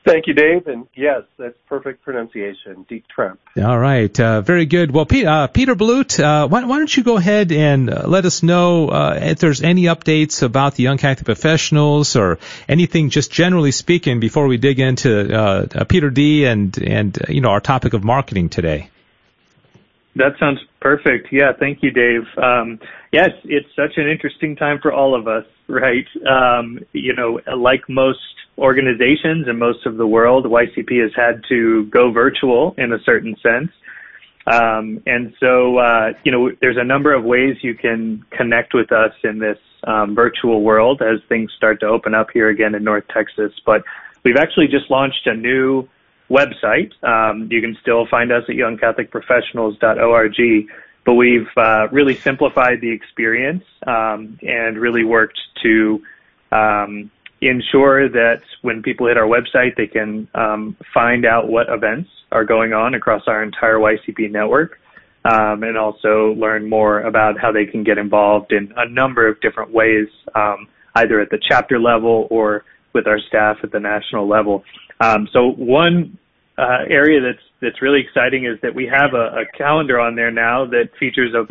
Thank 0.06 0.28
you, 0.28 0.34
Dave. 0.34 0.68
And 0.68 0.88
yes, 0.96 1.22
that's 1.38 1.58
perfect 1.68 2.04
pronunciation, 2.04 2.86
DeTremp. 2.90 3.38
All 3.64 3.80
right, 3.80 4.18
uh, 4.20 4.42
very 4.42 4.66
good. 4.66 4.92
Well, 4.92 5.06
P- 5.06 5.26
uh, 5.26 5.48
Peter 5.48 5.76
Blute, 5.76 6.20
uh, 6.20 6.48
why, 6.50 6.66
why, 6.66 6.78
don't 6.78 6.96
you 6.96 7.04
go 7.04 7.16
ahead 7.16 7.54
and 7.54 7.90
uh, 7.90 8.04
let 8.06 8.26
us 8.26 8.44
know 8.44 8.90
uh, 8.90 9.18
if 9.22 9.40
there's 9.40 9.62
any 9.62 9.84
updates 9.84 10.44
about 10.44 10.76
the 10.76 10.84
Young 10.84 10.98
Catholic 10.98 11.26
Professionals 11.26 12.18
or 12.18 12.40
anything, 12.68 13.12
just 13.12 13.32
generally 13.32 13.72
speaking, 13.72 14.20
before 14.20 14.48
we 14.48 14.58
dig 14.58 14.80
into 14.80 15.34
uh, 15.34 15.86
Peter 15.86 16.10
D 16.10 16.46
and 16.46 16.78
and 16.78 17.18
you 17.30 17.40
know 17.40 17.50
our 17.50 17.62
topic 17.62 17.94
of 17.94 18.04
marketing 18.04 18.50
today. 18.50 18.90
That 20.16 20.34
sounds 20.38 20.60
perfect. 20.82 21.30
Yeah, 21.32 21.54
thank 21.58 21.82
you, 21.82 21.92
Dave. 21.92 22.24
Um, 22.38 22.80
yes, 23.12 23.32
it's 23.46 23.70
such 23.76 23.98
an 23.98 24.08
interesting 24.08 24.56
time 24.58 24.80
for 24.82 24.92
all 24.92 25.16
of 25.16 25.28
us, 25.28 25.46
right? 25.68 26.06
Um, 26.28 26.80
you 26.92 27.16
know, 27.16 27.40
like 27.56 27.88
most 27.88 28.20
organizations 28.58 29.48
and 29.48 29.58
most 29.58 29.86
of 29.86 29.98
the 29.98 30.08
world, 30.08 30.46
YCP 30.46 31.02
has 31.02 31.12
had 31.16 31.44
to 31.50 31.86
go 31.86 32.12
virtual 32.12 32.76
in 32.78 32.94
a 32.94 33.00
certain 33.04 33.36
sense. 33.42 33.72
Um, 34.46 35.02
and 35.06 35.34
so, 35.40 35.78
uh, 35.78 36.14
you 36.24 36.32
know, 36.32 36.52
there's 36.62 36.78
a 36.78 36.84
number 36.84 37.14
of 37.14 37.24
ways 37.24 37.58
you 37.62 37.76
can 37.76 38.26
connect 38.32 38.74
with 38.74 38.92
us 38.92 39.14
in 39.24 39.40
this 39.40 39.58
um, 39.86 40.16
virtual 40.16 40.62
world 40.62 41.02
as 41.02 41.20
things 41.30 41.52
start 41.56 41.80
to 41.80 41.88
open 41.88 42.14
up 42.14 42.28
here 42.34 42.50
again 42.50 42.76
in 42.76 42.84
North 42.84 43.06
Texas. 43.14 43.54
But 43.66 43.84
we've 44.24 44.38
actually 44.38 44.68
just 44.68 44.92
launched 44.92 45.26
a 45.28 45.34
new 45.34 45.88
website. 46.30 46.92
Um, 47.04 47.48
you 47.52 47.62
can 47.62 47.78
still 47.82 48.06
find 48.08 48.32
us 48.32 48.44
at 48.50 48.56
youngcatholicprofessionals.org, 48.56 50.70
but 51.06 51.14
we've 51.14 51.50
uh, 51.58 51.88
really 51.92 52.16
simplified 52.16 52.82
the 52.82 52.92
experience 52.92 53.64
um, 53.88 54.40
and 54.42 54.78
really 54.78 55.04
worked 55.04 55.40
to 55.64 56.02
um, 56.52 57.12
ensure 57.48 58.10
that 58.10 58.42
when 58.62 58.82
people 58.82 59.08
hit 59.08 59.18
our 59.18 59.28
website, 59.28 59.76
they 59.76 59.88
can 59.88 60.28
um, 60.36 60.76
find 60.94 61.26
out 61.26 61.50
what 61.50 61.68
events 61.70 62.10
are 62.32 62.46
going 62.46 62.74
on 62.74 62.94
across 62.96 63.24
our 63.28 63.44
entire 63.44 63.78
YCP 63.78 64.32
network. 64.32 64.80
Um, 65.26 65.64
and 65.64 65.78
also 65.78 66.34
learn 66.38 66.70
more 66.70 67.00
about 67.00 67.40
how 67.40 67.50
they 67.50 67.66
can 67.66 67.86
get 67.86 67.98
involved 67.98 68.52
in 68.52 68.74
a 68.76 68.90
number 68.90 69.26
of 69.26 69.40
different 69.40 69.72
ways, 69.72 70.10
um, 70.36 70.68
either 70.96 71.22
at 71.22 71.30
the 71.30 71.40
chapter 71.48 71.80
level 71.80 72.28
or 72.30 72.66
with 72.92 73.08
our 73.08 73.20
staff 73.20 73.56
at 73.64 73.72
the 73.72 73.80
national 73.80 74.28
level. 74.28 74.66
Um, 75.00 75.30
so 75.32 75.52
one 75.52 76.18
uh, 76.58 76.80
area 76.90 77.22
that's 77.22 77.44
that's 77.62 77.82
really 77.82 78.02
exciting 78.02 78.46
is 78.46 78.60
that 78.62 78.76
we 78.76 78.86
have 78.86 79.14
a, 79.14 79.42
a 79.42 79.46
calendar 79.58 80.00
on 80.00 80.16
there 80.16 80.32
now 80.32 80.66
that 80.66 80.90
features 81.00 81.34
of 81.34 81.50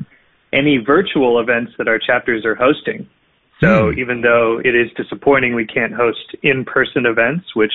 any 0.52 0.76
virtual 0.76 1.40
events 1.40 1.72
that 1.78 1.88
our 1.88 1.98
chapters 1.98 2.44
are 2.44 2.54
hosting. 2.54 3.08
So 3.62 3.92
mm. 3.92 3.98
even 3.98 4.20
though 4.20 4.60
it 4.62 4.74
is 4.74 4.90
disappointing 4.96 5.54
we 5.54 5.66
can't 5.66 5.94
host 5.94 6.34
in-person 6.42 7.06
events, 7.06 7.54
which 7.54 7.72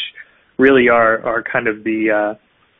really 0.57 0.89
are 0.89 1.25
are 1.25 1.41
kind 1.41 1.67
of 1.67 1.83
the 1.83 2.11
uh, 2.11 2.33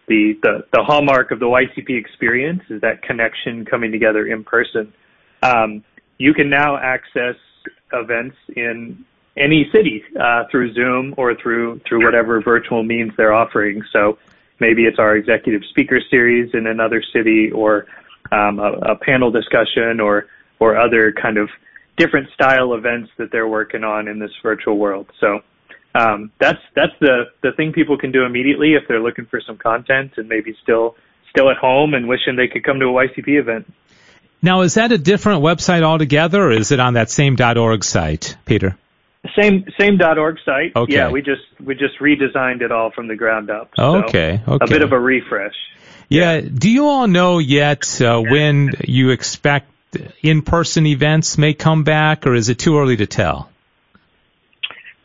the, 0.08 0.34
the 0.42 0.66
the 0.74 0.84
hallmark 0.84 1.32
of 1.32 1.40
the 1.40 1.46
YCP 1.46 1.98
experience 1.98 2.64
is 2.70 2.82
that 2.82 3.02
connection 3.02 3.66
coming 3.66 3.92
together 3.92 4.28
in 4.28 4.44
person. 4.44 4.94
Um, 5.42 5.84
you 6.18 6.34
can 6.34 6.50
now 6.50 6.78
access 6.78 7.36
events 7.94 8.36
in 8.56 9.06
any 9.38 9.70
city 9.74 10.04
uh, 10.20 10.44
through 10.50 10.74
Zoom 10.74 11.14
or 11.18 11.36
through 11.36 11.80
through 11.88 12.04
whatever 12.04 12.42
virtual 12.42 12.84
means 12.84 13.12
they're 13.16 13.34
offering. 13.34 13.84
So 13.94 14.18
maybe 14.60 14.84
it's 14.84 15.00
our 15.00 15.16
executive 15.16 15.62
speaker 15.70 16.00
series 16.10 16.54
in 16.54 16.68
another 16.68 17.04
city, 17.14 17.52
or 17.52 17.86
um, 18.32 18.60
a, 18.60 18.72
a 18.92 18.96
panel 18.96 19.32
discussion, 19.32 20.00
or 20.00 20.28
or 20.60 20.78
other 20.78 21.14
kind 21.14 21.38
of 21.38 21.50
different 21.98 22.30
style 22.34 22.74
events 22.74 23.10
that 23.18 23.32
they're 23.32 23.48
working 23.48 23.84
on 23.84 24.08
in 24.08 24.20
this 24.20 24.32
virtual 24.42 24.78
world. 24.78 25.12
So 25.20 25.42
um, 25.96 26.32
that's 26.40 26.60
that's 26.76 26.94
the 27.00 27.26
the 27.42 27.52
thing 27.58 27.74
people 27.74 27.98
can 27.98 28.12
do 28.12 28.24
immediately 28.24 28.74
if 28.74 28.88
they're 28.88 29.02
looking 29.02 29.26
for 29.26 29.42
some 29.46 29.58
content 29.58 30.14
and 30.18 30.30
maybe 30.30 30.56
still 30.64 30.96
still 31.30 31.50
at 31.50 31.58
home 31.58 31.94
and 31.94 32.08
wishing 32.08 32.36
they 32.36 32.48
could 32.48 32.64
come 32.64 32.80
to 32.80 32.86
a 32.86 32.90
YCP 32.90 33.40
event. 33.40 33.72
Now, 34.42 34.62
is 34.62 34.76
that 34.76 34.92
a 34.92 34.98
different 34.98 35.42
website 35.42 35.82
altogether, 35.82 36.44
or 36.44 36.52
is 36.52 36.72
it 36.72 36.80
on 36.80 36.94
that 36.94 37.10
same 37.10 37.36
.org 37.42 37.84
site, 37.84 38.38
Peter? 38.46 38.78
Same 39.36 39.66
same 39.80 40.00
.org 40.00 40.38
site. 40.46 40.76
Okay. 40.76 40.94
Yeah, 40.94 41.10
we 41.10 41.22
just 41.22 41.42
we 41.60 41.74
just 41.74 42.00
redesigned 42.00 42.62
it 42.62 42.72
all 42.72 42.92
from 42.92 43.08
the 43.08 43.16
ground 43.16 43.50
up. 43.50 43.72
So 43.76 44.04
okay. 44.04 44.42
Okay. 44.48 44.66
A 44.66 44.68
bit 44.68 44.84
of 44.84 44.92
a 44.92 45.00
refresh. 45.00 45.56
Yeah. 46.08 46.36
yeah. 46.36 46.50
Do 46.54 46.70
you 46.70 46.86
all 46.88 47.08
know 47.08 47.40
yet 47.40 48.02
uh, 48.02 48.22
when 48.22 48.72
you 48.88 49.10
expect 49.10 49.72
in-person 50.22 50.86
events 50.86 51.38
may 51.38 51.54
come 51.54 51.84
back, 51.84 52.26
or 52.26 52.36
is 52.36 52.50
it 52.50 52.60
too 52.60 52.78
early 52.78 52.98
to 52.98 53.08
tell? 53.08 53.50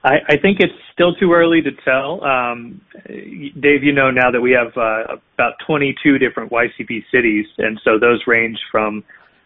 I, 0.04 0.16
I 0.28 0.36
think 0.36 0.58
it's 0.60 0.72
still 0.92 1.14
too 1.14 1.32
early 1.32 1.62
to 1.62 1.70
tell. 1.84 2.24
Um, 2.24 2.80
Dave, 3.06 3.84
you 3.84 3.92
know 3.92 4.10
now 4.10 4.30
that 4.30 4.40
we 4.40 4.52
have 4.52 4.76
uh, 4.76 5.16
about 5.34 5.54
22 5.66 6.18
different 6.18 6.50
YCP 6.50 7.04
cities, 7.10 7.46
and 7.58 7.80
so 7.84 7.98
those 7.98 8.22
range 8.26 8.58
from 8.70 9.04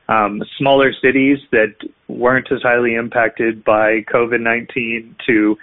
um, 0.09 0.42
smaller 0.59 0.92
cities 1.03 1.38
that 1.51 1.74
weren't 2.09 2.51
as 2.53 2.62
highly 2.62 2.94
impacted 2.94 3.64
by 3.64 4.03
COVID-19 4.12 5.16
to 5.26 5.59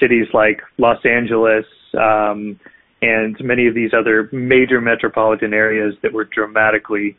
cities 0.00 0.26
like 0.32 0.62
Los 0.78 1.04
Angeles 1.04 1.66
um, 1.98 2.58
and 3.02 3.36
many 3.40 3.66
of 3.66 3.74
these 3.74 3.92
other 3.92 4.28
major 4.32 4.80
metropolitan 4.80 5.52
areas 5.52 5.94
that 6.02 6.12
were 6.12 6.24
dramatically 6.24 7.16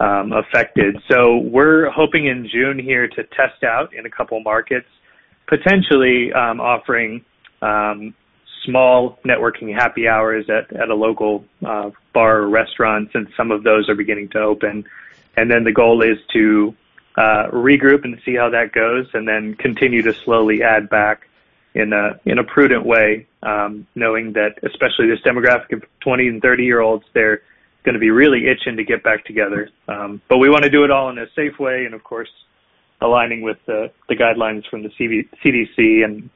um, 0.00 0.32
affected. 0.32 0.96
So 1.10 1.38
we're 1.38 1.90
hoping 1.90 2.26
in 2.26 2.48
June 2.48 2.78
here 2.78 3.08
to 3.08 3.24
test 3.24 3.62
out 3.64 3.94
in 3.94 4.06
a 4.06 4.10
couple 4.10 4.40
markets, 4.40 4.88
potentially 5.46 6.32
um, 6.32 6.60
offering 6.60 7.24
um, 7.60 8.14
small 8.64 9.18
networking 9.24 9.74
happy 9.74 10.08
hours 10.08 10.46
at, 10.48 10.74
at 10.74 10.88
a 10.88 10.94
local 10.94 11.44
uh, 11.64 11.90
bar 12.12 12.38
or 12.38 12.48
restaurant 12.48 13.10
since 13.12 13.28
some 13.36 13.50
of 13.50 13.62
those 13.62 13.88
are 13.88 13.94
beginning 13.94 14.28
to 14.30 14.38
open. 14.38 14.84
And 15.36 15.50
then 15.50 15.64
the 15.64 15.72
goal 15.72 16.02
is 16.02 16.18
to 16.32 16.74
uh, 17.16 17.50
regroup 17.52 18.04
and 18.04 18.20
see 18.24 18.34
how 18.34 18.50
that 18.50 18.72
goes, 18.72 19.06
and 19.14 19.26
then 19.26 19.54
continue 19.54 20.02
to 20.02 20.12
slowly 20.12 20.62
add 20.62 20.88
back 20.88 21.28
in 21.74 21.92
a 21.92 22.20
in 22.24 22.38
a 22.38 22.44
prudent 22.44 22.84
way, 22.84 23.26
um, 23.42 23.86
knowing 23.94 24.34
that 24.34 24.58
especially 24.62 25.06
this 25.06 25.20
demographic 25.20 25.72
of 25.72 25.82
20 26.00 26.28
and 26.28 26.42
30 26.42 26.64
year 26.64 26.80
olds, 26.80 27.04
they're 27.14 27.42
going 27.84 27.94
to 27.94 28.00
be 28.00 28.10
really 28.10 28.48
itching 28.48 28.76
to 28.76 28.84
get 28.84 29.02
back 29.02 29.24
together. 29.24 29.68
Um, 29.88 30.20
but 30.28 30.38
we 30.38 30.48
want 30.48 30.64
to 30.64 30.70
do 30.70 30.84
it 30.84 30.90
all 30.90 31.10
in 31.10 31.18
a 31.18 31.26
safe 31.34 31.58
way, 31.58 31.84
and 31.84 31.94
of 31.94 32.04
course, 32.04 32.30
aligning 33.00 33.42
with 33.42 33.58
the 33.66 33.90
the 34.08 34.14
guidelines 34.14 34.68
from 34.68 34.82
the 34.82 34.90
CV, 34.90 35.28
CDC 35.44 36.04
and 36.04 36.30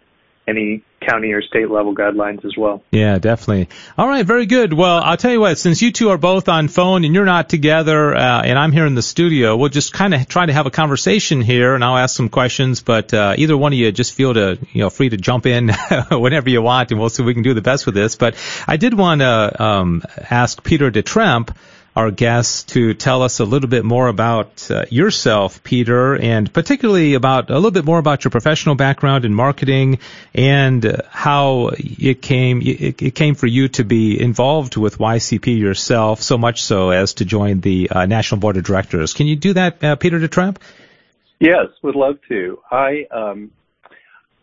any 0.49 0.83
county 1.07 1.33
or 1.33 1.43
state 1.43 1.71
level 1.71 1.95
guidelines 1.95 2.45
as 2.45 2.57
well. 2.57 2.83
Yeah, 2.91 3.19
definitely. 3.19 3.69
All 3.97 4.09
right, 4.09 4.27
very 4.27 4.47
good. 4.47 4.73
Well, 4.73 5.01
I'll 5.03 5.17
tell 5.17 5.33
you 5.33 5.41
what, 5.41 5.59
since 5.59 5.83
you 5.83 5.93
two 5.93 6.11
are 6.11 6.19
both 6.19 6.49
on 6.49 6.69
phone 6.69 7.05
and 7.05 7.15
you're 7.15 7.25
not 7.25 7.49
together, 7.49 8.15
uh, 8.15 8.43
and 8.43 8.59
I'm 8.59 8.73
here 8.73 8.87
in 8.87 8.95
the 8.95 9.03
studio, 9.03 9.57
we'll 9.57 9.69
just 9.69 9.93
kind 9.93 10.15
of 10.15 10.29
try 10.29 10.47
to 10.47 10.53
have 10.53 10.67
a 10.67 10.71
conversation 10.71 11.41
here 11.41 11.75
and 11.75 11.85
I'll 11.85 11.97
ask 11.97 12.17
some 12.17 12.29
questions, 12.29 12.81
but, 12.83 13.15
uh, 13.15 13.35
either 13.37 13.57
one 13.57 13.73
of 13.73 13.79
you 13.79 13.93
just 13.93 14.15
feel 14.15 14.35
to, 14.35 14.59
you 14.73 14.83
know, 14.83 14.91
free 14.91 15.09
to 15.09 15.17
jump 15.17 15.47
in 15.47 15.71
whenever 16.11 16.51
you 16.51 16.63
want 16.63 16.91
and 16.91 17.01
we'll 17.01 17.09
see 17.09 17.23
if 17.23 17.27
we 17.27 17.35
can 17.35 17.43
do 17.43 17.55
the 17.55 17.63
best 17.63 17.87
with 17.87 17.95
this. 17.95 18.17
But 18.17 18.35
I 18.67 18.77
did 18.77 18.95
want 18.95 19.21
to, 19.21 19.63
um, 19.63 20.03
ask 20.31 20.63
Peter 20.63 20.91
DeTremp, 20.91 21.55
our 21.97 22.11
guests 22.11 22.65
to 22.65 22.93
tell 22.93 23.23
us 23.23 23.41
a 23.41 23.45
little 23.45 23.71
bit 23.71 23.83
more 23.83 24.07
about 24.07 24.71
uh, 24.71 24.85
yourself, 24.91 25.65
Peter, 25.65 26.15
and 26.15 26.53
particularly 26.53 27.15
about 27.15 27.49
a 27.49 27.55
little 27.55 27.71
bit 27.71 27.87
more 27.87 27.99
about 27.99 28.23
your 28.23 28.31
professional 28.31 28.75
background 28.75 29.25
in 29.25 29.33
marketing 29.33 29.99
and 30.35 30.85
uh, 30.85 30.99
how 31.09 31.71
it 31.79 32.21
came 32.21 32.61
it, 32.61 33.01
it, 33.01 33.15
came 33.15 33.35
for 33.35 33.47
you 33.47 33.69
to 33.69 33.83
be 33.83 34.21
involved 34.21 34.77
with 34.77 34.99
YCP 34.99 35.59
yourself, 35.59 36.21
so 36.21 36.37
much 36.37 36.63
so 36.63 36.91
as 36.91 37.15
to 37.15 37.25
join 37.25 37.61
the 37.61 37.89
uh, 37.89 38.05
National 38.05 38.39
Board 38.39 38.59
of 38.59 38.65
Directors. 38.65 39.15
Can 39.15 39.27
you 39.27 39.37
do 39.37 39.55
that, 39.55 39.83
uh, 39.83 39.97
Peter 39.97 40.21
DeTremp? 40.21 40.59
Yes, 41.41 41.69
would 41.83 41.97
love 41.97 42.19
to. 42.29 42.59
I, 42.71 43.07
um, 43.11 43.51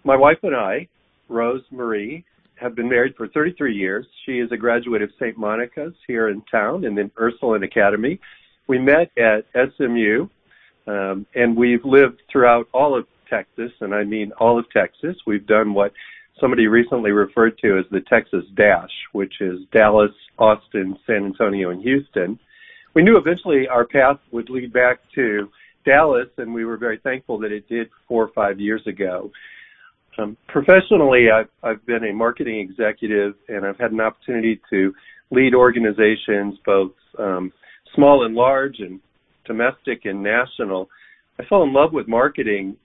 my 0.03 0.15
wife 0.15 0.39
and 0.41 0.55
I, 0.55 0.87
Rose 1.29 1.63
Marie, 1.69 2.25
have 2.55 2.75
been 2.75 2.89
married 2.89 3.15
for 3.15 3.27
33 3.27 3.75
years. 3.75 4.05
She 4.25 4.39
is 4.39 4.51
a 4.51 4.57
graduate 4.57 5.01
of 5.01 5.09
St. 5.19 5.37
Monica's 5.37 5.93
here 6.07 6.29
in 6.29 6.41
town 6.51 6.85
and 6.85 6.97
then 6.97 7.11
Ursuline 7.19 7.63
Academy. 7.63 8.19
We 8.67 8.79
met 8.79 9.11
at 9.17 9.45
SMU, 9.53 10.27
um, 10.87 11.25
and 11.35 11.55
we've 11.55 11.83
lived 11.83 12.21
throughout 12.31 12.67
all 12.73 12.97
of 12.97 13.05
Texas, 13.29 13.71
and 13.81 13.93
I 13.93 14.03
mean 14.03 14.31
all 14.39 14.57
of 14.59 14.69
Texas. 14.69 15.17
We've 15.25 15.45
done 15.45 15.73
what 15.73 15.91
somebody 16.39 16.67
recently 16.67 17.11
referred 17.11 17.57
to 17.59 17.77
as 17.77 17.85
the 17.91 18.01
Texas 18.01 18.45
Dash, 18.55 18.91
which 19.11 19.41
is 19.41 19.61
Dallas, 19.71 20.11
Austin, 20.37 20.97
San 21.05 21.25
Antonio, 21.25 21.71
and 21.71 21.81
Houston. 21.81 22.39
We 22.93 23.01
knew 23.01 23.17
eventually 23.17 23.67
our 23.67 23.85
path 23.85 24.17
would 24.31 24.49
lead 24.49 24.71
back 24.71 24.99
to 25.15 25.49
Dallas, 25.85 26.29
and 26.37 26.53
we 26.53 26.65
were 26.65 26.77
very 26.77 26.99
thankful 26.99 27.37
that 27.39 27.51
it 27.51 27.67
did 27.67 27.89
four 28.07 28.23
or 28.23 28.31
five 28.33 28.59
years 28.59 28.85
ago. 28.87 29.31
Um, 30.17 30.37
professionally, 30.47 31.27
I've, 31.33 31.49
I've 31.63 31.85
been 31.85 32.03
a 32.03 32.13
marketing 32.13 32.59
executive 32.59 33.33
and 33.47 33.65
I've 33.65 33.77
had 33.77 33.91
an 33.91 33.99
opportunity 33.99 34.61
to 34.69 34.93
lead 35.31 35.55
organizations, 35.55 36.55
both 36.65 36.91
um, 37.17 37.51
small 37.95 38.25
and 38.25 38.35
large 38.35 38.79
and 38.79 38.99
domestic 39.45 40.05
and 40.05 40.21
national. 40.21 40.89
I 41.39 41.45
fell 41.45 41.63
in 41.63 41.73
love 41.73 41.93
with 41.93 42.07
marketing 42.07 42.77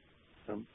um, 0.48 0.66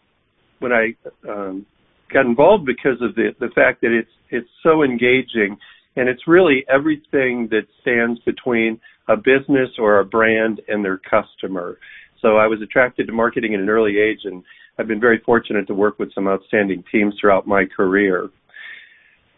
when 0.59 0.71
I 0.71 0.95
um, 1.27 1.65
got 2.11 2.25
involved 2.25 2.65
because 2.65 3.01
of 3.01 3.15
the, 3.15 3.29
the 3.39 3.49
fact 3.55 3.81
that 3.81 3.91
it's, 3.91 4.11
it's 4.29 4.49
so 4.61 4.83
engaging 4.83 5.57
and 5.95 6.09
it's 6.09 6.27
really 6.27 6.65
everything 6.73 7.47
that 7.51 7.63
stands 7.81 8.19
between 8.21 8.79
a 9.07 9.17
business 9.17 9.69
or 9.77 9.99
a 9.99 10.05
brand 10.05 10.61
and 10.67 10.83
their 10.83 10.99
customer. 10.99 11.77
So 12.21 12.37
I 12.37 12.47
was 12.47 12.61
attracted 12.61 13.07
to 13.07 13.13
marketing 13.13 13.53
at 13.53 13.59
an 13.59 13.69
early 13.69 13.97
age 13.97 14.21
and 14.23 14.43
I've 14.77 14.87
been 14.87 14.99
very 14.99 15.19
fortunate 15.25 15.67
to 15.67 15.73
work 15.73 15.99
with 15.99 16.13
some 16.13 16.27
outstanding 16.27 16.83
teams 16.91 17.15
throughout 17.19 17.47
my 17.47 17.65
career. 17.65 18.29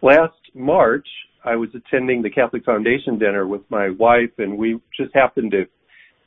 Last 0.01 0.33
March, 0.53 1.07
I 1.43 1.55
was 1.55 1.69
attending 1.75 2.21
the 2.21 2.29
Catholic 2.29 2.63
Foundation 2.63 3.19
dinner 3.19 3.45
with 3.45 3.61
my 3.69 3.89
wife, 3.89 4.31
and 4.37 4.57
we 4.57 4.79
just 4.97 5.13
happened 5.13 5.51
to 5.51 5.65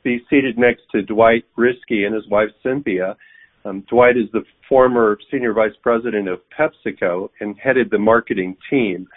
be 0.03 0.21
seated 0.29 0.57
next 0.57 0.83
to 0.91 1.01
Dwight 1.01 1.43
Riskey 1.57 2.05
and 2.05 2.13
his 2.13 2.27
wife 2.27 2.49
Cynthia. 2.63 3.17
Um, 3.65 3.81
Dwight 3.89 4.15
is 4.15 4.31
the 4.31 4.43
former 4.67 5.17
senior 5.29 5.53
vice 5.53 5.75
president 5.81 6.29
of 6.29 6.39
PepsiCo 6.57 7.29
and 7.41 7.57
headed 7.57 7.89
the 7.89 7.97
marketing 7.97 8.55
team. 8.69 9.07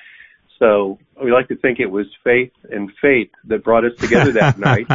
So 0.59 0.99
we 1.23 1.31
like 1.33 1.49
to 1.49 1.57
think 1.57 1.79
it 1.79 1.87
was 1.87 2.07
faith 2.25 2.53
and 2.71 2.91
fate 3.01 3.31
that 3.45 3.63
brought 3.63 3.85
us 3.85 3.93
together 3.99 4.33
that 4.33 4.59
night. 4.61 4.87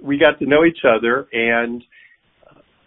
We 0.00 0.18
got 0.18 0.38
to 0.40 0.46
know 0.46 0.64
each 0.64 0.84
other 0.84 1.26
and 1.32 1.82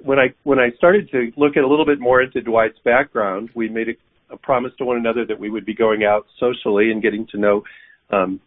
when 0.01 0.19
I 0.19 0.33
when 0.43 0.59
I 0.59 0.71
started 0.77 1.09
to 1.11 1.31
look 1.37 1.57
at 1.57 1.63
a 1.63 1.67
little 1.67 1.85
bit 1.85 1.99
more 1.99 2.21
into 2.21 2.41
Dwight's 2.41 2.79
background, 2.83 3.49
we 3.55 3.69
made 3.69 3.89
a, 3.89 4.33
a 4.33 4.37
promise 4.37 4.71
to 4.77 4.85
one 4.85 4.97
another 4.97 5.25
that 5.25 5.39
we 5.39 5.49
would 5.49 5.65
be 5.65 5.73
going 5.73 6.03
out 6.03 6.25
socially 6.39 6.91
and 6.91 7.01
getting 7.01 7.27
to 7.27 7.37
know 7.37 7.63
um, 8.11 8.39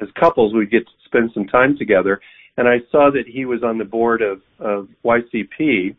as 0.00 0.08
couples. 0.18 0.54
We'd 0.54 0.70
get 0.70 0.86
to 0.86 0.92
spend 1.04 1.30
some 1.34 1.46
time 1.46 1.76
together, 1.76 2.20
and 2.56 2.68
I 2.68 2.78
saw 2.90 3.10
that 3.12 3.24
he 3.26 3.44
was 3.44 3.62
on 3.62 3.78
the 3.78 3.84
board 3.84 4.22
of, 4.22 4.42
of 4.58 4.88
YCP. 5.04 5.94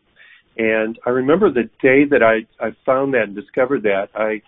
And 0.56 0.98
I 1.06 1.10
remember 1.10 1.50
the 1.50 1.70
day 1.80 2.04
that 2.10 2.22
I, 2.22 2.46
I 2.62 2.72
found 2.84 3.14
that 3.14 3.22
and 3.22 3.34
discovered 3.34 3.84
that, 3.84 4.08
I 4.14 4.42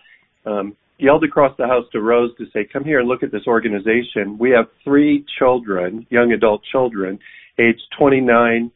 um, 0.47 0.75
yelled 0.99 1.23
across 1.23 1.55
the 1.57 1.65
house 1.65 1.85
to 1.91 2.01
Rose 2.01 2.31
to 2.37 2.45
say, 2.53 2.67
come 2.71 2.83
here 2.83 2.99
and 2.99 3.07
look 3.07 3.23
at 3.23 3.31
this 3.31 3.47
organization. 3.47 4.37
We 4.37 4.51
have 4.51 4.65
three 4.83 5.25
children, 5.39 6.05
young 6.09 6.31
adult 6.31 6.61
children, 6.71 7.19
aged 7.57 7.81
29, 7.97 8.71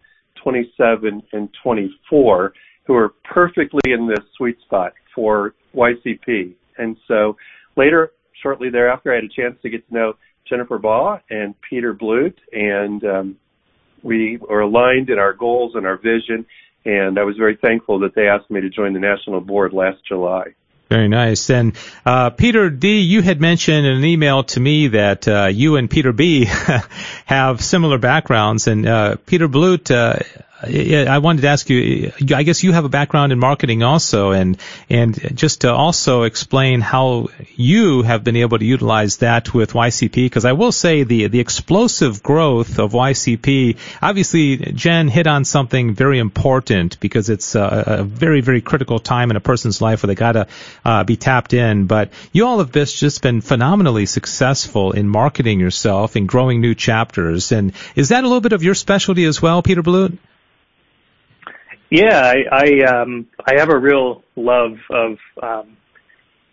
27, 0.47 1.21
and 1.33 1.49
24 1.61 2.53
who 2.85 2.93
are 2.95 3.09
perfectly 3.25 3.81
in 3.87 4.07
this 4.07 4.23
sweet 4.37 4.57
spot 4.61 4.93
for 5.13 5.55
YCP. 5.75 6.53
And 6.77 6.95
so 7.05 7.35
later, 7.75 8.11
shortly 8.41 8.69
thereafter, 8.69 9.11
I 9.11 9.15
had 9.15 9.25
a 9.25 9.27
chance 9.27 9.57
to 9.61 9.69
get 9.69 9.85
to 9.89 9.93
know 9.93 10.13
Jennifer 10.47 10.77
Baugh 10.77 11.19
and 11.29 11.53
Peter 11.69 11.93
Blute, 11.93 12.39
and 12.53 13.03
um, 13.03 13.35
we 14.03 14.37
were 14.37 14.61
aligned 14.61 15.09
in 15.09 15.19
our 15.19 15.33
goals 15.33 15.73
and 15.75 15.85
our 15.85 15.97
vision. 15.97 16.45
And 16.85 17.19
I 17.19 17.23
was 17.23 17.35
very 17.37 17.57
thankful 17.61 17.99
that 17.99 18.15
they 18.15 18.29
asked 18.29 18.49
me 18.49 18.61
to 18.61 18.69
join 18.69 18.93
the 18.93 18.99
national 18.99 19.41
board 19.41 19.73
last 19.73 19.97
July. 20.07 20.45
Very 20.89 21.09
nice. 21.09 21.49
And 21.49 21.73
uh, 22.05 22.29
Peter 22.29 22.69
D, 22.69 22.99
you 22.99 23.21
had 23.21 23.41
mentioned 23.41 23.85
in 23.85 23.97
an 23.97 24.05
email 24.05 24.43
to 24.45 24.59
me 24.59 24.87
that 24.89 25.27
uh, 25.27 25.47
you 25.47 25.75
and 25.75 25.89
Peter 25.89 26.13
B 26.13 26.45
have 27.25 27.61
similar 27.61 27.97
backgrounds, 27.97 28.67
and 28.67 28.87
uh, 28.87 29.15
Peter 29.25 29.49
Blute 29.49 29.91
uh, 29.91 30.19
I 30.59 31.19
wanted 31.19 31.43
to 31.43 31.49
ask 31.49 31.69
you. 31.69 32.11
I 32.33 32.41
guess 32.41 32.63
you 32.63 32.71
have 32.71 32.83
a 32.83 32.89
background 32.89 33.31
in 33.31 33.37
marketing 33.37 33.83
also, 33.83 34.31
and 34.31 34.57
and 34.89 35.37
just 35.37 35.61
to 35.61 35.71
also 35.71 36.23
explain 36.23 36.81
how 36.81 37.27
you 37.55 38.01
have 38.01 38.23
been 38.23 38.35
able 38.37 38.57
to 38.57 38.65
utilize 38.65 39.17
that 39.17 39.53
with 39.53 39.73
YCP. 39.73 40.13
Because 40.15 40.45
I 40.45 40.53
will 40.53 40.71
say 40.71 41.03
the 41.03 41.27
the 41.27 41.39
explosive 41.39 42.23
growth 42.23 42.79
of 42.79 42.93
YCP. 42.93 43.77
Obviously, 44.01 44.57
Jen 44.57 45.09
hit 45.09 45.27
on 45.27 45.45
something 45.45 45.93
very 45.93 46.17
important 46.17 46.99
because 46.99 47.29
it's 47.29 47.53
a, 47.53 47.83
a 47.99 48.03
very 48.03 48.41
very 48.41 48.61
critical 48.61 48.97
time 48.97 49.29
in 49.29 49.37
a 49.37 49.41
person's 49.41 49.79
life 49.79 50.01
where 50.01 50.07
they 50.07 50.15
gotta 50.15 50.47
uh, 50.83 51.03
be 51.03 51.17
tapped 51.17 51.53
in. 51.53 51.85
But 51.85 52.09
you 52.31 52.47
all 52.47 52.57
have 52.57 52.71
just 52.71 53.21
been 53.21 53.41
phenomenally 53.41 54.07
successful 54.07 54.93
in 54.93 55.07
marketing 55.07 55.59
yourself 55.59 56.15
and 56.15 56.27
growing 56.27 56.61
new 56.61 56.73
chapters. 56.73 57.51
And 57.51 57.73
is 57.95 58.09
that 58.09 58.23
a 58.23 58.27
little 58.27 58.41
bit 58.41 58.53
of 58.53 58.63
your 58.63 58.73
specialty 58.73 59.25
as 59.25 59.39
well, 59.39 59.61
Peter 59.61 59.83
Blute? 59.83 60.17
Yeah, 61.89 62.19
I 62.21 62.43
I, 62.51 63.01
um, 63.01 63.27
I 63.45 63.57
have 63.57 63.69
a 63.69 63.77
real 63.77 64.23
love 64.35 64.77
of 64.89 65.17
um, 65.41 65.77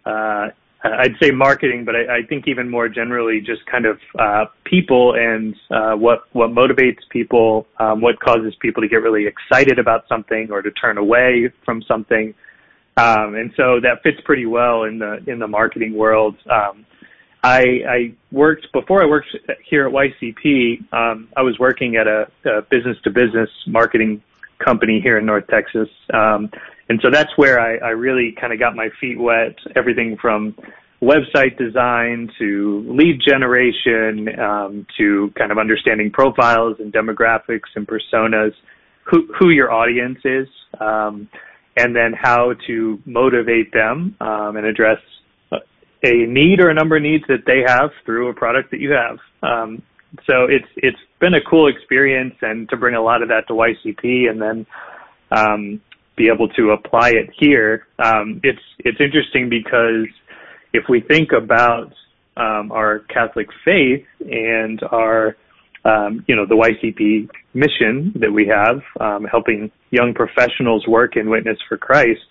uh, 0.06 0.48
I'd 0.84 1.16
say 1.20 1.30
marketing, 1.30 1.84
but 1.84 1.96
I, 1.96 2.18
I 2.18 2.22
think 2.28 2.46
even 2.46 2.70
more 2.70 2.88
generally, 2.88 3.40
just 3.40 3.64
kind 3.66 3.86
of 3.86 3.98
uh, 4.18 4.44
people 4.64 5.14
and 5.14 5.56
uh, 5.70 5.94
what 5.94 6.24
what 6.32 6.50
motivates 6.50 6.98
people, 7.10 7.66
um, 7.80 8.00
what 8.00 8.20
causes 8.20 8.54
people 8.60 8.82
to 8.82 8.88
get 8.88 8.96
really 8.96 9.26
excited 9.26 9.78
about 9.78 10.06
something 10.08 10.48
or 10.50 10.60
to 10.62 10.70
turn 10.72 10.98
away 10.98 11.50
from 11.64 11.82
something, 11.88 12.34
um, 12.96 13.34
and 13.34 13.50
so 13.56 13.80
that 13.80 14.02
fits 14.02 14.18
pretty 14.24 14.46
well 14.46 14.84
in 14.84 14.98
the 14.98 15.18
in 15.26 15.38
the 15.38 15.48
marketing 15.48 15.96
world. 15.96 16.36
Um, 16.50 16.84
I, 17.42 17.60
I 17.86 18.14
worked 18.32 18.72
before 18.72 19.02
I 19.02 19.06
worked 19.06 19.28
here 19.68 19.86
at 19.86 19.92
YCP. 19.92 20.92
Um, 20.94 21.28
I 21.36 21.42
was 21.42 21.58
working 21.58 21.96
at 21.96 22.06
a, 22.06 22.26
a 22.46 22.62
business 22.70 22.96
to 23.04 23.10
business 23.10 23.50
marketing 23.66 24.22
company 24.64 25.00
here 25.02 25.18
in 25.18 25.26
North 25.26 25.46
Texas. 25.48 25.88
Um, 26.12 26.50
and 26.88 27.00
so 27.02 27.10
that's 27.10 27.30
where 27.36 27.60
I, 27.60 27.76
I 27.76 27.90
really 27.90 28.34
kind 28.40 28.52
of 28.52 28.58
got 28.58 28.74
my 28.76 28.88
feet 29.00 29.18
wet, 29.18 29.56
everything 29.74 30.16
from 30.20 30.54
website 31.02 31.58
design 31.58 32.30
to 32.38 32.84
lead 32.88 33.20
generation 33.26 34.28
um, 34.38 34.86
to 34.98 35.32
kind 35.36 35.52
of 35.52 35.58
understanding 35.58 36.10
profiles 36.10 36.76
and 36.78 36.92
demographics 36.92 37.70
and 37.74 37.86
personas, 37.86 38.52
who, 39.04 39.28
who 39.38 39.50
your 39.50 39.70
audience 39.70 40.18
is, 40.24 40.48
um, 40.80 41.28
and 41.76 41.94
then 41.94 42.14
how 42.18 42.54
to 42.66 42.98
motivate 43.04 43.72
them 43.72 44.16
um, 44.20 44.56
and 44.56 44.64
address 44.66 44.98
a 46.04 46.26
need 46.26 46.60
or 46.60 46.70
a 46.70 46.74
number 46.74 46.96
of 46.96 47.02
needs 47.02 47.24
that 47.28 47.44
they 47.46 47.62
have 47.66 47.90
through 48.04 48.28
a 48.28 48.34
product 48.34 48.70
that 48.70 48.80
you 48.80 48.92
have. 48.92 49.18
So 50.26 50.44
it's 50.44 50.68
it's 50.76 50.98
been 51.20 51.34
a 51.34 51.40
cool 51.48 51.68
experience, 51.68 52.34
and 52.42 52.68
to 52.70 52.76
bring 52.76 52.94
a 52.94 53.02
lot 53.02 53.22
of 53.22 53.28
that 53.28 53.46
to 53.48 53.54
YCP, 53.54 54.30
and 54.30 54.40
then 54.40 54.66
um, 55.30 55.80
be 56.16 56.28
able 56.28 56.48
to 56.50 56.70
apply 56.70 57.10
it 57.10 57.30
here. 57.38 57.86
Um, 57.98 58.40
it's 58.42 58.62
it's 58.78 59.00
interesting 59.00 59.48
because 59.48 60.06
if 60.72 60.84
we 60.88 61.00
think 61.00 61.32
about 61.32 61.92
um, 62.36 62.72
our 62.72 63.00
Catholic 63.00 63.48
faith 63.64 64.04
and 64.20 64.82
our 64.90 65.36
um, 65.84 66.24
you 66.26 66.36
know 66.36 66.46
the 66.46 66.54
YCP 66.54 67.28
mission 67.52 68.12
that 68.20 68.32
we 68.32 68.46
have, 68.46 68.82
um, 69.00 69.24
helping 69.24 69.70
young 69.90 70.14
professionals 70.14 70.86
work 70.86 71.16
and 71.16 71.28
witness 71.28 71.58
for 71.68 71.76
Christ. 71.76 72.22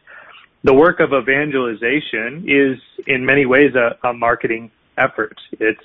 The 0.65 0.73
work 0.73 1.01
of 1.01 1.11
evangelization 1.11 2.45
is 2.47 2.79
in 3.05 3.25
many 3.25 3.45
ways 3.45 3.75
a, 3.75 4.07
a 4.07 4.13
marketing 4.13 4.71
effort. 4.97 5.37
It's 5.51 5.83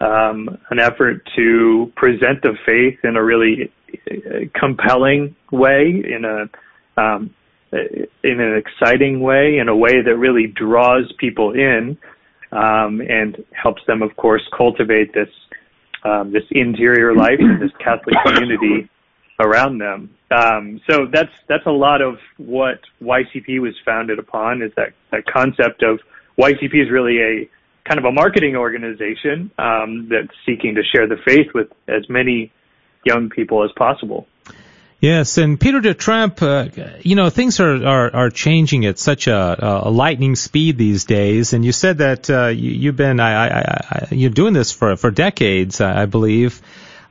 um, 0.00 0.58
an 0.70 0.78
effort 0.78 1.26
to 1.36 1.92
present 1.96 2.42
the 2.42 2.56
faith 2.66 2.98
in 3.04 3.16
a 3.16 3.22
really 3.22 3.72
uh, 4.10 4.40
compelling 4.54 5.34
way, 5.50 6.02
in 6.04 6.24
a 6.24 6.48
um, 7.00 7.34
in 7.72 8.40
an 8.40 8.56
exciting 8.56 9.20
way, 9.20 9.58
in 9.58 9.68
a 9.68 9.76
way 9.76 10.00
that 10.00 10.16
really 10.16 10.46
draws 10.46 11.12
people 11.18 11.52
in 11.52 11.98
um, 12.52 13.00
and 13.00 13.44
helps 13.52 13.82
them, 13.86 14.02
of 14.02 14.16
course, 14.16 14.42
cultivate 14.56 15.12
this 15.12 15.28
um, 16.04 16.32
this 16.32 16.44
interior 16.50 17.14
life 17.14 17.38
and 17.40 17.60
this 17.60 17.72
Catholic 17.78 18.16
community 18.24 18.88
around 19.40 19.78
them. 19.78 20.10
Um, 20.30 20.80
so 20.88 21.06
that's 21.12 21.32
that's 21.48 21.66
a 21.66 21.72
lot 21.72 22.02
of 22.02 22.18
what 22.38 22.80
YCP 23.02 23.60
was 23.60 23.74
founded 23.84 24.18
upon 24.18 24.62
is 24.62 24.72
that 24.76 24.92
that 25.10 25.26
concept 25.26 25.82
of 25.82 26.00
YCP 26.38 26.82
is 26.82 26.90
really 26.90 27.20
a 27.20 27.50
kind 27.86 27.98
of 27.98 28.04
a 28.04 28.12
marketing 28.12 28.56
organization 28.56 29.50
um, 29.58 30.08
that's 30.10 30.34
seeking 30.44 30.74
to 30.74 30.82
share 30.82 31.06
the 31.06 31.16
faith 31.24 31.48
with 31.54 31.68
as 31.88 32.08
many 32.08 32.52
young 33.04 33.30
people 33.30 33.64
as 33.64 33.70
possible. 33.76 34.26
Yes, 34.98 35.36
and 35.36 35.60
Peter 35.60 35.80
DeTremp, 35.80 36.42
uh, 36.42 36.98
you 37.02 37.16
know, 37.16 37.28
things 37.28 37.60
are, 37.60 37.86
are, 37.86 38.16
are 38.16 38.30
changing 38.30 38.86
at 38.86 38.98
such 38.98 39.26
a, 39.26 39.82
a 39.86 39.90
lightning 39.90 40.36
speed 40.36 40.78
these 40.78 41.04
days. 41.04 41.52
And 41.52 41.64
you 41.64 41.72
said 41.72 41.98
that 41.98 42.30
uh, 42.30 42.46
you, 42.46 42.88
have 42.88 42.96
been, 42.96 43.20
I, 43.20 43.46
I, 43.46 43.60
I, 43.60 44.08
you're 44.10 44.30
doing 44.30 44.54
this 44.54 44.72
for 44.72 44.96
for 44.96 45.10
decades, 45.10 45.80
I 45.82 46.06
believe. 46.06 46.62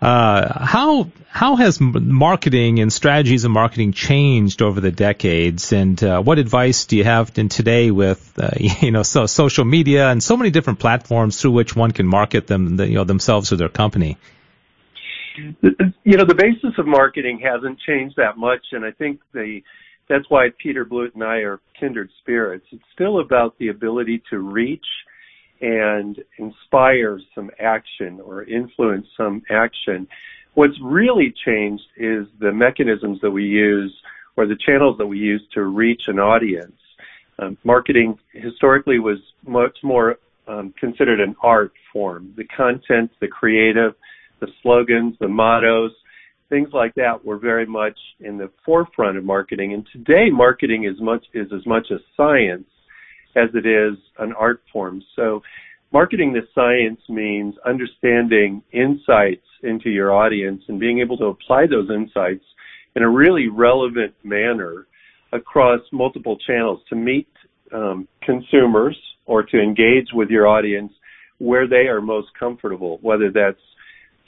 Uh, 0.06 0.64
how 0.64 1.10
how 1.30 1.56
has 1.56 1.82
marketing 1.82 2.80
and 2.80 2.94
strategies 2.94 3.44
of 3.44 3.50
marketing 3.50 3.92
changed 3.92 4.62
over 4.62 4.80
the 4.80 4.92
decades? 4.92 5.74
And 5.74 6.02
uh, 6.04 6.22
what 6.22 6.38
advice 6.38 6.86
do 6.86 6.96
you 6.96 7.04
have 7.04 7.36
in 7.40 7.50
today 7.50 7.90
with 7.90 8.38
uh, 8.38 8.52
you 8.60 8.92
know 8.92 9.02
so 9.02 9.26
social 9.26 9.66
media 9.66 10.08
and 10.08 10.22
so 10.22 10.38
many 10.38 10.52
different 10.52 10.78
platforms 10.78 11.42
through 11.42 11.54
which 11.54 11.76
one 11.76 11.90
can 11.90 12.06
market 12.06 12.46
them, 12.46 12.80
you 12.80 12.94
know, 12.94 13.04
themselves 13.04 13.52
or 13.52 13.56
their 13.56 13.70
company? 13.70 14.16
you 15.38 16.18
know, 16.18 16.26
the 16.26 16.36
basis 16.36 16.78
of 16.78 16.86
marketing 16.86 17.42
hasn't 17.44 17.80
changed 17.80 18.16
that 18.18 18.38
much, 18.38 18.62
and 18.74 18.86
I 18.86 18.92
think 18.92 19.22
the 19.34 19.62
that's 20.08 20.30
why 20.30 20.50
Peter 20.62 20.86
Blute 20.86 21.16
and 21.16 21.24
I 21.24 21.38
are 21.38 21.60
kindred 21.80 22.12
spirits. 22.22 22.68
It's 22.72 22.84
still 22.94 23.22
about 23.22 23.58
the 23.58 23.70
ability 23.70 24.22
to 24.30 24.38
reach 24.38 24.86
and 25.62 26.22
inspire 26.38 27.20
some 27.34 27.50
action 27.60 28.20
or 28.22 28.44
influence 28.44 29.08
some 29.16 29.42
action. 29.50 30.08
What's 30.54 30.80
really 30.82 31.34
changed 31.46 31.86
is 31.98 32.28
the 32.40 32.52
mechanisms 32.52 33.20
that 33.22 33.32
we 33.32 33.44
use 33.46 33.94
or 34.38 34.46
the 34.46 34.56
channels 34.56 34.98
that 34.98 35.08
we 35.08 35.18
use 35.18 35.42
to 35.54 35.64
reach 35.64 36.04
an 36.08 36.20
audience. 36.20 36.76
Um, 37.40 37.58
marketing 37.64 38.18
historically 38.32 39.00
was 39.00 39.20
much 39.46 39.78
more 39.84 40.18
um, 40.48 40.74
considered 40.80 41.20
an 41.20 41.36
art 41.42 41.74
form. 41.92 42.34
The 42.38 42.46
content, 42.46 43.12
the 43.20 43.28
creative, 43.28 43.96
the 44.40 44.48
slogans, 44.62 45.16
the 45.20 45.28
mottos, 45.28 45.92
things 46.50 46.70
like 46.74 46.94
that 46.96 47.26
were 47.26 47.38
very 47.38 47.66
much 47.66 47.98
in 48.20 48.38
the 48.38 48.52
forefront 48.66 49.18
of 49.18 49.24
marketing. 49.24 49.74
And 49.74 49.88
today, 49.92 50.30
marketing 50.30 50.84
is 50.86 51.00
much 51.02 51.26
is 51.34 51.52
as 51.52 51.66
much 51.66 51.88
a 51.92 52.00
science 52.16 52.68
as 53.36 53.50
it 53.54 53.66
is 53.66 53.98
an 54.20 54.34
art 54.34 54.62
form. 54.72 55.02
So, 55.16 55.42
marketing 55.92 56.34
the 56.34 56.48
science 56.54 57.02
means 57.10 57.56
understanding 57.66 58.62
insights 58.72 59.46
into 59.64 59.90
your 59.90 60.14
audience 60.14 60.64
and 60.68 60.80
being 60.80 61.00
able 61.00 61.18
to 61.18 61.26
apply 61.26 61.68
those 61.68 61.90
insights 61.90 62.44
in 62.96 63.04
a 63.04 63.10
really 63.10 63.48
relevant 63.48 64.14
manner 64.24 64.88
across 65.32 65.82
multiple 65.92 66.38
channels 66.48 66.80
to 66.90 66.96
meet 66.96 67.28
um, 67.74 68.08
consumers 68.22 68.98
or 69.26 69.44
to 69.44 69.60
engage 69.60 70.08
with 70.14 70.30
your 70.30 70.48
audience 70.48 70.94
where 71.40 71.68
they 71.68 71.88
are 71.88 72.02
most 72.02 72.28
comfortable, 72.40 73.00
whether 73.02 73.32
that's 73.32 73.60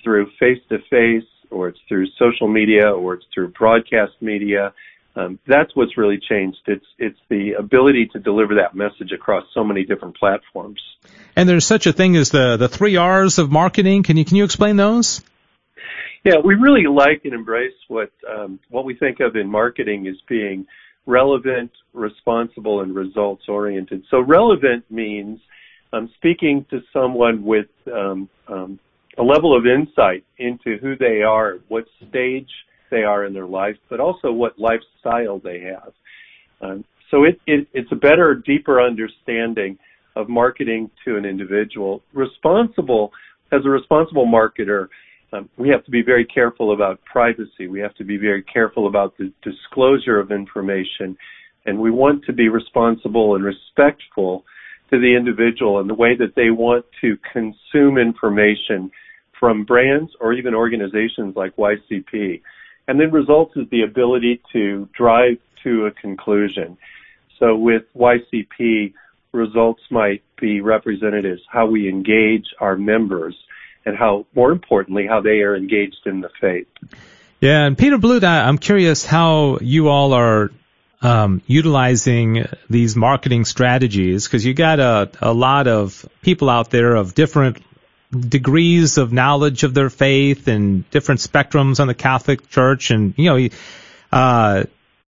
through 0.04 0.28
face 0.40 0.62
to 0.70 0.78
face 0.90 1.28
or 1.50 1.70
it's 1.70 1.80
through 1.88 2.06
social 2.20 2.48
media 2.48 2.90
or 2.90 3.16
it's 3.16 3.26
through 3.34 3.48
broadcast 3.50 4.14
media. 4.22 4.74
Um, 5.18 5.40
that's 5.48 5.76
what's 5.76 5.98
really 5.98 6.20
changed. 6.20 6.60
It's 6.68 6.86
it's 7.00 7.20
the 7.28 7.54
ability 7.54 8.10
to 8.14 8.20
deliver 8.20 8.56
that 8.56 8.76
message 8.76 9.12
across 9.12 9.46
so 9.54 9.64
many 9.64 9.84
different 9.84 10.16
platforms. 10.16 10.80
And 11.36 11.50
there's 11.50 11.66
such 11.66 11.88
a 11.88 11.94
thing 11.94 12.16
as 12.16 12.30
the 12.30 12.58
the 12.58 12.70
three 12.70 12.98
R's 12.98 13.40
of 13.40 13.52
marketing. 13.52 14.04
Can 14.04 14.18
you 14.18 14.26
can 14.26 14.38
you 14.38 14.44
explain 14.44 14.76
those? 14.76 15.22
Yeah, 16.24 16.36
we 16.44 16.56
really 16.56 16.86
like 16.86 17.22
and 17.24 17.34
embrace 17.34 17.74
what 17.88 18.12
um, 18.30 18.60
what 18.70 18.86
we 18.86 18.94
think 18.94 19.20
of 19.20 19.36
in 19.36 19.50
marketing 19.50 20.08
as 20.08 20.16
being 20.30 20.68
relevant, 21.08 21.72
responsible, 21.94 22.82
and 22.82 22.94
results 22.94 23.46
oriented. 23.48 24.04
So 24.12 24.20
relevant 24.20 24.86
means 24.92 25.40
um, 25.94 26.12
speaking 26.18 26.66
to 26.70 26.82
someone 26.94 27.44
with 27.44 27.70
um, 27.92 28.30
um, 28.48 28.80
a 29.18 29.24
level 29.24 29.58
of 29.58 29.66
insight 29.66 30.26
into 30.38 30.78
who 30.78 30.96
they 30.96 31.24
are, 31.24 31.58
what 31.70 31.86
stage 32.08 32.50
they 32.90 33.04
are 33.04 33.26
in 33.26 33.34
their 33.34 33.46
life, 33.46 33.76
but 33.90 34.00
also 34.00 34.32
what 34.32 34.58
lifestyle 34.60 35.40
they 35.40 35.62
have. 35.62 35.94
Um, 36.62 36.86
so 37.12 37.24
it, 37.24 37.40
it, 37.48 37.68
it's 37.74 37.92
a 37.92 37.96
better, 37.96 38.36
deeper 38.36 38.82
understanding 38.82 39.78
of 40.16 40.30
marketing 40.30 40.90
to 41.06 41.16
an 41.16 41.26
individual. 41.26 42.02
Responsible, 42.14 43.12
as 43.52 43.62
a 43.66 43.70
responsible 43.70 44.26
marketer, 44.26 44.88
um, 45.34 45.50
we 45.58 45.70
have 45.70 45.84
to 45.86 45.92
be 45.92 46.02
very 46.02 46.26
careful 46.26 46.74
about 46.74 47.04
privacy. 47.06 47.68
We 47.70 47.80
have 47.80 47.94
to 47.96 48.04
be 48.04 48.18
very 48.18 48.44
careful 48.44 48.88
about 48.88 49.18
the 49.18 49.32
disclosure 49.44 50.20
of 50.20 50.32
information. 50.32 51.18
And 51.66 51.80
we 51.80 51.92
want 51.92 52.24
to 52.26 52.34
be 52.34 52.50
responsible 52.50 53.36
and 53.36 53.44
respectful 53.44 54.46
to 54.90 55.00
the 55.00 55.16
individual 55.16 55.80
and 55.80 55.90
the 55.90 55.94
way 55.94 56.16
that 56.16 56.34
they 56.36 56.50
want 56.50 56.86
to 57.02 57.18
consume 57.34 57.98
information 57.98 58.90
from 59.38 59.66
brands 59.66 60.12
or 60.20 60.34
even 60.34 60.56
organizations 60.56 61.36
like 61.36 61.56
YCP. 61.58 62.42
And 62.88 63.00
then 63.00 63.12
results 63.12 63.56
is 63.56 63.70
the 63.70 63.82
ability 63.82 64.42
to 64.54 64.88
drive 64.94 65.38
to 65.64 65.88
a 65.88 65.92
conclusion. 65.92 66.78
So 67.40 67.56
with 67.56 67.84
YCP, 67.96 68.94
results 69.32 69.82
might 69.90 70.24
be 70.40 70.62
represented 70.62 71.26
as 71.26 71.40
how 71.50 71.68
we 71.68 71.90
engage 71.90 72.46
our 72.60 72.78
members 72.78 73.36
and 73.86 73.98
how, 73.98 74.26
more 74.36 74.52
importantly, 74.52 75.08
how 75.08 75.22
they 75.22 75.42
are 75.42 75.56
engaged 75.56 76.06
in 76.06 76.22
the 76.22 76.30
faith. 76.40 76.68
Yeah, 77.40 77.66
and 77.66 77.78
Peter 77.78 77.98
Blute, 77.98 78.24
I'm 78.24 78.58
curious 78.58 79.06
how 79.06 79.60
you 79.62 79.90
all 79.90 80.14
are 80.14 80.52
um, 81.02 81.42
utilizing 81.46 82.46
these 82.70 82.96
marketing 82.96 83.46
strategies 83.46 84.28
because 84.28 84.44
you 84.44 84.54
got 84.54 84.80
a, 84.80 85.12
a 85.22 85.34
lot 85.34 85.68
of 85.68 86.08
people 86.22 86.50
out 86.50 86.72
there 86.72 86.96
of 86.96 87.14
different 87.14 87.62
degrees 88.12 88.98
of 88.98 89.12
knowledge 89.12 89.64
of 89.64 89.74
their 89.74 89.90
faith 89.90 90.48
and 90.48 90.90
different 90.92 91.22
spectrums 91.22 91.80
on 91.80 91.88
the 91.88 91.94
Catholic 91.94 92.50
Church, 92.50 92.92
and 92.92 93.14
you 93.18 93.26
know, 93.26 93.50
uh, 94.12 94.64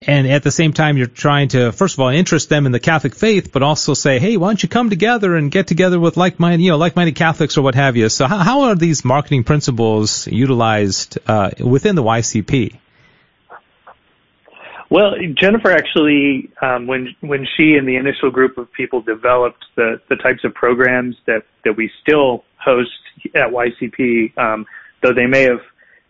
and 0.02 0.28
at 0.28 0.44
the 0.44 0.50
same 0.50 0.72
time, 0.72 0.96
you're 0.96 1.06
trying 1.06 1.48
to 1.48 1.72
first 1.72 1.94
of 1.94 2.00
all 2.00 2.08
interest 2.08 2.48
them 2.48 2.66
in 2.66 2.72
the 2.72 2.80
Catholic 2.80 3.14
faith, 3.14 3.52
but 3.52 3.62
also 3.62 3.94
say, 3.94 4.18
hey, 4.18 4.36
why 4.36 4.48
don't 4.48 4.62
you 4.62 4.68
come 4.68 4.90
together 4.90 5.34
and 5.36 5.50
get 5.50 5.66
together 5.66 5.98
with 5.98 6.16
like-minded, 6.16 6.62
you 6.62 6.70
know, 6.70 6.76
like-minded 6.76 7.16
Catholics 7.16 7.58
or 7.58 7.62
what 7.62 7.74
have 7.74 7.96
you. 7.96 8.08
So 8.08 8.26
how, 8.26 8.38
how 8.38 8.60
are 8.62 8.74
these 8.74 9.04
marketing 9.04 9.44
principles 9.44 10.26
utilized 10.26 11.18
uh, 11.26 11.50
within 11.58 11.96
the 11.96 12.02
YCP? 12.02 12.78
Well, 14.90 15.16
Jennifer 15.34 15.70
actually, 15.70 16.50
um, 16.62 16.86
when 16.86 17.14
when 17.20 17.46
she 17.56 17.74
and 17.74 17.86
the 17.86 17.96
initial 17.96 18.30
group 18.30 18.56
of 18.56 18.72
people 18.72 19.02
developed 19.02 19.64
the 19.74 20.00
the 20.08 20.16
types 20.16 20.44
of 20.44 20.54
programs 20.54 21.16
that 21.26 21.42
that 21.64 21.76
we 21.76 21.90
still 22.02 22.44
host 22.68 22.90
at 23.34 23.50
YCP, 23.50 24.36
um, 24.38 24.66
though 25.02 25.12
they 25.12 25.26
may 25.26 25.42
have 25.42 25.60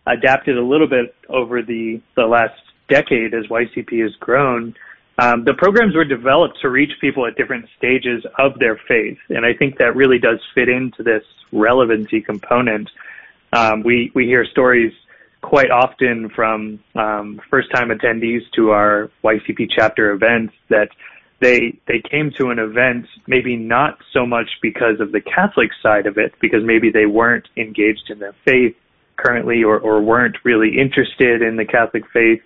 adapted 0.05 0.57
a 0.57 0.63
little 0.63 0.87
bit 0.87 1.15
over 1.29 1.61
the 1.61 2.01
the 2.15 2.25
last 2.25 2.59
decade 2.87 3.33
as 3.33 3.45
YCP 3.47 4.01
has 4.01 4.15
grown. 4.15 4.75
Um, 5.19 5.43
the 5.43 5.53
programs 5.53 5.95
were 5.95 6.05
developed 6.05 6.59
to 6.61 6.69
reach 6.69 6.91
people 7.01 7.25
at 7.25 7.35
different 7.35 7.65
stages 7.77 8.25
of 8.37 8.57
their 8.57 8.79
faith, 8.87 9.17
and 9.29 9.45
I 9.45 9.53
think 9.53 9.77
that 9.77 9.95
really 9.95 10.17
does 10.17 10.39
fit 10.55 10.69
into 10.69 11.03
this 11.03 11.23
relevancy 11.51 12.21
component. 12.21 12.89
Um, 13.53 13.83
we 13.83 14.11
we 14.15 14.25
hear 14.25 14.45
stories 14.45 14.93
quite 15.41 15.71
often 15.71 16.29
from 16.29 16.79
um, 16.95 17.41
first-time 17.49 17.89
attendees 17.89 18.41
to 18.55 18.71
our 18.71 19.09
YCP 19.23 19.69
chapter 19.73 20.11
events 20.11 20.53
that 20.69 20.89
they 21.39 21.79
they 21.87 22.01
came 22.01 22.31
to 22.37 22.49
an 22.49 22.59
event 22.59 23.05
maybe 23.27 23.55
not 23.55 23.97
so 24.13 24.25
much 24.25 24.49
because 24.61 24.99
of 24.99 25.11
the 25.11 25.21
Catholic 25.21 25.71
side 25.81 26.05
of 26.05 26.17
it, 26.17 26.33
because 26.41 26.63
maybe 26.63 26.91
they 26.91 27.05
weren't 27.05 27.47
engaged 27.55 28.09
in 28.09 28.19
their 28.19 28.35
faith 28.45 28.75
currently 29.15 29.63
or, 29.63 29.79
or 29.79 30.01
weren't 30.01 30.37
really 30.43 30.79
interested 30.79 31.41
in 31.41 31.55
the 31.57 31.65
Catholic 31.65 32.03
faith, 32.11 32.41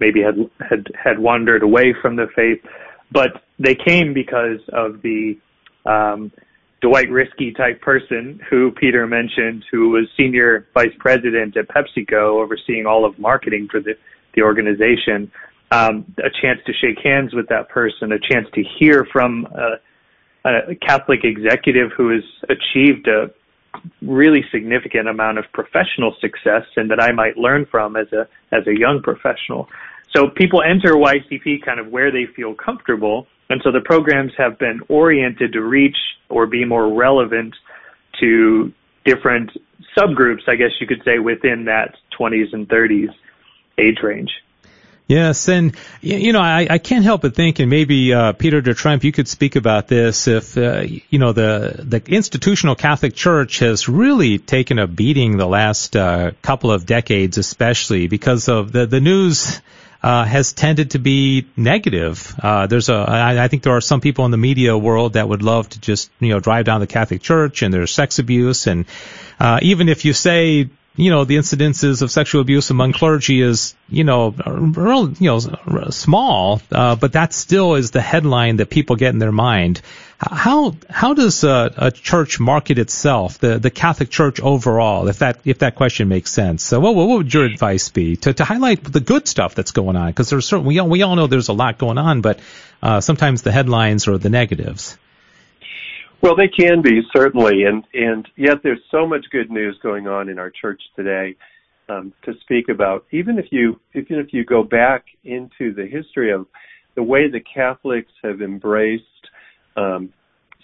maybe 0.00 0.20
had 0.20 0.50
had 0.68 0.86
had 1.02 1.18
wandered 1.18 1.62
away 1.62 1.94
from 2.00 2.16
the 2.16 2.26
faith, 2.34 2.60
but 3.12 3.42
they 3.58 3.74
came 3.74 4.12
because 4.12 4.60
of 4.72 5.00
the 5.02 5.38
um, 5.86 6.32
Dwight 6.80 7.08
Riskey 7.08 7.56
type 7.56 7.80
person 7.80 8.40
who 8.50 8.72
Peter 8.72 9.06
mentioned, 9.06 9.64
who 9.70 9.90
was 9.90 10.06
senior 10.16 10.66
vice 10.74 10.94
president 10.98 11.56
at 11.56 11.68
PepsiCo, 11.68 12.42
overseeing 12.42 12.84
all 12.86 13.04
of 13.04 13.18
marketing 13.18 13.68
for 13.70 13.80
the 13.80 13.96
the 14.34 14.42
organization 14.42 15.30
um, 15.70 16.04
a 16.18 16.30
chance 16.42 16.60
to 16.66 16.72
shake 16.72 16.98
hands 17.02 17.34
with 17.34 17.48
that 17.48 17.68
person, 17.68 18.12
a 18.12 18.18
chance 18.18 18.46
to 18.54 18.62
hear 18.78 19.06
from 19.12 19.46
a, 19.54 20.50
a 20.70 20.74
Catholic 20.76 21.24
executive 21.24 21.90
who 21.96 22.10
has 22.10 22.24
achieved 22.48 23.08
a 23.08 23.30
really 24.02 24.44
significant 24.52 25.08
amount 25.08 25.38
of 25.38 25.44
professional 25.52 26.14
success 26.20 26.62
and 26.76 26.90
that 26.90 27.02
I 27.02 27.12
might 27.12 27.36
learn 27.36 27.66
from 27.66 27.96
as 27.96 28.12
a 28.12 28.28
as 28.52 28.66
a 28.66 28.78
young 28.78 29.02
professional. 29.02 29.68
So 30.14 30.28
people 30.28 30.62
enter 30.62 30.92
YCP 30.92 31.62
kind 31.64 31.80
of 31.80 31.88
where 31.88 32.12
they 32.12 32.26
feel 32.36 32.54
comfortable, 32.54 33.26
and 33.50 33.60
so 33.64 33.72
the 33.72 33.80
programs 33.80 34.32
have 34.38 34.58
been 34.58 34.80
oriented 34.88 35.52
to 35.54 35.60
reach 35.60 35.96
or 36.28 36.46
be 36.46 36.64
more 36.64 36.94
relevant 36.94 37.54
to 38.20 38.72
different 39.04 39.50
subgroups, 39.96 40.48
I 40.48 40.54
guess 40.56 40.70
you 40.80 40.86
could 40.86 41.02
say, 41.04 41.18
within 41.18 41.64
that 41.64 41.96
20s 42.18 42.52
and 42.52 42.68
30s 42.68 43.12
age 43.78 43.98
range. 44.02 44.30
Yes, 45.06 45.50
and 45.50 45.76
you 46.00 46.32
know, 46.32 46.40
I, 46.40 46.66
I 46.70 46.78
can't 46.78 47.04
help 47.04 47.22
but 47.22 47.34
think, 47.34 47.58
and 47.58 47.68
maybe 47.68 48.14
uh, 48.14 48.32
Peter 48.32 48.62
DeTremp, 48.62 49.04
you 49.04 49.12
could 49.12 49.28
speak 49.28 49.54
about 49.54 49.86
this. 49.86 50.26
If 50.26 50.56
uh, 50.56 50.80
you 51.10 51.18
know 51.18 51.32
the 51.32 51.84
the 51.86 52.02
institutional 52.06 52.74
Catholic 52.74 53.14
Church 53.14 53.58
has 53.58 53.86
really 53.86 54.38
taken 54.38 54.78
a 54.78 54.86
beating 54.86 55.36
the 55.36 55.46
last 55.46 55.94
uh, 55.94 56.30
couple 56.40 56.70
of 56.70 56.86
decades, 56.86 57.36
especially 57.36 58.06
because 58.06 58.48
of 58.48 58.72
the 58.72 58.86
the 58.86 59.00
news. 59.00 59.60
Uh, 60.02 60.22
has 60.22 60.52
tended 60.52 60.90
to 60.90 60.98
be 60.98 61.46
negative. 61.56 62.34
Uh, 62.38 62.66
there's 62.66 62.90
a, 62.90 62.94
I, 62.94 63.44
I 63.44 63.48
think 63.48 63.62
there 63.62 63.74
are 63.74 63.80
some 63.80 64.02
people 64.02 64.26
in 64.26 64.32
the 64.32 64.36
media 64.36 64.76
world 64.76 65.14
that 65.14 65.26
would 65.26 65.40
love 65.40 65.70
to 65.70 65.80
just, 65.80 66.10
you 66.20 66.28
know, 66.28 66.40
drive 66.40 66.66
down 66.66 66.80
the 66.80 66.86
Catholic 66.86 67.22
Church 67.22 67.62
and 67.62 67.72
there's 67.72 67.90
sex 67.90 68.18
abuse 68.18 68.66
and, 68.66 68.84
uh, 69.40 69.60
even 69.62 69.88
if 69.88 70.04
you 70.04 70.12
say 70.12 70.68
you 70.96 71.10
know, 71.10 71.24
the 71.24 71.36
incidences 71.36 72.02
of 72.02 72.10
sexual 72.10 72.40
abuse 72.40 72.70
among 72.70 72.92
clergy 72.92 73.40
is, 73.40 73.74
you 73.88 74.04
know, 74.04 74.30
real, 74.30 75.10
you 75.10 75.26
know, 75.28 75.90
small, 75.90 76.62
uh, 76.70 76.94
but 76.94 77.14
that 77.14 77.32
still 77.32 77.74
is 77.74 77.90
the 77.90 78.00
headline 78.00 78.58
that 78.58 78.70
people 78.70 78.94
get 78.94 79.12
in 79.12 79.18
their 79.18 79.32
mind. 79.32 79.80
How 80.18 80.76
how 80.88 81.12
does 81.12 81.42
a, 81.42 81.74
a 81.76 81.90
church 81.90 82.38
market 82.38 82.78
itself, 82.78 83.38
the 83.38 83.58
the 83.58 83.70
Catholic 83.70 84.08
Church 84.08 84.40
overall, 84.40 85.08
if 85.08 85.18
that 85.18 85.40
if 85.44 85.58
that 85.58 85.74
question 85.74 86.08
makes 86.08 86.30
sense? 86.30 86.62
So, 86.62 86.78
what, 86.78 86.94
what 86.94 87.08
would 87.08 87.34
your 87.34 87.44
advice 87.44 87.88
be 87.88 88.14
to 88.18 88.32
to 88.32 88.44
highlight 88.44 88.84
the 88.84 89.00
good 89.00 89.26
stuff 89.26 89.56
that's 89.56 89.72
going 89.72 89.96
on? 89.96 90.06
Because 90.06 90.30
there's 90.30 90.46
certain 90.46 90.64
we 90.64 90.78
all 90.78 90.88
we 90.88 91.02
all 91.02 91.16
know 91.16 91.26
there's 91.26 91.48
a 91.48 91.52
lot 91.52 91.78
going 91.78 91.98
on, 91.98 92.20
but 92.20 92.38
uh, 92.80 93.00
sometimes 93.00 93.42
the 93.42 93.50
headlines 93.50 94.06
are 94.06 94.16
the 94.16 94.30
negatives. 94.30 94.96
Well, 96.24 96.34
they 96.34 96.48
can 96.48 96.80
be 96.80 97.02
certainly, 97.14 97.64
and 97.64 97.84
and 97.92 98.26
yet 98.34 98.62
there's 98.62 98.80
so 98.90 99.06
much 99.06 99.26
good 99.30 99.50
news 99.50 99.78
going 99.82 100.08
on 100.08 100.30
in 100.30 100.38
our 100.38 100.48
church 100.48 100.80
today 100.96 101.36
um, 101.90 102.14
to 102.24 102.32
speak 102.40 102.70
about. 102.70 103.04
Even 103.12 103.38
if 103.38 103.44
you 103.50 103.78
even 103.94 104.18
if 104.18 104.32
you 104.32 104.42
go 104.42 104.62
back 104.62 105.04
into 105.24 105.74
the 105.74 105.86
history 105.86 106.32
of 106.32 106.46
the 106.94 107.02
way 107.02 107.30
the 107.30 107.40
Catholics 107.40 108.10
have 108.22 108.40
embraced 108.40 109.04
um, 109.76 110.14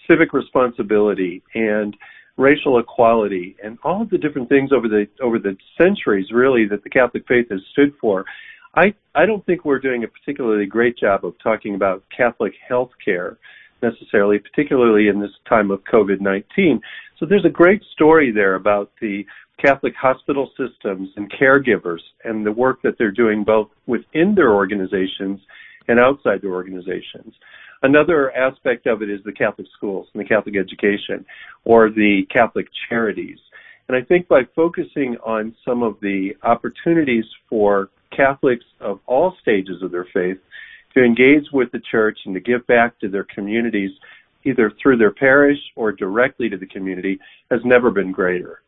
civic 0.09 0.33
responsibility 0.33 1.43
and 1.53 1.95
racial 2.37 2.79
equality 2.79 3.55
and 3.63 3.77
all 3.83 4.01
of 4.01 4.09
the 4.09 4.17
different 4.17 4.49
things 4.49 4.71
over 4.71 4.87
the 4.87 5.05
over 5.21 5.37
the 5.37 5.55
centuries, 5.79 6.31
really, 6.31 6.65
that 6.65 6.83
the 6.83 6.89
Catholic 6.89 7.23
faith 7.27 7.51
has 7.51 7.61
stood 7.71 7.93
for. 8.01 8.25
I 8.73 8.95
I 9.13 9.27
don't 9.27 9.45
think 9.45 9.63
we're 9.63 9.77
doing 9.77 10.05
a 10.05 10.07
particularly 10.07 10.65
great 10.65 10.97
job 10.97 11.23
of 11.23 11.35
talking 11.37 11.75
about 11.75 12.03
Catholic 12.17 12.53
health 12.67 12.93
care 13.05 13.37
necessarily, 13.81 14.39
particularly 14.39 15.07
in 15.07 15.19
this 15.19 15.31
time 15.47 15.71
of 15.71 15.83
COVID-19. 15.91 16.79
So 17.19 17.25
there's 17.25 17.45
a 17.45 17.49
great 17.49 17.81
story 17.93 18.31
there 18.31 18.55
about 18.55 18.91
the 19.01 19.25
Catholic 19.63 19.93
hospital 19.95 20.49
systems 20.57 21.09
and 21.15 21.31
caregivers 21.31 21.99
and 22.23 22.45
the 22.45 22.51
work 22.51 22.81
that 22.81 22.97
they're 22.97 23.11
doing 23.11 23.43
both 23.43 23.69
within 23.85 24.33
their 24.35 24.51
organizations 24.53 25.39
and 25.87 25.99
outside 25.99 26.41
their 26.41 26.53
organizations. 26.53 27.33
Another 27.83 28.31
aspect 28.35 28.87
of 28.87 29.01
it 29.01 29.09
is 29.09 29.19
the 29.23 29.31
Catholic 29.31 29.67
schools 29.75 30.07
and 30.13 30.23
the 30.23 30.27
Catholic 30.27 30.55
education 30.55 31.25
or 31.63 31.89
the 31.89 32.23
Catholic 32.31 32.67
charities. 32.89 33.39
And 33.87 33.97
I 33.97 34.05
think 34.05 34.27
by 34.27 34.41
focusing 34.55 35.17
on 35.25 35.55
some 35.65 35.83
of 35.83 35.97
the 36.01 36.31
opportunities 36.43 37.25
for 37.49 37.89
Catholics 38.15 38.65
of 38.79 38.99
all 39.05 39.35
stages 39.41 39.81
of 39.81 39.91
their 39.91 40.07
faith 40.13 40.37
to 40.93 41.03
engage 41.03 41.45
with 41.51 41.71
the 41.71 41.79
church 41.79 42.19
and 42.25 42.33
to 42.35 42.39
give 42.39 42.65
back 42.67 42.99
to 42.99 43.09
their 43.09 43.23
communities, 43.23 43.91
either 44.43 44.71
through 44.81 44.97
their 44.97 45.11
parish 45.11 45.59
or 45.75 45.91
directly 45.91 46.49
to 46.49 46.57
the 46.57 46.65
community, 46.65 47.19
has 47.49 47.61
never 47.63 47.91
been 47.91 48.11
greater. 48.11 48.61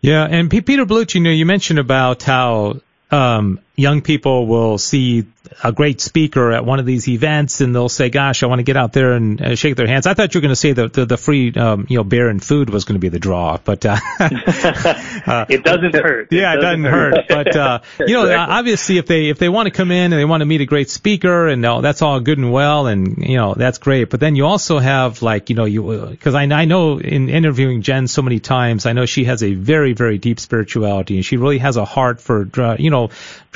Yeah, 0.00 0.26
and 0.28 0.50
Peter 0.50 0.84
Bellucci, 0.84 1.16
you 1.16 1.20
know, 1.20 1.30
you 1.30 1.46
mentioned 1.46 1.78
about 1.78 2.24
how 2.24 2.80
um, 3.10 3.60
young 3.76 4.02
people 4.02 4.46
will 4.46 4.78
see 4.78 5.24
a 5.64 5.72
great 5.72 6.00
speaker 6.00 6.52
at 6.52 6.64
one 6.64 6.78
of 6.78 6.86
these 6.86 7.08
events 7.08 7.60
and 7.60 7.74
they'll 7.74 7.88
say, 7.88 8.10
"Gosh, 8.10 8.42
I 8.42 8.46
want 8.46 8.60
to 8.60 8.62
get 8.64 8.76
out 8.76 8.92
there 8.92 9.12
and 9.12 9.40
uh, 9.40 9.54
shake 9.54 9.76
their 9.76 9.86
hands." 9.86 10.06
I 10.06 10.14
thought 10.14 10.34
you 10.34 10.38
were 10.38 10.42
going 10.42 10.52
to 10.52 10.56
say 10.56 10.72
that 10.72 10.92
the, 10.92 11.06
the 11.06 11.16
free, 11.16 11.52
um, 11.54 11.86
you 11.88 11.96
know, 11.96 12.04
beer 12.04 12.28
and 12.28 12.42
food 12.42 12.70
was 12.70 12.84
going 12.84 12.94
to 12.94 13.00
be 13.00 13.08
the 13.08 13.18
draw, 13.18 13.58
but 13.62 13.84
uh, 13.84 13.96
uh, 14.20 15.46
it 15.48 15.64
doesn't 15.64 15.94
hurt. 15.94 16.28
Yeah, 16.30 16.54
it 16.54 16.60
doesn't, 16.60 16.84
hurt. 16.84 17.14
hurt. 17.16 17.24
But 17.28 17.56
uh, 17.56 17.78
you 18.00 18.14
know, 18.14 18.22
exactly. 18.24 18.54
obviously, 18.54 18.98
if 18.98 19.06
they 19.06 19.28
if 19.28 19.38
they 19.38 19.48
want 19.48 19.66
to 19.66 19.70
come 19.70 19.90
in 19.90 20.12
and 20.12 20.20
they 20.20 20.24
want 20.24 20.42
to 20.42 20.46
meet 20.46 20.60
a 20.60 20.66
great 20.66 20.90
speaker, 20.90 21.48
and 21.48 21.64
uh, 21.64 21.80
that's 21.80 22.02
all 22.02 22.20
good 22.20 22.38
and 22.38 22.52
well, 22.52 22.86
and 22.86 23.18
you 23.18 23.36
know, 23.36 23.54
that's 23.54 23.78
great. 23.78 24.10
But 24.10 24.20
then 24.20 24.36
you 24.36 24.46
also 24.46 24.78
have 24.78 25.22
like, 25.22 25.50
you 25.50 25.56
know, 25.56 25.64
you 25.64 26.08
because 26.10 26.34
I 26.34 26.42
I 26.44 26.66
know 26.66 26.98
in 26.98 27.28
interviewing 27.28 27.82
Jen 27.82 28.06
so 28.06 28.22
many 28.22 28.38
times, 28.38 28.86
I 28.86 28.92
know 28.92 29.06
she 29.06 29.24
has 29.24 29.42
a 29.42 29.54
very 29.54 29.92
very 29.92 30.18
deep 30.18 30.40
spirituality, 30.40 31.16
and 31.16 31.24
she 31.24 31.36
really 31.36 31.58
has 31.58 31.76
a 31.76 31.84
heart 31.84 32.20
for 32.20 32.48
uh, 32.56 32.76
you 32.78 32.90
know 32.90 33.10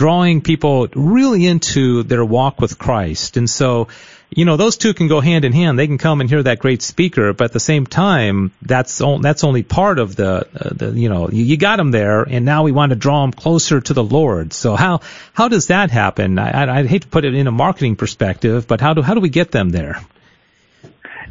drawing 0.06 0.40
people 0.40 0.86
really 0.94 1.44
into 1.44 2.04
their 2.04 2.24
walk 2.24 2.60
with 2.60 2.78
Christ. 2.78 3.36
And 3.36 3.50
so, 3.50 3.88
you 4.30 4.44
know, 4.44 4.56
those 4.56 4.76
two 4.76 4.94
can 4.94 5.08
go 5.08 5.20
hand 5.20 5.44
in 5.44 5.52
hand. 5.52 5.76
They 5.76 5.88
can 5.88 5.98
come 5.98 6.20
and 6.20 6.30
hear 6.30 6.44
that 6.44 6.60
great 6.60 6.80
speaker, 6.80 7.32
but 7.32 7.46
at 7.46 7.52
the 7.52 7.58
same 7.58 7.88
time, 7.88 8.52
that's 8.62 9.02
that's 9.20 9.42
only 9.42 9.64
part 9.64 9.98
of 9.98 10.14
the, 10.14 10.46
uh, 10.54 10.70
the 10.70 10.92
you 10.92 11.08
know, 11.08 11.28
you, 11.28 11.44
you, 11.44 11.56
got 11.56 11.78
them 11.78 11.90
there, 11.90 12.22
and 12.22 12.44
now 12.44 12.62
we 12.62 12.70
want 12.70 12.90
to 12.90 12.96
draw 12.96 13.22
them 13.22 13.32
closer 13.32 13.80
to 13.80 13.94
the 13.94 14.04
Lord. 14.04 14.52
So 14.52 14.76
how 14.76 15.00
how 15.32 15.48
does 15.48 15.66
that 15.74 15.90
happen? 15.90 16.38
I, 16.38 16.78
I, 16.78 16.86
hate 16.86 17.02
to 17.02 17.08
put 17.08 17.24
it 17.24 17.34
in 17.34 17.48
a 17.48 17.56
marketing 17.66 17.96
perspective, 17.96 18.68
but 18.68 18.80
how 18.80 18.94
do 18.94 19.02
how 19.02 19.14
do 19.14 19.20
we 19.20 19.28
get 19.28 19.50
them 19.50 19.70
there? 19.70 20.00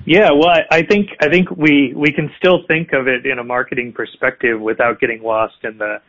Yeah, 0.06 0.32
well, 0.32 0.50
I, 0.50 0.64
I 0.70 0.82
think 0.84 1.12
I 1.22 1.30
think 1.30 1.50
we 1.50 1.94
we 1.96 2.12
can 2.12 2.30
still 2.38 2.64
think 2.68 2.92
of 2.92 3.08
it 3.08 3.26
in 3.26 3.40
a 3.40 3.44
marketing 3.46 3.94
perspective 3.94 4.60
without 4.60 5.00
getting 5.00 5.24
lost 5.24 5.64
in 5.64 5.78
the 5.78 6.02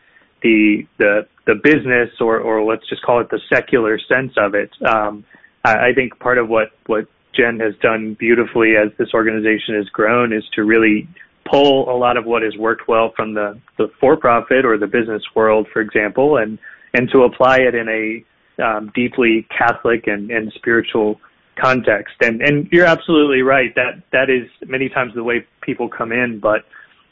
the 0.42 0.86
the 0.98 1.28
the 1.46 1.54
business 1.54 2.10
or 2.20 2.38
or 2.38 2.62
let's 2.64 2.86
just 2.88 3.02
call 3.02 3.20
it 3.20 3.30
the 3.30 3.40
secular 3.52 3.98
sense 3.98 4.32
of 4.36 4.54
it. 4.54 4.70
Um, 4.84 5.24
I, 5.64 5.88
I 5.88 5.92
think 5.94 6.18
part 6.18 6.38
of 6.38 6.48
what 6.48 6.70
what 6.86 7.06
Jen 7.34 7.60
has 7.60 7.74
done 7.80 8.16
beautifully 8.18 8.74
as 8.76 8.90
this 8.98 9.08
organization 9.14 9.74
has 9.76 9.88
grown 9.90 10.32
is 10.32 10.44
to 10.54 10.64
really 10.64 11.08
pull 11.48 11.88
a 11.88 11.96
lot 11.96 12.16
of 12.16 12.24
what 12.24 12.42
has 12.42 12.56
worked 12.56 12.88
well 12.88 13.12
from 13.16 13.34
the 13.34 13.58
the 13.78 13.90
for-profit 14.00 14.64
or 14.64 14.76
the 14.76 14.86
business 14.86 15.22
world, 15.34 15.68
for 15.72 15.80
example, 15.80 16.36
and 16.36 16.58
and 16.94 17.08
to 17.10 17.22
apply 17.22 17.58
it 17.58 17.74
in 17.74 17.88
a 17.88 18.24
um, 18.62 18.90
deeply 18.94 19.46
Catholic 19.56 20.06
and, 20.06 20.30
and 20.30 20.52
spiritual 20.54 21.20
context. 21.60 22.14
And 22.20 22.42
and 22.42 22.68
you're 22.72 22.86
absolutely 22.86 23.42
right 23.42 23.74
that 23.76 24.02
that 24.12 24.30
is 24.30 24.48
many 24.68 24.88
times 24.88 25.14
the 25.14 25.24
way 25.24 25.46
people 25.60 25.88
come 25.88 26.10
in, 26.10 26.40
but 26.40 26.64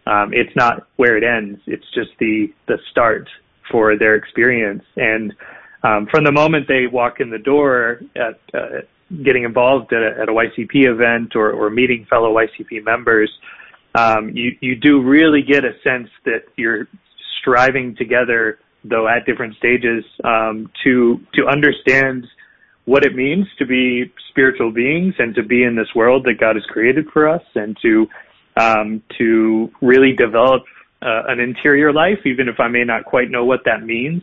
um, 0.07 0.33
it's 0.33 0.55
not 0.57 0.89
where 0.97 1.17
it 1.17 1.23
ends. 1.23 1.61
It's 1.67 1.87
just 1.95 2.11
the 2.19 2.53
the 2.67 2.79
start 2.91 3.29
for 3.71 3.97
their 3.97 4.15
experience. 4.15 4.85
And 4.97 5.33
um, 5.83 6.07
from 6.11 6.25
the 6.25 6.33
moment 6.33 6.67
they 6.69 6.87
walk 6.87 7.21
in 7.21 7.31
the 7.31 7.39
door 7.39 8.01
at 8.17 8.41
uh, 8.53 8.81
getting 9.23 9.45
involved 9.45 9.93
at 9.93 10.03
a, 10.03 10.23
at 10.23 10.29
a 10.29 10.33
YCP 10.33 10.91
event 10.91 11.37
or, 11.37 11.51
or 11.51 11.71
meeting 11.71 12.07
fellow 12.09 12.35
YCP 12.35 12.85
members, 12.85 13.31
um, 13.95 14.31
you 14.31 14.57
you 14.61 14.75
do 14.75 15.03
really 15.03 15.43
get 15.43 15.65
a 15.65 15.73
sense 15.85 16.09
that 16.25 16.45
you're 16.57 16.89
striving 17.41 17.95
together, 17.97 18.59
though 18.83 19.07
at 19.07 19.25
different 19.25 19.55
stages, 19.57 20.05
um, 20.25 20.71
to 20.83 21.21
to 21.35 21.47
understand 21.47 22.27
what 22.87 23.05
it 23.05 23.15
means 23.15 23.47
to 23.59 23.67
be 23.67 24.13
spiritual 24.31 24.71
beings 24.71 25.15
and 25.19 25.35
to 25.35 25.43
be 25.43 25.63
in 25.63 25.77
this 25.77 25.89
world 25.95 26.25
that 26.25 26.39
God 26.41 26.57
has 26.57 26.65
created 26.67 27.07
for 27.13 27.29
us, 27.29 27.43
and 27.55 27.77
to 27.83 28.07
um, 28.57 29.03
to 29.19 29.71
really 29.81 30.13
develop 30.13 30.65
uh, 31.05 31.25
an 31.29 31.41
interior 31.41 31.93
life, 31.93 32.19
even 32.25 32.49
if 32.49 32.59
I 32.59 32.69
may 32.69 32.85
not 32.85 33.05
quite 33.05 33.31
know 33.31 33.45
what 33.45 33.61
that 33.65 33.85
means. 33.85 34.23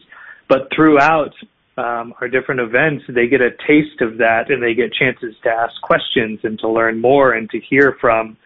But 0.50 0.68
throughout 0.76 1.34
um, 1.78 2.14
our 2.20 2.28
different 2.28 2.62
events, 2.62 3.06
they 3.08 3.28
get 3.28 3.42
a 3.42 3.52
taste 3.68 4.02
of 4.02 4.18
that 4.18 4.50
and 4.50 4.62
they 4.62 4.74
get 4.74 4.92
chances 4.94 5.36
to 5.44 5.50
ask 5.50 5.80
questions 5.82 6.40
and 6.44 6.60
to 6.60 6.68
learn 6.68 7.00
more 7.00 7.34
and 7.34 7.50
to 7.52 7.60
hear 7.60 7.98
from 8.02 8.38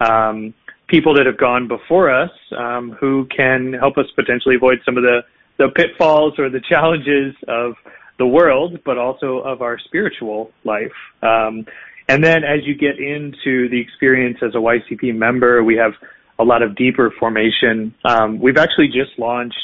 um, 0.00 0.54
people 0.86 1.14
that 1.14 1.26
have 1.26 1.38
gone 1.38 1.68
before 1.68 2.10
us 2.10 2.30
um, 2.56 2.96
who 3.00 3.26
can 3.34 3.72
help 3.72 3.98
us 3.98 4.06
potentially 4.14 4.56
avoid 4.56 4.78
some 4.84 4.96
of 4.96 5.02
the, 5.02 5.20
the 5.58 5.68
pitfalls 5.74 6.38
or 6.38 6.48
the 6.48 6.60
challenges 6.68 7.34
of 7.48 7.74
the 8.18 8.26
world, 8.26 8.78
but 8.84 8.98
also 8.98 9.38
of 9.38 9.62
our 9.62 9.78
spiritual 9.78 10.50
life. 10.64 10.92
Um, 11.22 11.66
and 12.08 12.24
then 12.24 12.42
as 12.42 12.60
you 12.64 12.74
get 12.74 12.98
into 12.98 13.68
the 13.68 13.80
experience 13.80 14.38
as 14.42 14.54
a 14.54 14.58
YCP 14.58 15.14
member, 15.14 15.62
we 15.62 15.76
have 15.76 15.92
a 16.38 16.44
lot 16.44 16.62
of 16.62 16.76
deeper 16.76 17.12
formation. 17.18 17.94
Um, 18.04 18.38
we've 18.40 18.56
actually 18.56 18.88
just 18.88 19.18
launched, 19.18 19.56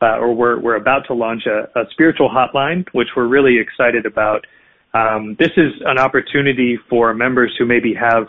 uh, 0.00 0.18
or 0.18 0.34
we're, 0.34 0.60
we're 0.60 0.76
about 0.76 1.06
to 1.06 1.14
launch 1.14 1.44
a, 1.46 1.78
a, 1.78 1.84
spiritual 1.90 2.28
hotline, 2.28 2.86
which 2.92 3.08
we're 3.16 3.28
really 3.28 3.58
excited 3.58 4.04
about. 4.04 4.46
Um, 4.94 5.36
this 5.38 5.50
is 5.56 5.72
an 5.86 5.98
opportunity 5.98 6.78
for 6.90 7.14
members 7.14 7.54
who 7.58 7.64
maybe 7.64 7.94
have 7.94 8.26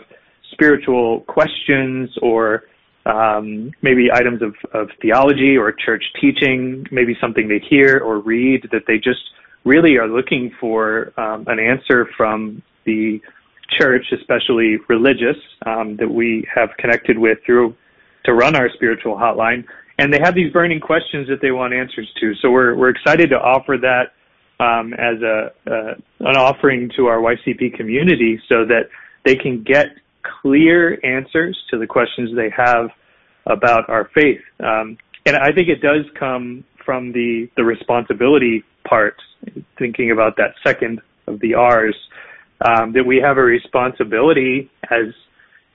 spiritual 0.52 1.20
questions 1.22 2.10
or 2.22 2.64
um, 3.06 3.70
maybe 3.82 4.08
items 4.12 4.40
of, 4.40 4.54
of 4.72 4.88
theology 5.02 5.56
or 5.58 5.72
church 5.72 6.04
teaching, 6.20 6.86
maybe 6.90 7.14
something 7.20 7.48
they 7.48 7.62
hear 7.68 7.98
or 7.98 8.18
read 8.18 8.66
that 8.72 8.82
they 8.86 8.96
just 8.96 9.20
really 9.64 9.96
are 9.96 10.08
looking 10.08 10.52
for 10.58 11.12
um, 11.20 11.44
an 11.48 11.58
answer 11.58 12.08
from 12.16 12.62
the 12.86 13.20
church, 13.78 14.06
especially 14.12 14.78
religious, 14.88 15.36
um, 15.66 15.96
that 15.96 16.08
we 16.08 16.46
have 16.54 16.70
connected 16.78 17.18
with 17.18 17.38
through 17.44 17.74
to 18.24 18.34
run 18.34 18.56
our 18.56 18.70
spiritual 18.74 19.16
hotline, 19.16 19.64
and 19.98 20.12
they 20.12 20.18
have 20.22 20.34
these 20.34 20.52
burning 20.52 20.80
questions 20.80 21.28
that 21.28 21.40
they 21.40 21.50
want 21.50 21.74
answers 21.74 22.10
to. 22.20 22.34
So 22.40 22.50
we're 22.50 22.74
we're 22.74 22.90
excited 22.90 23.30
to 23.30 23.36
offer 23.36 23.76
that 23.80 24.12
um, 24.64 24.94
as 24.94 25.20
a 25.22 25.52
uh, 25.66 25.94
an 26.20 26.36
offering 26.36 26.90
to 26.96 27.06
our 27.06 27.18
YCP 27.18 27.74
community, 27.76 28.40
so 28.48 28.64
that 28.66 28.88
they 29.24 29.36
can 29.36 29.62
get 29.62 29.86
clear 30.22 30.98
answers 31.04 31.58
to 31.70 31.78
the 31.78 31.86
questions 31.86 32.30
they 32.34 32.50
have 32.50 32.90
about 33.46 33.88
our 33.88 34.10
faith. 34.14 34.40
Um, 34.60 34.96
and 35.26 35.36
I 35.36 35.52
think 35.52 35.68
it 35.68 35.80
does 35.80 36.04
come 36.18 36.64
from 36.84 37.12
the 37.12 37.48
the 37.56 37.64
responsibility 37.64 38.64
part, 38.88 39.16
thinking 39.78 40.10
about 40.10 40.36
that 40.36 40.54
second 40.64 41.00
of 41.26 41.40
the 41.40 41.54
R's 41.54 41.96
um, 42.60 42.92
that 42.92 43.04
we 43.04 43.18
have 43.18 43.36
a 43.38 43.42
responsibility 43.42 44.70
as 44.90 45.12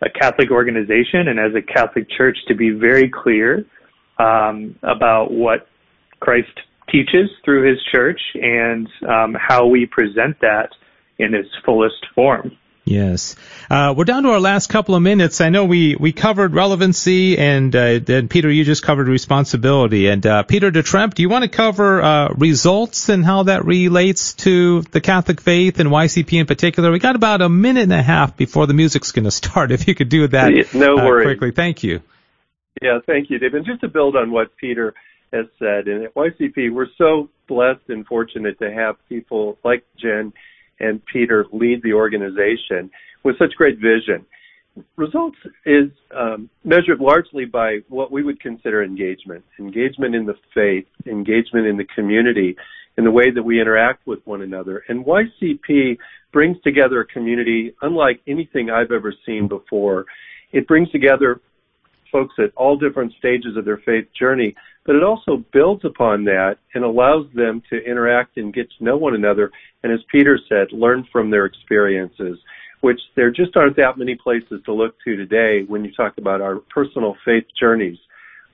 a 0.02 0.10
Catholic 0.10 0.52
organization 0.52 1.28
and 1.28 1.40
as 1.40 1.54
a 1.56 1.62
Catholic 1.62 2.10
church 2.10 2.38
to 2.48 2.56
be 2.56 2.70
very 2.70 3.10
clear 3.10 3.66
um, 4.18 4.76
about 4.84 5.32
what 5.32 5.68
Christ 6.20 6.48
teaches 6.90 7.30
through 7.44 7.70
his 7.70 7.78
church 7.92 8.20
and 8.36 8.88
um, 9.08 9.36
how 9.40 9.66
we 9.66 9.86
present 9.86 10.40
that 10.42 10.70
in 11.18 11.34
its 11.34 11.50
fullest 11.66 12.06
form. 12.16 12.58
Yes. 12.90 13.36
Uh, 13.70 13.94
we're 13.96 14.06
down 14.06 14.24
to 14.24 14.30
our 14.30 14.40
last 14.40 14.68
couple 14.68 14.96
of 14.96 15.04
minutes. 15.04 15.42
I 15.42 15.50
know 15.50 15.66
we, 15.66 15.96
we 15.96 16.12
covered 16.12 16.56
relevancy 16.56 17.38
and, 17.38 17.76
uh, 17.76 18.00
and 18.08 18.28
Peter, 18.28 18.50
you 18.50 18.64
just 18.64 18.82
covered 18.82 19.08
responsibility. 19.08 20.08
And, 20.08 20.26
uh, 20.26 20.42
Peter 20.42 20.72
DeTremp, 20.72 21.14
do 21.14 21.22
you 21.22 21.30
want 21.30 21.44
to 21.44 21.50
cover, 21.50 22.02
uh, 22.02 22.30
results 22.30 23.10
and 23.10 23.24
how 23.24 23.44
that 23.44 23.64
relates 23.64 24.34
to 24.34 24.82
the 24.82 25.02
Catholic 25.02 25.40
faith 25.40 25.80
and 25.80 25.90
YCP 25.90 26.40
in 26.40 26.48
particular? 26.48 26.92
We 26.92 26.98
got 26.98 27.16
about 27.16 27.44
a 27.44 27.50
minute 27.50 27.84
and 27.84 27.94
a 27.94 28.02
half 28.02 28.36
before 28.36 28.66
the 28.66 28.74
music's 28.74 29.12
going 29.12 29.26
to 29.26 29.32
start. 29.32 29.72
If 29.80 29.88
you 29.88 29.94
could 29.94 30.10
do 30.10 30.28
that 30.28 30.74
no 30.74 30.98
uh, 30.98 31.06
worries. 31.06 31.26
quickly. 31.26 31.52
Thank 31.52 31.84
you. 31.84 32.02
Yeah, 32.82 33.00
thank 33.06 33.30
you, 33.30 33.38
Dave. 33.38 33.54
And 33.54 33.66
just 33.66 33.82
to 33.82 33.88
build 33.88 34.16
on 34.16 34.32
what 34.32 34.58
Peter 34.58 34.96
has 35.32 35.46
said, 35.60 35.88
and 35.88 36.06
at 36.06 36.16
YCP, 36.16 36.74
we're 36.74 36.88
so 36.98 37.30
blessed 37.48 37.88
and 37.90 38.06
fortunate 38.08 38.58
to 38.60 38.74
have 38.74 38.96
people 39.08 39.60
like 39.64 39.86
Jen 39.96 40.34
and 40.80 41.04
Peter 41.06 41.46
lead 41.52 41.82
the 41.84 41.94
organization 41.94 42.90
with 43.24 43.38
such 43.38 43.54
great 43.56 43.78
vision. 43.78 44.26
Results 44.96 45.38
is 45.66 45.90
um, 46.16 46.50
measured 46.64 47.00
largely 47.00 47.46
by 47.46 47.80
what 47.90 48.12
we 48.12 48.24
would 48.24 48.40
consider 48.40 48.84
engagement, 48.84 49.44
engagement 49.60 50.16
in 50.16 50.26
the 50.26 50.36
faith, 50.54 50.86
engagement 51.06 51.68
in 51.68 51.76
the 51.76 51.86
community, 51.96 52.56
in 52.98 53.04
the 53.04 53.12
way 53.12 53.32
that 53.32 53.44
we 53.44 53.60
interact 53.60 54.06
with 54.08 54.20
one 54.26 54.42
another. 54.42 54.84
And 54.88 55.06
YCP 55.06 55.98
brings 56.32 56.58
together 56.64 57.02
a 57.02 57.06
community 57.06 57.74
unlike 57.82 58.22
anything 58.28 58.70
I've 58.70 58.92
ever 58.92 59.14
seen 59.26 59.48
before. 59.48 60.06
It 60.52 60.68
brings 60.68 60.90
together 60.92 61.42
folks 62.12 62.36
at 62.40 62.52
all 62.56 62.78
different 62.78 63.14
stages 63.18 63.56
of 63.58 63.66
their 63.66 63.82
faith 63.86 64.06
journey, 64.18 64.56
but 64.86 64.96
it 64.96 65.04
also 65.04 65.44
builds 65.54 65.86
upon 65.86 66.24
that 66.26 66.58
and 66.74 66.84
allows 66.84 67.26
them 67.34 67.62
to 67.70 67.84
interact 67.84 68.38
and 68.38 68.54
get 68.54 68.68
to 68.78 68.84
know 68.84 68.98
one 68.98 69.16
another. 69.16 69.52
And 69.84 69.92
as 69.92 70.00
Peter 70.12 70.40
said, 70.50 70.72
learn 70.72 71.08
from 71.12 71.30
their 71.30 71.46
experiences, 71.46 72.40
which 72.82 73.00
there 73.16 73.32
just 73.32 73.56
aren't 73.56 73.76
that 73.78 73.98
many 73.98 74.16
places 74.16 74.62
to 74.66 74.74
look 74.74 74.96
to 75.06 75.16
today 75.16 75.64
when 75.68 75.84
you 75.84 75.92
talk 75.94 76.18
about 76.18 76.42
our 76.42 76.58
personal 76.74 77.16
faith 77.26 77.46
journeys 77.60 77.98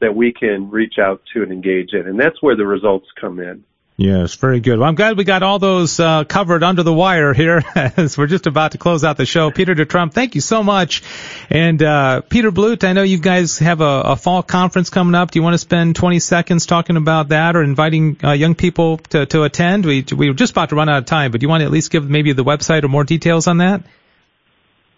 that 0.02 0.14
we 0.14 0.34
can 0.34 0.70
reach 0.70 0.96
out 1.00 1.22
to 1.34 1.44
and 1.44 1.52
engage 1.52 1.94
in. 1.94 2.08
And 2.08 2.20
that's 2.20 2.42
where 2.42 2.56
the 2.56 2.66
results 2.66 3.08
come 3.20 3.40
in. 3.40 3.64
Yes, 3.98 4.36
very 4.36 4.60
good. 4.60 4.78
Well, 4.78 4.90
I'm 4.90 4.96
glad 4.96 5.18
we 5.18 5.24
got 5.24 5.42
all 5.42 5.58
those 5.58 6.02
uh, 6.02 6.26
covered 6.26 6.64
under 6.64 6.84
the 6.84 6.92
wire 6.92 7.34
here 7.34 7.64
as 7.76 8.18
we're 8.18 8.28
just 8.28 8.46
about 8.46 8.74
to 8.74 8.78
close 8.78 9.06
out 9.06 9.16
the 9.16 9.26
show. 9.26 9.52
Peter 9.52 9.74
DeTremp, 9.74 10.12
thank 10.12 10.36
you 10.36 10.42
so 10.42 10.64
much. 10.64 11.02
And 11.50 11.82
uh, 11.82 12.20
Peter 12.20 12.52
Blute, 12.52 12.84
I 12.84 12.92
know 12.92 13.04
you 13.04 13.20
guys 13.20 13.58
have 13.60 13.80
a, 13.80 14.02
a, 14.02 14.18
fall 14.18 14.44
conference 14.44 14.90
coming 14.90 15.16
up. 15.16 15.32
Do 15.32 15.40
you 15.40 15.44
want 15.44 15.54
to 15.54 15.60
spend 15.60 15.96
20 15.96 16.20
seconds 16.20 16.66
talking 16.66 16.98
about 16.98 17.30
that 17.30 17.56
or 17.56 17.64
inviting 17.64 18.18
uh, 18.22 18.34
young 18.34 18.54
people 18.54 18.98
to, 18.98 19.26
to 19.28 19.44
attend? 19.44 19.86
We, 19.86 20.04
we 20.14 20.28
were 20.28 20.36
just 20.36 20.52
about 20.52 20.68
to 20.70 20.76
run 20.76 20.90
out 20.90 20.98
of 20.98 21.06
time, 21.06 21.32
but 21.32 21.40
do 21.40 21.46
you 21.46 21.50
want 21.50 21.62
to 21.62 21.66
at 21.66 21.72
least 21.72 21.90
give 21.90 22.10
maybe 22.10 22.34
the 22.34 22.44
website 22.44 22.84
or 22.84 22.90
more 22.90 23.06
details 23.06 23.48
on 23.48 23.60
that? 23.60 23.82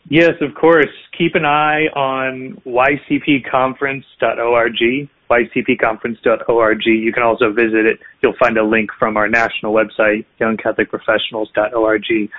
Yes, 0.09 0.41
of 0.41 0.55
course. 0.55 0.89
Keep 1.15 1.35
an 1.35 1.45
eye 1.45 1.85
on 1.93 2.59
ycpconference.org 2.65 5.09
ycpconference.org. 5.29 6.85
You 6.85 7.13
can 7.13 7.23
also 7.23 7.51
visit 7.51 7.85
it. 7.85 7.99
You'll 8.21 8.37
find 8.39 8.57
a 8.57 8.63
link 8.63 8.89
from 8.97 9.17
our 9.17 9.27
national 9.27 9.73
website, 9.73 10.25
youngcatholicprofessionals.org. 10.39 12.29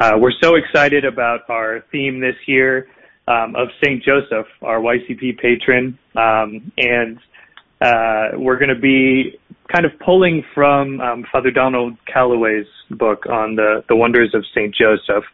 Uh, 0.00 0.12
we're 0.18 0.32
so 0.42 0.56
excited 0.56 1.04
about 1.04 1.48
our 1.48 1.84
theme 1.92 2.20
this 2.20 2.36
year 2.46 2.88
um, 3.28 3.54
of 3.56 3.68
St. 3.82 4.02
Joseph, 4.02 4.46
our 4.62 4.80
YCP 4.80 5.38
patron, 5.38 5.98
um, 6.16 6.72
and 6.76 7.18
uh, 7.80 8.36
we're 8.36 8.58
going 8.58 8.74
to 8.74 8.80
be 8.80 9.38
kind 9.72 9.86
of 9.86 9.92
pulling 10.04 10.44
from 10.54 11.00
um, 11.00 11.24
Father 11.30 11.50
Donald 11.50 11.96
Calloway's 12.12 12.66
book 12.90 13.26
on 13.26 13.56
the, 13.56 13.84
the 13.88 13.96
wonders 13.96 14.34
of 14.34 14.44
St. 14.54 14.74
Joseph. 14.74 15.24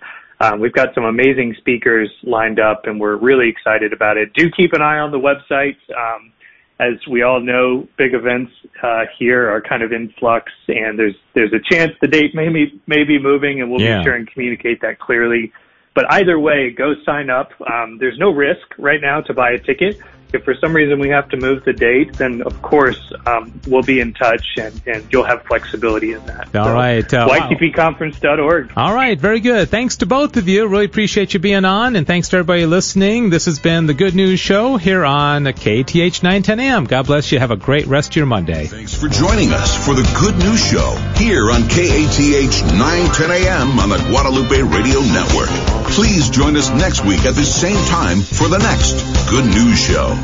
Um, 0.40 0.60
we've 0.60 0.72
got 0.72 0.94
some 0.94 1.04
amazing 1.04 1.54
speakers 1.58 2.10
lined 2.22 2.60
up, 2.60 2.82
and 2.84 2.98
we're 2.98 3.16
really 3.16 3.48
excited 3.48 3.92
about 3.92 4.16
it. 4.16 4.32
Do 4.34 4.50
keep 4.50 4.72
an 4.72 4.80
eye 4.80 4.98
on 4.98 5.10
the 5.10 5.18
website. 5.18 5.76
Um, 5.94 6.32
as 6.80 7.06
we 7.06 7.22
all 7.22 7.40
know, 7.40 7.86
big 7.98 8.14
events 8.14 8.52
uh, 8.82 9.04
here 9.18 9.50
are 9.50 9.60
kind 9.60 9.82
of 9.82 9.92
in 9.92 10.12
flux, 10.18 10.50
and 10.66 10.98
there's 10.98 11.14
there's 11.34 11.52
a 11.52 11.60
chance 11.70 11.92
the 12.00 12.08
date 12.08 12.34
may 12.34 12.48
be 12.48 12.80
may 12.86 13.04
be 13.04 13.18
moving, 13.18 13.60
and 13.60 13.70
we'll 13.70 13.80
yeah. 13.80 13.98
be 13.98 14.04
sure 14.04 14.14
and 14.14 14.26
communicate 14.26 14.80
that 14.80 14.98
clearly. 14.98 15.52
But 15.94 16.10
either 16.10 16.38
way, 16.38 16.70
go 16.70 16.94
sign 17.04 17.28
up. 17.28 17.52
Um, 17.70 17.98
there's 17.98 18.18
no 18.18 18.30
risk 18.30 18.66
right 18.78 19.00
now 19.00 19.20
to 19.22 19.34
buy 19.34 19.50
a 19.50 19.58
ticket. 19.58 20.00
If 20.32 20.44
for 20.44 20.54
some 20.54 20.74
reason 20.74 20.98
we 20.98 21.08
have 21.08 21.28
to 21.30 21.36
move 21.36 21.64
the 21.64 21.72
date, 21.72 22.14
then 22.14 22.42
of 22.42 22.62
course 22.62 23.00
um, 23.26 23.60
we'll 23.66 23.82
be 23.82 24.00
in 24.00 24.14
touch 24.14 24.46
and, 24.56 24.80
and 24.86 25.06
you'll 25.10 25.24
have 25.24 25.42
flexibility 25.44 26.12
in 26.12 26.24
that. 26.26 26.54
All 26.54 26.66
so, 26.66 26.72
right, 26.72 27.14
uh, 27.14 27.28
YCPconference.org. 27.28 28.72
All 28.76 28.94
right, 28.94 29.18
very 29.18 29.40
good. 29.40 29.68
Thanks 29.68 29.96
to 29.98 30.06
both 30.06 30.36
of 30.36 30.48
you. 30.48 30.66
Really 30.66 30.84
appreciate 30.84 31.34
you 31.34 31.40
being 31.40 31.64
on, 31.64 31.96
and 31.96 32.06
thanks 32.06 32.28
to 32.30 32.36
everybody 32.36 32.66
listening. 32.66 33.30
This 33.30 33.46
has 33.46 33.58
been 33.58 33.86
the 33.86 33.94
Good 33.94 34.14
News 34.14 34.40
Show 34.40 34.76
here 34.76 35.04
on 35.04 35.44
KATH 35.44 36.22
910 36.22 36.60
AM. 36.60 36.84
God 36.84 37.06
bless 37.06 37.32
you. 37.32 37.38
Have 37.38 37.50
a 37.50 37.56
great 37.56 37.86
rest 37.86 38.10
of 38.10 38.16
your 38.16 38.26
Monday. 38.26 38.66
Thanks 38.66 38.94
for 38.94 39.08
joining 39.08 39.52
us 39.52 39.84
for 39.84 39.94
the 39.94 40.08
Good 40.20 40.36
News 40.38 40.64
Show 40.64 40.94
here 41.16 41.50
on 41.50 41.62
KATH 41.68 42.62
910 42.78 43.30
AM 43.30 43.78
on 43.78 43.88
the 43.88 43.98
Guadalupe 44.08 44.62
Radio 44.62 45.00
Network. 45.00 45.48
Please 45.90 46.30
join 46.30 46.56
us 46.56 46.70
next 46.70 47.04
week 47.04 47.24
at 47.24 47.34
the 47.34 47.44
same 47.44 47.76
time 47.86 48.20
for 48.20 48.48
the 48.48 48.58
next 48.58 48.94
Good 49.28 49.44
News 49.44 49.78
Show. 49.78 50.19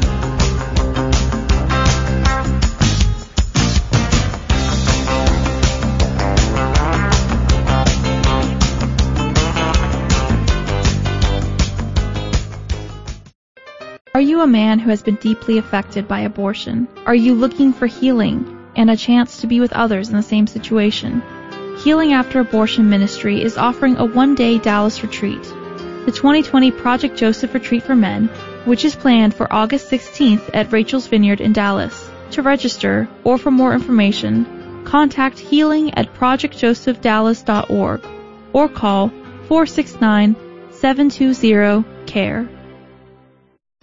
Are 14.16 14.22
you 14.22 14.40
a 14.40 14.46
man 14.46 14.78
who 14.78 14.88
has 14.88 15.02
been 15.02 15.16
deeply 15.16 15.58
affected 15.58 16.08
by 16.08 16.20
abortion? 16.20 16.88
Are 17.04 17.14
you 17.14 17.34
looking 17.34 17.74
for 17.74 17.86
healing 17.86 18.66
and 18.74 18.88
a 18.88 18.96
chance 18.96 19.42
to 19.42 19.46
be 19.46 19.60
with 19.60 19.74
others 19.74 20.08
in 20.08 20.16
the 20.16 20.22
same 20.22 20.46
situation? 20.46 21.22
Healing 21.84 22.14
After 22.14 22.40
Abortion 22.40 22.88
Ministry 22.88 23.42
is 23.42 23.58
offering 23.58 23.98
a 23.98 24.06
one-day 24.06 24.56
Dallas 24.56 25.02
retreat. 25.02 25.44
The 26.06 26.12
2020 26.12 26.70
Project 26.70 27.16
Joseph 27.16 27.52
Retreat 27.52 27.82
for 27.82 27.96
Men, 27.96 28.28
which 28.64 28.84
is 28.84 28.94
planned 28.94 29.34
for 29.34 29.52
August 29.52 29.90
16th 29.90 30.50
at 30.54 30.70
Rachel's 30.70 31.08
Vineyard 31.08 31.40
in 31.40 31.52
Dallas. 31.52 32.08
To 32.30 32.42
register 32.42 33.08
or 33.24 33.38
for 33.38 33.50
more 33.50 33.74
information, 33.74 34.84
contact 34.84 35.36
healing 35.36 35.92
at 35.94 36.14
projectjosephdallas.org 36.14 38.06
or 38.52 38.68
call 38.68 39.08
469 39.48 40.36
720 40.70 41.84
CARE. 42.06 42.55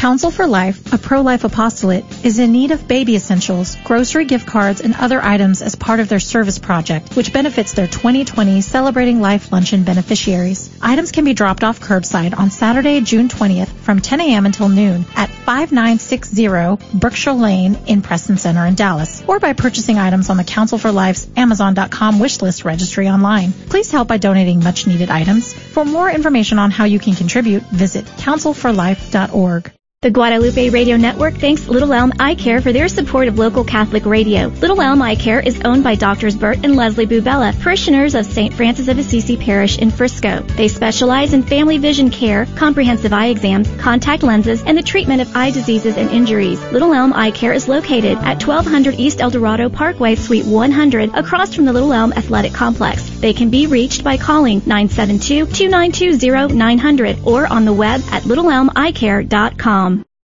Council 0.00 0.30
for 0.30 0.46
Life, 0.46 0.94
a 0.94 0.96
pro-life 0.96 1.44
apostolate, 1.44 2.06
is 2.24 2.38
in 2.38 2.52
need 2.52 2.70
of 2.70 2.88
baby 2.88 3.16
essentials, 3.16 3.76
grocery 3.84 4.24
gift 4.24 4.46
cards, 4.46 4.80
and 4.80 4.94
other 4.94 5.20
items 5.20 5.60
as 5.60 5.74
part 5.74 6.00
of 6.00 6.08
their 6.08 6.18
service 6.18 6.58
project, 6.58 7.14
which 7.16 7.34
benefits 7.34 7.74
their 7.74 7.86
2020 7.86 8.62
Celebrating 8.62 9.20
Life 9.20 9.52
Luncheon 9.52 9.84
beneficiaries. 9.84 10.74
Items 10.80 11.12
can 11.12 11.26
be 11.26 11.34
dropped 11.34 11.64
off 11.64 11.80
curbside 11.80 12.34
on 12.34 12.50
Saturday, 12.50 13.02
June 13.02 13.28
20th 13.28 13.68
from 13.68 14.00
10 14.00 14.22
a.m. 14.22 14.46
until 14.46 14.70
noon 14.70 15.04
at 15.16 15.28
5960 15.28 16.98
Berkshire 16.98 17.32
Lane 17.32 17.78
in 17.86 18.00
Preston 18.00 18.38
Center 18.38 18.64
in 18.64 18.76
Dallas, 18.76 19.22
or 19.26 19.38
by 19.38 19.52
purchasing 19.52 19.98
items 19.98 20.30
on 20.30 20.38
the 20.38 20.44
Council 20.44 20.78
for 20.78 20.92
Life's 20.92 21.28
Amazon.com 21.36 22.14
wishlist 22.18 22.64
registry 22.64 23.06
online. 23.10 23.52
Please 23.52 23.90
help 23.90 24.08
by 24.08 24.16
donating 24.16 24.64
much 24.64 24.86
needed 24.86 25.10
items. 25.10 25.52
For 25.52 25.84
more 25.84 26.10
information 26.10 26.58
on 26.58 26.70
how 26.70 26.86
you 26.86 26.98
can 26.98 27.14
contribute, 27.14 27.64
visit 27.64 28.06
councilforlife.org. 28.06 29.72
The 30.02 30.10
Guadalupe 30.10 30.70
Radio 30.70 30.96
Network 30.96 31.34
thanks 31.34 31.68
Little 31.68 31.92
Elm 31.92 32.14
Eye 32.18 32.34
Care 32.34 32.62
for 32.62 32.72
their 32.72 32.88
support 32.88 33.28
of 33.28 33.38
local 33.38 33.64
Catholic 33.64 34.06
radio. 34.06 34.46
Little 34.46 34.80
Elm 34.80 35.02
Eye 35.02 35.14
Care 35.14 35.40
is 35.40 35.60
owned 35.62 35.84
by 35.84 35.94
Doctors 35.94 36.34
Bert 36.34 36.64
and 36.64 36.74
Leslie 36.74 37.06
Bubella, 37.06 37.52
parishioners 37.60 38.14
of 38.14 38.24
St. 38.24 38.54
Francis 38.54 38.88
of 38.88 38.96
Assisi 38.96 39.36
Parish 39.36 39.76
in 39.76 39.90
Frisco. 39.90 40.40
They 40.56 40.68
specialize 40.68 41.34
in 41.34 41.42
family 41.42 41.76
vision 41.76 42.08
care, 42.08 42.46
comprehensive 42.56 43.12
eye 43.12 43.26
exams, 43.26 43.68
contact 43.76 44.22
lenses, 44.22 44.62
and 44.62 44.78
the 44.78 44.82
treatment 44.82 45.20
of 45.20 45.36
eye 45.36 45.50
diseases 45.50 45.98
and 45.98 46.08
injuries. 46.08 46.58
Little 46.72 46.94
Elm 46.94 47.12
Eye 47.12 47.32
Care 47.32 47.52
is 47.52 47.68
located 47.68 48.16
at 48.16 48.42
1200 48.42 48.94
East 48.94 49.20
El 49.20 49.28
Dorado 49.28 49.68
Parkway, 49.68 50.14
Suite 50.14 50.46
100, 50.46 51.14
across 51.14 51.52
from 51.52 51.66
the 51.66 51.74
Little 51.74 51.92
Elm 51.92 52.14
Athletic 52.14 52.54
Complex. 52.54 53.06
They 53.20 53.34
can 53.34 53.50
be 53.50 53.66
reached 53.66 54.02
by 54.02 54.16
calling 54.16 54.62
972-292-0900 54.62 57.26
or 57.26 57.46
on 57.46 57.66
the 57.66 57.74
web 57.74 58.00
at 58.10 58.22
littleelmeyecare.com. 58.22 59.89